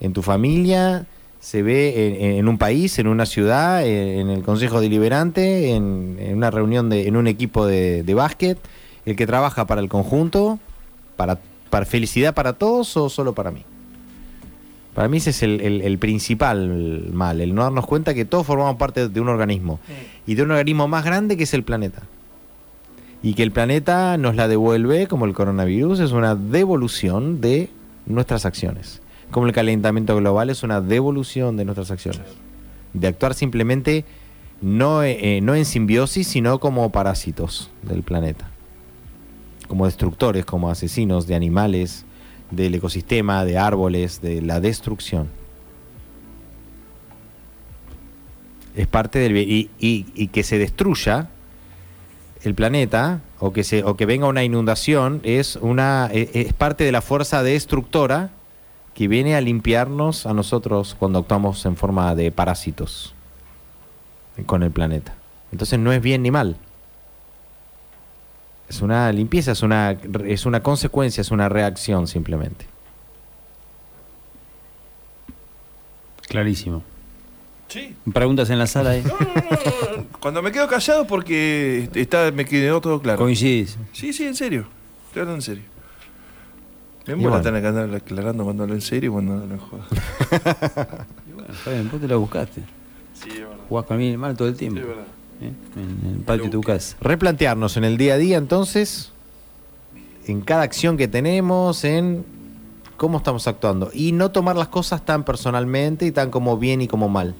en 0.00 0.12
tu 0.12 0.22
familia, 0.22 1.06
se 1.40 1.62
ve 1.62 2.38
en, 2.38 2.46
un 2.46 2.58
país, 2.58 2.98
en 2.98 3.06
una 3.08 3.24
ciudad, 3.24 3.84
en, 3.84 4.20
en 4.20 4.30
el 4.30 4.42
consejo 4.42 4.80
deliberante, 4.80 5.70
en, 5.74 6.18
en 6.20 6.36
una 6.36 6.50
reunión 6.50 6.90
de, 6.90 7.08
en 7.08 7.16
un 7.16 7.26
equipo 7.26 7.66
de, 7.66 8.02
de 8.02 8.14
básquet, 8.14 8.58
el 9.06 9.16
que 9.16 9.26
trabaja 9.26 9.66
para 9.66 9.80
el 9.80 9.88
conjunto, 9.88 10.58
para, 11.16 11.38
para 11.70 11.86
felicidad 11.86 12.34
para 12.34 12.52
todos 12.52 12.96
o 12.98 13.08
solo 13.08 13.32
para 13.34 13.50
mí. 13.50 13.64
Para 14.94 15.08
mí 15.08 15.18
ese 15.18 15.30
es 15.30 15.42
el, 15.42 15.60
el- 15.60 15.80
el 15.82 15.98
principal 15.98 17.08
mal, 17.12 17.40
el 17.40 17.54
no 17.54 17.62
darnos 17.62 17.86
cuenta 17.86 18.12
que 18.14 18.24
todos 18.24 18.46
formamos 18.46 18.76
parte 18.76 19.08
de 19.08 19.20
un 19.20 19.28
organismo 19.28 19.78
y 20.26 20.34
de 20.34 20.42
un 20.42 20.50
organismo 20.50 20.88
más 20.88 21.04
grande 21.04 21.36
que 21.36 21.44
es 21.44 21.54
el 21.54 21.62
planeta. 21.62 22.02
Y 23.22 23.34
que 23.34 23.42
el 23.42 23.52
planeta 23.52 24.16
nos 24.16 24.34
la 24.34 24.48
devuelve, 24.48 25.06
como 25.06 25.26
el 25.26 25.34
coronavirus, 25.34 26.00
es 26.00 26.12
una 26.12 26.34
devolución 26.34 27.40
de 27.40 27.68
nuestras 28.06 28.46
acciones. 28.46 29.02
Como 29.30 29.46
el 29.46 29.52
calentamiento 29.52 30.16
global 30.16 30.50
es 30.50 30.62
una 30.62 30.80
devolución 30.80 31.56
de 31.56 31.64
nuestras 31.66 31.90
acciones. 31.90 32.22
De 32.94 33.06
actuar 33.06 33.34
simplemente 33.34 34.04
no, 34.62 35.02
eh, 35.04 35.40
no 35.42 35.54
en 35.54 35.64
simbiosis, 35.66 36.26
sino 36.26 36.58
como 36.58 36.90
parásitos 36.90 37.70
del 37.82 38.02
planeta. 38.02 38.50
Como 39.68 39.84
destructores, 39.84 40.44
como 40.44 40.70
asesinos 40.70 41.26
de 41.28 41.34
animales, 41.36 42.04
del 42.50 42.74
ecosistema, 42.74 43.44
de 43.44 43.58
árboles, 43.58 44.20
de 44.20 44.42
la 44.42 44.60
destrucción. 44.60 45.28
Es 48.74 48.86
parte 48.86 49.18
del. 49.18 49.36
Y, 49.36 49.70
y- 49.78 50.06
y 50.14 50.28
que 50.28 50.42
se 50.42 50.58
destruya 50.58 51.28
el 52.42 52.54
planeta 52.54 53.20
o 53.38 53.52
que, 53.52 53.64
se, 53.64 53.84
o 53.84 53.96
que 53.96 54.06
venga 54.06 54.26
una 54.26 54.44
inundación 54.44 55.20
es, 55.24 55.56
una, 55.56 56.08
e- 56.12 56.30
es 56.32 56.52
parte 56.52 56.84
de 56.84 56.92
la 56.92 57.02
fuerza 57.02 57.42
destructora 57.42 58.30
que 58.94 59.08
viene 59.08 59.34
a 59.34 59.40
limpiarnos 59.40 60.26
a 60.26 60.32
nosotros 60.34 60.96
cuando 60.98 61.18
actuamos 61.18 61.64
en 61.66 61.76
forma 61.76 62.14
de 62.14 62.30
parásitos 62.32 63.14
con 64.46 64.62
el 64.62 64.70
planeta. 64.70 65.14
Entonces 65.52 65.78
no 65.78 65.92
es 65.92 66.00
bien 66.00 66.22
ni 66.22 66.30
mal. 66.30 66.56
Es 68.70 68.82
una 68.82 69.10
limpieza, 69.10 69.50
es 69.50 69.64
una, 69.64 69.98
es 70.26 70.46
una 70.46 70.62
consecuencia, 70.62 71.22
es 71.22 71.32
una 71.32 71.48
reacción 71.48 72.06
simplemente. 72.06 72.66
Clarísimo. 76.28 76.84
Sí. 77.66 77.96
Preguntas 78.12 78.48
en 78.48 78.60
la 78.60 78.68
sala 78.68 78.90
ahí. 78.90 79.02
No, 79.02 79.18
no, 79.18 79.26
no, 79.26 79.96
no. 79.96 80.04
Cuando 80.20 80.40
me 80.40 80.52
quedo 80.52 80.68
callado 80.68 81.04
porque 81.08 81.88
está, 81.94 82.30
me 82.30 82.44
quedó 82.44 82.80
todo 82.80 83.02
claro. 83.02 83.18
Coincidís. 83.18 83.76
Sí, 83.92 84.12
sí, 84.12 84.24
en 84.24 84.36
serio. 84.36 84.68
Estoy 85.08 85.22
hablando 85.22 85.38
en 85.38 85.42
serio. 85.42 85.64
Me 87.08 87.16
mola 87.16 87.28
bueno. 87.30 87.42
tener 87.42 87.62
que 87.62 87.68
andar 87.68 87.92
aclarando 87.92 88.44
cuando 88.44 88.62
hablo 88.62 88.76
en 88.76 88.82
serio 88.82 89.10
y 89.10 89.12
cuando 89.12 89.32
hablo 89.32 89.52
en 89.52 89.58
joda. 89.60 89.84
Y 91.28 91.32
bueno, 91.32 91.52
está 91.52 91.72
bien, 91.72 91.90
vos 91.90 92.00
te 92.00 92.06
lo 92.06 92.20
buscaste. 92.20 92.62
Sí, 93.14 93.30
es 93.30 93.40
verdad. 93.40 93.56
Jugás 93.68 93.86
con 93.86 94.00
el 94.00 94.16
mal 94.16 94.36
todo 94.36 94.46
el 94.46 94.56
tiempo. 94.56 94.76
Sí, 94.76 94.82
es 94.82 94.88
verdad. 94.88 95.19
¿Eh? 95.40 95.52
En 95.76 96.10
el 96.14 96.20
patio 96.20 96.44
de 96.44 96.50
tu 96.50 96.60
casa. 96.60 96.96
Replantearnos 97.00 97.76
en 97.76 97.84
el 97.84 97.96
día 97.96 98.14
a 98.14 98.18
día 98.18 98.38
entonces, 98.38 99.12
en 100.26 100.40
cada 100.40 100.62
acción 100.62 100.96
que 100.96 101.08
tenemos, 101.08 101.84
en 101.84 102.24
cómo 102.96 103.18
estamos 103.18 103.48
actuando. 103.48 103.90
Y 103.94 104.12
no 104.12 104.30
tomar 104.30 104.56
las 104.56 104.68
cosas 104.68 105.04
tan 105.04 105.24
personalmente 105.24 106.06
y 106.06 106.12
tan 106.12 106.30
como 106.30 106.58
bien 106.58 106.82
y 106.82 106.88
como 106.88 107.08
mal. 107.08 107.34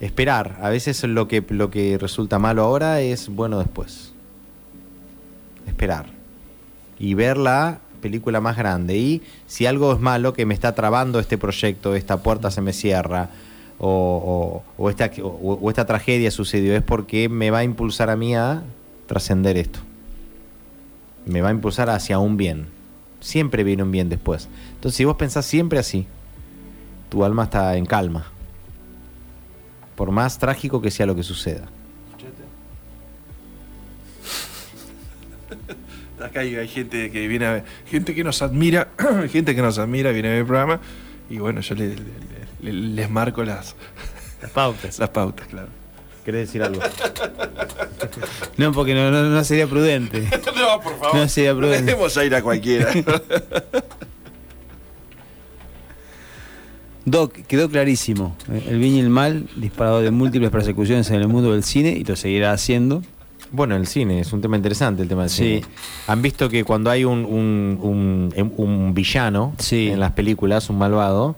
Esperar. 0.00 0.58
A 0.60 0.68
veces 0.68 1.02
lo 1.04 1.26
que, 1.28 1.44
lo 1.48 1.70
que 1.70 1.96
resulta 1.98 2.38
malo 2.38 2.62
ahora 2.62 3.00
es 3.00 3.28
bueno 3.28 3.58
después. 3.58 4.12
Esperar. 5.66 6.06
Y 6.98 7.14
ver 7.14 7.38
la 7.38 7.80
película 8.04 8.42
más 8.42 8.58
grande. 8.58 8.98
Y 8.98 9.22
si 9.46 9.64
algo 9.64 9.94
es 9.94 10.00
malo 10.00 10.34
que 10.34 10.44
me 10.44 10.52
está 10.52 10.74
trabando 10.74 11.18
este 11.18 11.38
proyecto, 11.38 11.94
esta 11.94 12.22
puerta 12.22 12.50
se 12.50 12.60
me 12.60 12.74
cierra, 12.74 13.30
o, 13.78 14.62
o- 14.78 14.90
esta, 14.90 15.10
o- 15.22 15.58
o 15.60 15.70
esta 15.70 15.84
tragedia 15.86 16.30
sucedió, 16.30 16.74
es 16.76 16.82
porque 16.82 17.28
me 17.28 17.50
va 17.50 17.58
a 17.58 17.64
impulsar 17.64 18.10
a 18.10 18.16
mí 18.16 18.34
a 18.34 18.62
trascender 19.06 19.56
esto. 19.56 19.80
Me 21.26 21.40
va 21.42 21.48
a 21.48 21.52
impulsar 21.52 21.88
hacia 21.90 22.18
un 22.18 22.36
bien. 22.36 22.66
Siempre 23.20 23.64
viene 23.64 23.82
un 23.82 23.90
bien 23.90 24.08
después. 24.08 24.48
Entonces, 24.74 24.96
si 24.96 25.04
vos 25.04 25.16
pensás 25.16 25.46
siempre 25.46 25.78
así, 25.78 26.06
tu 27.08 27.24
alma 27.24 27.44
está 27.44 27.76
en 27.76 27.86
calma. 27.86 28.26
Por 29.96 30.10
más 30.10 30.38
trágico 30.38 30.82
que 30.82 30.90
sea 30.90 31.06
lo 31.06 31.14
que 31.16 31.22
suceda. 31.22 31.64
Acá 36.22 36.40
hay, 36.40 36.54
hay 36.56 36.68
gente 36.68 37.10
que 37.10 37.28
viene 37.28 37.46
a 37.46 37.52
ver, 37.52 37.64
gente 37.86 38.14
que 38.14 38.24
nos 38.24 38.40
admira, 38.42 38.88
gente 39.30 39.54
que 39.54 39.60
nos 39.62 39.78
admira, 39.78 40.10
viene 40.10 40.28
a 40.28 40.30
ver 40.32 40.40
el 40.40 40.46
programa. 40.46 40.80
Y 41.30 41.38
bueno, 41.38 41.60
yo 41.60 41.74
le- 41.74 41.96
le- 41.96 42.02
le- 42.62 42.72
les 42.72 43.10
marco 43.10 43.42
las, 43.44 43.74
Las 44.42 44.50
pautas. 44.50 44.98
las 44.98 45.08
pautas, 45.10 45.46
claro. 45.46 45.68
¿Querés 46.24 46.48
decir 46.48 46.62
algo? 46.62 46.80
No, 48.56 48.72
porque 48.72 48.94
no, 48.94 49.10
no, 49.10 49.22
no 49.24 49.44
sería 49.44 49.66
prudente. 49.66 50.22
No, 50.56 50.80
por 50.80 50.98
favor. 50.98 51.16
No 51.16 51.28
sería 51.28 51.54
prudente. 51.54 51.84
Dejemos 51.92 52.16
a 52.16 52.24
ir 52.24 52.34
a 52.34 52.42
cualquiera. 52.42 52.90
Doc, 57.06 57.34
quedó 57.46 57.68
clarísimo. 57.68 58.34
El 58.66 58.78
bien 58.78 58.94
y 58.94 59.00
el 59.00 59.10
mal, 59.10 59.46
disparado 59.56 60.00
de 60.00 60.10
múltiples 60.10 60.50
persecuciones 60.50 61.10
en 61.10 61.16
el 61.20 61.28
mundo 61.28 61.52
del 61.52 61.62
cine 61.62 61.90
y 61.90 62.04
lo 62.04 62.16
seguirá 62.16 62.52
haciendo. 62.52 63.02
Bueno, 63.54 63.76
el 63.76 63.86
cine 63.86 64.18
es 64.18 64.32
un 64.32 64.40
tema 64.40 64.56
interesante, 64.56 65.00
el 65.02 65.08
tema 65.08 65.22
del 65.22 65.30
Sí. 65.30 65.36
cine. 65.60 65.62
Han 66.08 66.22
visto 66.22 66.48
que 66.48 66.64
cuando 66.64 66.90
hay 66.90 67.04
un, 67.04 67.24
un- 67.24 67.78
un- 67.80 68.52
un 68.56 68.94
villano 68.94 69.54
Sí. 69.58 69.90
en 69.90 70.00
las 70.00 70.10
películas, 70.12 70.68
un 70.70 70.78
malvado, 70.78 71.36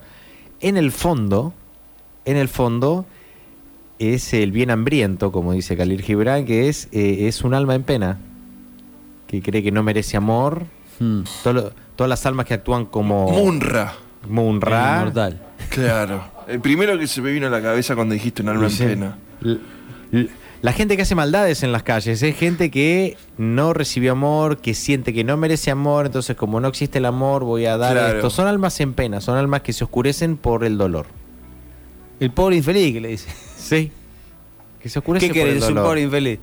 en 0.60 0.78
el 0.78 0.92
fondo, 0.92 1.52
en 2.24 2.38
el 2.38 2.48
fondo, 2.48 3.04
es 3.98 4.32
el 4.32 4.50
bien 4.50 4.70
hambriento, 4.70 5.30
como 5.30 5.52
dice 5.52 5.76
Khalil 5.76 6.00
Gibran, 6.02 6.46
que 6.46 6.68
es, 6.70 6.88
eh, 6.92 7.26
es 7.28 7.42
un 7.44 7.52
alma 7.52 7.74
en 7.74 7.82
pena, 7.82 8.18
que 9.26 9.42
cree 9.42 9.62
que 9.62 9.70
no 9.70 9.82
merece 9.82 10.16
amor. 10.16 10.64
Hmm. 10.98 11.20
Todo 11.44 11.72
todas 11.96 12.08
las 12.08 12.24
almas 12.26 12.46
que 12.46 12.54
actúan 12.54 12.86
como 12.86 13.30
Munra. 13.30 13.92
Munra. 14.28 14.98
Inmortal. 15.00 15.42
Claro. 15.70 16.24
El 16.48 16.60
primero 16.60 16.98
que 16.98 17.06
se 17.06 17.20
me 17.20 17.30
vino 17.32 17.46
a 17.46 17.50
la 17.50 17.60
cabeza 17.60 17.94
cuando 17.94 18.14
dijiste 18.14 18.40
un 18.42 18.48
alma 18.50 18.68
en 18.68 18.76
pena. 18.76 19.18
La 20.62 20.72
gente 20.72 20.96
que 20.96 21.02
hace 21.02 21.14
maldades 21.14 21.62
en 21.62 21.70
las 21.70 21.82
calles 21.82 22.22
es 22.22 22.36
gente 22.36 22.70
que 22.70 23.16
no 23.38 23.72
recibió 23.72 24.12
amor, 24.12 24.58
que 24.58 24.74
siente 24.74 25.12
que 25.12 25.22
no 25.22 25.36
merece 25.36 25.70
amor, 25.70 26.06
entonces 26.06 26.34
como 26.36 26.60
no 26.60 26.68
existe 26.68 26.98
el 26.98 27.04
amor 27.04 27.44
voy 27.44 27.66
a 27.66 27.76
dar 27.76 27.92
Claro. 27.92 28.16
esto. 28.16 28.30
Son 28.30 28.46
almas 28.48 28.80
en 28.80 28.94
pena, 28.94 29.20
son 29.20 29.36
almas 29.36 29.60
que 29.62 29.72
se 29.72 29.84
oscurecen 29.84 30.36
por 30.36 30.64
el 30.64 30.76
dolor. 30.78 31.06
El 32.18 32.30
pobre 32.32 32.56
infeliz 32.56 32.92
que 32.94 33.00
le 33.00 33.08
dice. 33.08 33.28
Sí. 33.56 33.90
Que 34.80 34.88
se 34.88 34.98
oscurece 35.00 35.26
¿Qué 35.26 35.32
por 35.32 35.38
el 35.40 35.44
querés? 35.48 35.62
Es 35.64 35.68
un 35.68 35.74
dolor. 35.74 35.88
pobre 35.90 36.02
infeliz. 36.02 36.38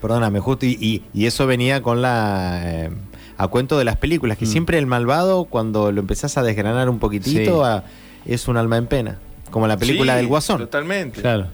Perdóname, 0.00 0.38
justo, 0.40 0.66
y, 0.66 0.76
y- 0.80 1.02
y 1.12 1.26
eso 1.26 1.46
venía 1.46 1.82
con 1.82 2.02
la... 2.02 2.60
eh, 2.64 2.90
a 3.36 3.48
cuento 3.48 3.78
de 3.78 3.84
las 3.84 3.96
películas, 3.96 4.38
que 4.38 4.44
Mm. 4.44 4.48
siempre 4.48 4.78
el 4.78 4.86
malvado, 4.86 5.44
cuando 5.46 5.90
lo 5.90 6.00
empezás 6.00 6.36
a 6.38 6.42
desgranar 6.42 6.88
un 6.88 6.98
poquitito, 7.00 7.62
Sí. 7.64 7.68
a- 7.68 7.84
es 8.26 8.46
un 8.48 8.56
alma 8.56 8.76
en 8.76 8.86
pena. 8.86 9.18
Como 9.50 9.66
la 9.66 9.76
película 9.76 10.12
Sí, 10.14 10.16
del 10.18 10.26
Guasón. 10.28 10.58
Totalmente. 10.58 11.20
Claro. 11.20 11.48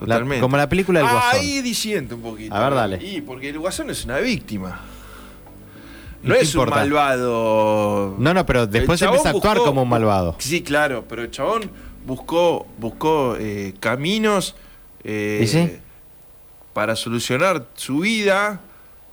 La- 0.00 0.40
como 0.40 0.56
la 0.56 0.68
película 0.68 1.00
del 1.00 1.08
Ah, 1.08 1.12
Guasón. 1.12 1.40
Ahí 1.40 1.62
disiente 1.62 2.14
un 2.14 2.20
poquito. 2.22 2.54
A 2.54 2.60
ver, 2.68 2.74
dale. 2.74 2.96
Y 3.06 3.20
porque 3.22 3.48
el 3.50 3.58
guasón 3.58 3.88
es 3.90 4.04
una 4.04 4.18
víctima. 4.18 4.80
¿Y 6.22 6.28
No 6.28 6.34
es 6.34 6.54
un 6.54 6.68
malvado. 6.68 8.14
No, 8.18 8.34
no, 8.34 8.44
pero 8.46 8.66
después 8.66 9.00
empieza 9.00 9.28
a 9.28 9.32
actuar 9.32 9.56
buscó- 9.58 9.64
como 9.68 9.82
un 9.82 9.88
malvado. 9.88 10.34
Sí, 10.38 10.62
claro, 10.62 11.04
pero 11.08 11.22
el 11.22 11.30
chabón 11.30 11.70
buscó, 12.06 12.66
buscó 12.78 13.36
eh, 13.38 13.74
caminos 13.80 14.54
eh, 15.04 15.40
¿Y 15.42 15.46
sí? 15.46 15.72
para 16.72 16.96
solucionar 16.96 17.66
su 17.74 18.00
vida 18.00 18.60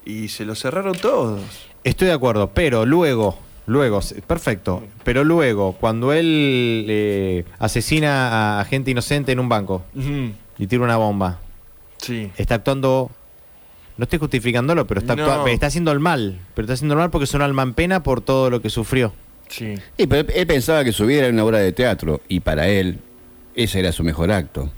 y 0.06 0.28
se 0.30 0.44
lo 0.46 0.56
cerraron 0.56 0.96
todos. 0.98 1.42
Estoy 1.84 2.08
de 2.08 2.14
acuerdo, 2.14 2.50
pero 2.54 2.86
luego, 2.86 3.38
luego, 3.68 4.00
perfecto, 4.26 4.84
pero 5.04 5.24
luego, 5.24 5.74
cuando 5.74 6.14
él 6.14 6.86
eh, 6.90 7.46
asesina 7.60 8.60
a 8.60 8.66
gente 8.66 8.90
inocente 8.92 9.32
en 9.34 9.40
un 9.40 9.50
banco 9.50 9.84
y 10.64 10.68
tira 10.68 10.84
una 10.84 10.98
bomba, 10.98 11.40
Sí. 11.98 12.32
está 12.38 12.56
actuando, 12.56 13.12
no 13.98 14.04
estoy 14.04 14.20
justificándolo, 14.20 14.88
pero 14.88 15.00
está, 15.02 15.16
No. 15.16 15.26
actua- 15.26 15.52
está 15.52 15.68
haciendo 15.68 15.92
el 15.92 16.00
mal, 16.00 16.40
pero 16.56 16.66
está 16.66 16.74
haciendo 16.74 16.94
el 16.94 17.00
mal 17.00 17.10
porque 17.12 17.26
es 17.26 17.34
un 17.34 17.42
alma 17.42 17.64
en 17.64 17.74
pena 17.74 18.04
por 18.04 18.22
todo 18.22 18.50
lo 18.50 18.62
que 18.62 18.70
sufrió. 18.70 19.14
Sí. 19.50 19.76
Sí, 19.98 20.08
pero 20.08 20.28
él 20.34 20.48
pensaba 20.48 20.84
que 20.84 20.92
su 20.92 21.06
vida 21.06 21.20
era 21.26 21.30
una 21.30 21.44
obra 21.44 21.60
de 21.60 21.72
teatro 21.74 22.22
y 22.28 22.40
para 22.40 22.68
él 22.68 23.00
ese 23.56 23.80
era 23.80 23.92
su 23.92 24.04
mejor 24.04 24.32
acto, 24.32 24.72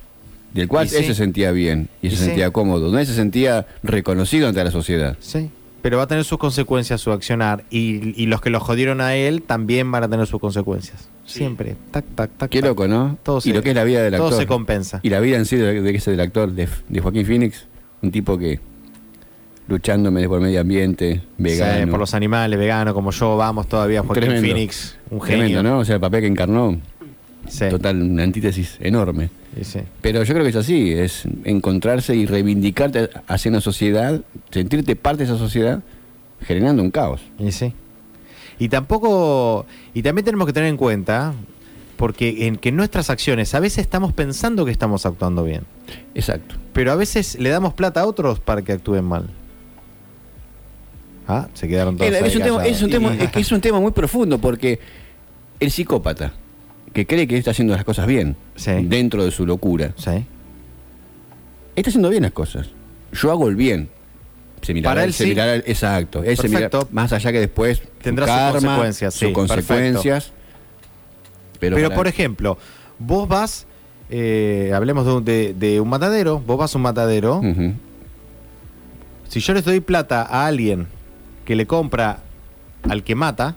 del 0.52 0.68
cual 0.68 0.86
Y 0.86 0.90
sí. 0.90 0.96
él 0.96 1.04
se 1.06 1.14
sentía 1.14 1.50
bien 1.52 1.88
y, 2.02 2.08
Y 2.08 2.10
se 2.10 2.16
sí. 2.16 2.24
sentía 2.24 2.50
cómodo, 2.50 2.80
donde 2.86 3.00
él 3.02 3.06
se 3.06 3.14
sentía 3.14 3.66
reconocido 3.82 4.48
ante 4.48 4.62
la 4.62 4.70
sociedad. 4.70 5.16
Sí. 5.20 5.50
Pero 5.82 5.98
va 5.98 6.02
a 6.04 6.06
tener 6.08 6.24
sus 6.24 6.38
consecuencias 6.38 7.00
su 7.00 7.12
accionar 7.12 7.64
y, 7.70 8.20
y 8.20 8.26
los 8.26 8.40
que 8.40 8.50
lo 8.50 8.58
jodieron 8.60 9.00
a 9.00 9.14
él 9.14 9.42
también 9.42 9.90
van 9.92 10.02
a 10.02 10.08
tener 10.08 10.26
sus 10.26 10.40
consecuencias. 10.40 11.08
Siempre. 11.26 11.76
Tac, 11.90 12.04
tac, 12.14 12.30
tac. 12.36 12.50
Qué 12.50 12.60
tac. 12.60 12.68
loco, 12.70 12.88
¿no? 12.88 13.18
Todo 13.22 13.38
y 13.38 13.40
se- 13.42 13.52
lo 13.52 13.62
que 13.62 13.70
es 13.70 13.74
la 13.74 13.84
vida 13.84 14.02
del 14.02 14.14
todo 14.14 14.26
actor. 14.28 14.40
se 14.40 14.46
compensa. 14.46 15.00
Y 15.02 15.10
la 15.10 15.20
vida 15.20 15.36
en 15.36 15.44
sí 15.44 15.56
de, 15.56 15.82
de 15.82 15.90
ese 15.94 16.10
del 16.12 16.20
actor, 16.20 16.52
de, 16.52 16.68
de 16.88 17.00
Joaquín 17.00 17.26
Phoenix, 17.26 17.66
un 18.02 18.10
tipo 18.12 18.38
que 18.38 18.60
luchando 19.68 20.10
medio 20.12 20.28
por 20.28 20.38
el 20.38 20.44
medio 20.44 20.60
ambiente, 20.60 21.22
vegano. 21.38 21.84
Sí, 21.84 21.90
por 21.90 21.98
los 22.00 22.14
animales, 22.14 22.58
vegano, 22.58 22.94
como 22.94 23.10
yo, 23.10 23.36
vamos 23.36 23.66
todavía. 23.68 24.02
Joaquín 24.02 24.22
Tremendo. 24.24 24.46
Phoenix, 24.48 24.96
un 25.10 25.20
genio. 25.20 25.44
Tremendo, 25.46 25.62
¿no? 25.62 25.78
O 25.80 25.84
sea, 25.84 25.96
el 25.96 26.00
papel 26.00 26.20
que 26.20 26.26
encarnó, 26.28 26.78
Sí. 27.48 27.64
total, 27.70 28.00
una 28.02 28.22
antítesis 28.24 28.76
enorme. 28.80 29.30
Sí. 29.62 29.80
Pero 30.02 30.22
yo 30.22 30.32
creo 30.34 30.44
que 30.44 30.50
es 30.50 30.56
así, 30.56 30.92
es 30.92 31.24
encontrarse 31.44 32.14
y 32.14 32.26
reivindicarte 32.26 33.08
hacia 33.26 33.50
una 33.50 33.60
sociedad, 33.60 34.20
sentirte 34.50 34.96
parte 34.96 35.18
de 35.18 35.24
esa 35.30 35.38
sociedad, 35.38 35.80
generando 36.42 36.82
un 36.82 36.90
caos. 36.90 37.20
Y 37.38 37.50
sí. 37.52 37.72
Y 38.58 38.68
tampoco. 38.68 39.66
Y 39.94 40.02
también 40.02 40.24
tenemos 40.24 40.46
que 40.46 40.52
tener 40.52 40.68
en 40.68 40.76
cuenta. 40.76 41.34
Porque 41.96 42.46
en 42.46 42.56
que 42.56 42.72
nuestras 42.72 43.08
acciones 43.08 43.54
a 43.54 43.60
veces 43.60 43.78
estamos 43.78 44.12
pensando 44.12 44.66
que 44.66 44.70
estamos 44.70 45.06
actuando 45.06 45.44
bien. 45.44 45.62
Exacto. 46.14 46.56
Pero 46.74 46.92
a 46.92 46.94
veces 46.94 47.38
le 47.40 47.48
damos 47.48 47.72
plata 47.72 48.02
a 48.02 48.06
otros 48.06 48.38
para 48.38 48.60
que 48.60 48.72
actúen 48.72 49.04
mal. 49.04 49.30
Ah, 51.26 51.48
se 51.54 51.66
quedaron 51.66 51.96
todos. 51.96 52.10
Es, 52.12 52.22
ahí 52.22 52.28
es 52.28 52.36
un 52.36 52.42
tema, 52.42 52.66
es, 52.66 52.82
un 52.82 52.90
tema, 52.90 53.14
es 53.14 53.30
que 53.30 53.40
es 53.40 53.50
un 53.50 53.60
tema 53.60 53.80
muy 53.80 53.92
profundo 53.92 54.38
porque 54.38 54.78
el 55.58 55.70
psicópata 55.70 56.32
que 56.92 57.06
cree 57.06 57.26
que 57.26 57.36
está 57.36 57.50
haciendo 57.50 57.74
las 57.74 57.84
cosas 57.84 58.06
bien 58.06 58.36
Sí. 58.54 58.72
dentro 58.84 59.24
de 59.24 59.30
su 59.30 59.44
locura, 59.46 59.92
Sí. 59.96 60.24
está 61.74 61.90
haciendo 61.90 62.10
bien 62.10 62.22
las 62.22 62.32
cosas. 62.32 62.68
Yo 63.12 63.30
hago 63.30 63.48
el 63.48 63.56
bien. 63.56 63.88
Se 64.62 64.74
mirará, 64.74 64.94
Para 64.94 65.04
él 65.04 65.12
se 65.12 65.24
sí. 65.24 65.30
mirará- 65.30 65.56
exacto. 65.56 66.22
Él 66.24 66.36
se 66.36 66.48
mirará- 66.48 66.70
Perfecto. 66.70 66.94
más 66.94 67.12
allá 67.12 67.30
que 67.32 67.40
después 67.40 67.82
Tendrá 68.02 68.26
su 68.26 68.32
sus 68.32 68.62
consecuencias, 68.64 69.14
sus 69.14 69.28
sí, 69.28 69.32
consecuencias. 69.32 70.32
Pero, 71.60 71.90
por 71.94 72.06
ejemplo, 72.06 72.58
vos 72.98 73.28
vas. 73.28 73.66
eh, 74.08 74.70
hablemos 74.74 75.04
de 75.04 75.12
un, 75.12 75.24
de- 75.24 75.54
de 75.54 75.80
un 75.80 75.88
matadero. 75.88 76.38
Vos 76.40 76.56
vas 76.58 76.74
a 76.74 76.78
un 76.78 76.82
matadero. 76.82 77.40
Si 79.28 79.40
yo 79.40 79.52
les 79.54 79.64
doy 79.64 79.80
plata 79.80 80.22
a 80.22 80.46
alguien 80.46 80.86
que 81.44 81.56
le 81.56 81.66
compra 81.66 82.20
al 82.88 83.02
que 83.02 83.14
mata, 83.16 83.56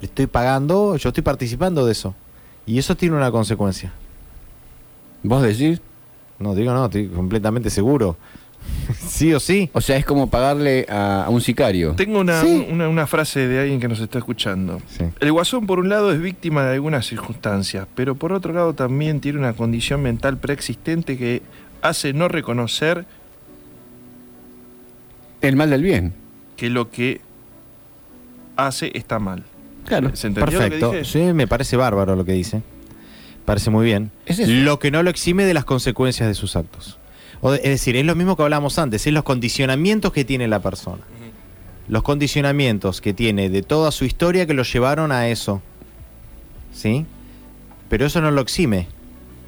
le 0.00 0.06
estoy 0.06 0.26
pagando, 0.26 0.96
yo 0.96 1.08
estoy 1.08 1.22
participando 1.22 1.86
de 1.86 1.92
eso. 1.92 2.14
Y 2.66 2.78
eso 2.78 2.94
tiene 2.96 3.16
una 3.16 3.30
consecuencia. 3.30 3.92
Vos 5.22 5.42
decís, 5.42 5.80
No, 6.38 6.54
digo 6.56 6.72
no, 6.74 6.86
estoy 6.86 7.06
completamente 7.08 7.70
seguro. 7.70 8.16
sí 9.08 9.32
o 9.34 9.40
sí. 9.40 9.70
o 9.72 9.80
sea, 9.80 9.96
es 9.96 10.04
como 10.04 10.28
pagarle 10.30 10.86
a, 10.88 11.24
a 11.24 11.28
un 11.30 11.40
sicario. 11.40 11.92
Tengo 11.94 12.20
una, 12.20 12.40
Sí. 12.42 12.66
una, 12.70 12.88
una 12.88 13.06
frase 13.06 13.46
de 13.48 13.60
alguien 13.60 13.80
que 13.80 13.88
nos 13.88 14.00
está 14.00 14.18
escuchando. 14.18 14.80
Sí. 14.88 15.04
El 15.20 15.32
guasón, 15.32 15.66
por 15.66 15.78
un 15.78 15.88
lado, 15.88 16.12
es 16.12 16.20
víctima 16.20 16.64
de 16.64 16.74
algunas 16.74 17.06
circunstancias, 17.06 17.86
pero 17.94 18.14
por 18.14 18.32
otro 18.32 18.52
lado 18.52 18.74
también 18.74 19.20
tiene 19.20 19.38
una 19.38 19.52
condición 19.52 20.02
mental 20.02 20.38
preexistente 20.38 21.16
que 21.18 21.42
hace 21.82 22.12
no 22.12 22.28
reconocer 22.28 23.04
El 25.40 25.56
mal 25.56 25.70
del 25.70 25.82
bien. 25.82 26.14
que 26.56 26.70
lo 26.70 26.90
que 26.90 27.20
hace 28.56 28.90
está 28.94 29.18
mal. 29.18 29.42
Claro. 29.86 30.14
¿Se 30.14 30.28
entendió 30.28 30.52
lo 30.58 30.64
que 30.64 30.70
Perfecto. 30.70 30.92
dije? 30.92 31.04
Sí, 31.04 31.32
me 31.32 31.48
parece 31.48 31.76
bárbaro 31.76 32.14
lo 32.14 32.24
que 32.24 32.32
dice. 32.32 32.62
Parece 33.44 33.70
muy 33.70 33.84
bien. 33.84 34.12
Es. 34.26 34.38
Lo 34.48 34.78
que 34.78 34.92
no 34.92 35.02
lo 35.02 35.10
exime 35.10 35.44
de 35.44 35.54
las 35.54 35.64
consecuencias 35.64 36.28
de 36.28 36.34
sus 36.34 36.54
actos. 36.54 36.98
O 37.42 37.50
de- 37.52 37.58
es 37.58 37.64
decir, 37.64 37.96
es 37.96 38.06
lo 38.06 38.14
mismo 38.14 38.36
que 38.36 38.42
hablamos 38.44 38.78
antes, 38.78 39.06
es 39.06 39.12
los 39.12 39.24
condicionamientos 39.24 40.12
que 40.12 40.24
tiene 40.24 40.48
la 40.48 40.60
persona. 40.62 41.02
Los 41.88 42.02
condicionamientos 42.04 43.00
que 43.00 43.12
tiene 43.12 43.50
de 43.50 43.62
toda 43.62 43.90
su 43.90 44.04
historia 44.06 44.46
que 44.46 44.54
lo 44.54 44.62
llevaron 44.62 45.12
a 45.12 45.28
eso. 45.28 45.60
¿Sí? 46.72 47.04
Pero 47.90 48.06
eso 48.06 48.20
no 48.22 48.30
lo 48.30 48.40
exime 48.40 48.86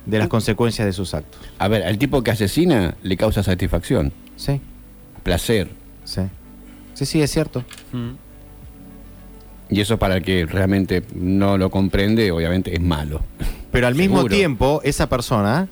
de 0.05 0.19
las 0.19 0.29
consecuencias 0.29 0.85
de 0.87 0.93
sus 0.93 1.15
actos. 1.15 1.41
A 1.59 1.69
ver, 1.69 1.85
al 1.85 1.97
tipo 1.97 2.23
que 2.23 2.31
asesina 2.33 2.95
le 3.03 3.17
causa 3.17 3.43
satisfacción, 3.43 4.13
Sí, 4.37 4.61
placer. 5.23 5.71
sí. 6.05 6.21
Sí, 6.95 7.07
sí, 7.07 7.23
es 7.23 7.31
cierto. 7.31 7.65
Y 9.71 9.81
eso 9.81 9.99
para 9.99 10.17
el 10.19 10.23
que 10.23 10.45
realmente 10.47 11.03
no 11.15 11.57
lo 11.57 11.71
comprende, 11.71 12.31
obviamente 12.31 12.75
es 12.75 12.81
malo. 12.81 13.23
Pero 13.73 13.87
al 13.87 13.95
mismo 13.97 14.17
Seguro. 14.19 14.35
tiempo, 14.37 14.81
esa 14.85 15.09
persona 15.09 15.69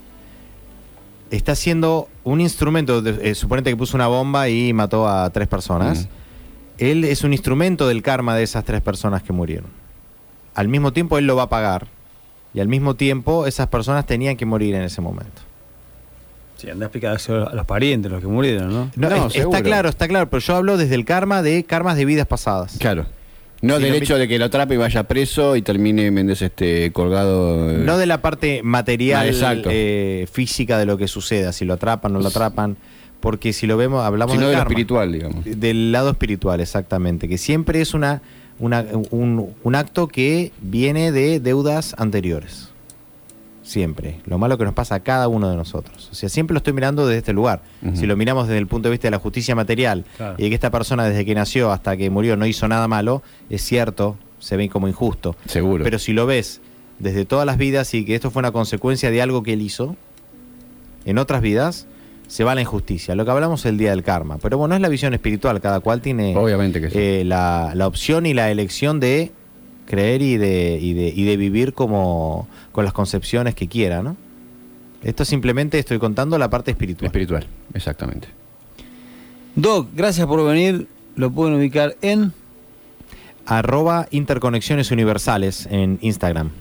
está 1.33 1.53
haciendo 1.53 2.09
un 2.25 2.41
instrumento, 2.41 3.03
de- 3.03 3.31
eh, 3.31 3.35
suponete 3.35 3.71
que 3.71 3.77
puso 3.77 3.97
una 3.97 4.07
bomba 4.07 4.49
y 4.49 4.73
mató 4.73 5.09
a 5.09 5.29
tres 5.31 5.49
personas. 5.49 6.05
Mm. 6.05 6.09
Él 6.79 7.05
es 7.05 7.25
un 7.25 7.33
instrumento 7.33 7.89
del 7.89 8.03
karma 8.03 8.37
de 8.37 8.43
esas 8.45 8.65
tres 8.65 8.81
personas 8.81 9.23
que 9.23 9.33
murieron. 9.33 9.71
Al 10.55 10.69
mismo 10.69 10.93
tiempo, 10.93 11.19
él 11.19 11.27
lo 11.27 11.35
va 11.37 11.45
a 11.45 11.49
pagar. 11.49 11.87
Y 12.55 12.61
al 12.61 12.69
mismo 12.69 12.95
tiempo, 12.97 13.47
esas 13.47 13.67
personas 13.69 14.05
tenían 14.07 14.37
que 14.37 14.45
morir 14.47 14.75
en 14.75 14.83
ese 14.83 15.01
momento. 15.01 15.41
Sí, 16.59 16.69
anda 16.71 16.85
a 16.85 16.89
explicar 16.89 17.17
eso 17.17 17.49
a 17.49 17.55
los 17.55 17.67
parientes, 17.67 18.11
los 18.13 18.21
que 18.21 18.27
murieron, 18.27 18.69
¿no? 18.73 18.91
No, 18.95 19.09
No, 19.11 19.27
es- 19.27 19.33
seguro. 19.33 19.57
está 19.57 19.63
claro, 19.63 19.89
está 19.89 20.07
claro, 20.07 20.29
pero 20.31 20.41
yo 20.41 20.55
hablo 20.57 20.77
desde 20.77 20.95
el 20.95 21.05
karma 21.05 21.43
de 21.43 21.65
karmas 21.65 21.97
de 21.97 22.05
vidas 22.05 22.27
pasadas. 22.27 22.77
Claro. 22.79 23.07
No 23.63 23.79
del 23.79 23.95
hecho 23.95 24.19
de 24.19 24.29
que 24.29 24.39
lo 24.39 24.45
atrape 24.47 24.75
y 24.75 24.77
vaya 24.77 25.05
preso 25.05 25.57
y 25.57 25.63
termine 25.63 26.11
Méndez 26.11 26.43
este 26.43 26.93
colgado. 26.93 27.71
eh, 27.71 27.79
No 27.79 27.97
de 27.97 28.07
la 28.07 28.21
parte 28.21 28.61
material, 28.63 29.31
Ah, 29.43 29.55
eh, 29.71 30.27
física 30.31 30.79
de 30.79 30.85
lo 30.87 30.99
que 30.99 31.09
suceda, 31.09 31.53
si 31.53 31.65
lo 31.65 31.75
atrapan, 31.75 32.13
no 32.13 32.19
lo 32.21 32.29
atrapan, 32.29 32.77
porque 33.21 33.53
si 33.53 33.67
lo 33.69 33.77
vemos, 33.77 34.05
hablamos 34.05 34.33
sino 34.33 34.47
del 34.47 34.51
de 34.51 34.57
lo 34.57 34.59
karma. 34.61 34.73
espiritual, 34.73 35.13
digamos. 35.13 35.45
Del 35.45 35.93
lado 35.93 36.11
espiritual, 36.11 36.61
exactamente. 36.61 37.29
Que 37.29 37.39
siempre 37.39 37.81
es 37.81 37.95
una, 37.95 38.21
una- 38.59 38.85
un, 39.11 39.55
un 39.63 39.75
acto 39.77 40.09
que 40.09 40.51
viene 40.61 41.13
de 41.13 41.39
deudas 41.39 41.95
anteriores. 41.99 42.72
Siempre. 43.63 44.21
Lo 44.27 44.39
malo 44.39 44.59
que 44.59 44.65
nos 44.65 44.75
pasa 44.75 44.97
a 44.97 45.01
cada 45.01 45.29
uno 45.29 45.49
de 45.49 45.57
nosotros. 45.57 46.09
O 46.11 46.15
sea, 46.15 46.29
siempre 46.29 46.53
lo 46.55 46.59
estoy 46.59 46.73
mirando 46.73 47.07
desde 47.07 47.19
este 47.19 47.33
lugar. 47.33 47.63
Si 47.95 48.07
lo 48.07 48.17
miramos 48.17 48.49
desde 48.49 48.59
el 48.59 48.67
punto 48.67 48.89
de 48.89 48.91
vista 48.93 49.07
de 49.07 49.13
la 49.13 49.19
justicia 49.19 49.55
material 49.55 50.05
Claro. 50.17 50.35
y 50.39 50.43
de 50.43 50.49
que 50.49 50.55
esta 50.57 50.71
persona 50.71 51.05
desde 51.05 51.25
que 51.25 51.35
nació 51.35 51.71
hasta 51.71 51.97
que 51.97 52.11
murió 52.11 52.37
no 52.37 52.45
hizo 52.47 52.67
nada 52.67 52.89
malo, 52.89 53.23
es 53.51 53.63
cierto, 53.63 54.17
se 54.41 54.57
ve 54.57 54.69
como 54.69 54.89
injusto. 54.89 55.37
Seguro. 55.47 55.85
Pero 55.85 55.99
si 56.01 56.13
lo 56.13 56.27
ves 56.27 56.61
desde 56.99 57.25
todas 57.25 57.47
las 57.47 57.57
vidas 57.57 57.95
y 57.95 58.05
que 58.05 58.15
esto 58.17 58.31
fue 58.33 58.41
una 58.41 58.51
consecuencia 58.53 59.11
de 59.13 59.23
algo 59.23 59.43
que 59.45 59.53
él 59.53 59.63
hizo, 59.63 59.97
en 61.05 61.19
otras 61.19 61.41
vidas, 61.43 61.87
se 62.27 62.45
va 62.45 62.55
la 62.55 62.61
injusticia. 62.63 63.15
Lo 63.15 63.25
que 63.25 63.31
hablamos 63.31 63.61
es 63.61 63.67
el 63.67 63.79
día 63.79 63.91
del 63.91 64.03
karma. 64.03 64.39
Pero 64.41 64.57
bueno, 64.59 64.75
es 64.75 64.81
la 64.81 64.89
visión 64.89 65.13
espiritual. 65.15 65.61
Cada 65.61 65.81
cual 65.81 66.01
tiene 66.01 66.37
Obviamente 66.37 66.81
que 66.81 66.91
sí. 66.91 66.99
eh, 66.99 67.23
la, 67.25 67.73
la 67.75 67.87
opción 67.87 68.25
y 68.27 68.35
la 68.35 68.51
elección 68.51 69.01
de 69.01 69.33
creer 69.93 70.23
y 70.23 70.39
de, 70.39 70.79
y 70.81 70.95
de, 70.95 71.13
y 71.15 71.25
de 71.25 71.37
vivir 71.37 71.75
como 71.75 72.49
con 72.73 72.87
las 72.87 72.95
concepciones 72.95 73.55
que 73.55 73.69
quiera, 73.69 74.03
¿no? 74.03 74.17
Esto 75.03 75.27
simplemente 75.27 75.79
estoy 75.79 75.99
contando 75.99 76.39
la 76.39 76.49
parte 76.49 76.71
espiritual. 76.71 77.09
espiritual, 77.09 77.47
exactamente. 77.75 78.27
Doc, 79.55 79.89
gracias 79.95 80.27
por 80.27 80.43
venir. 80.47 80.89
Lo 81.15 81.31
pueden 81.31 81.57
ubicar 81.57 81.95
en. 82.01 82.33
Arroba 83.45 84.07
interconexiones 84.11 84.91
universales 84.93 85.69
en 85.71 85.99
Instagram. 86.01 86.53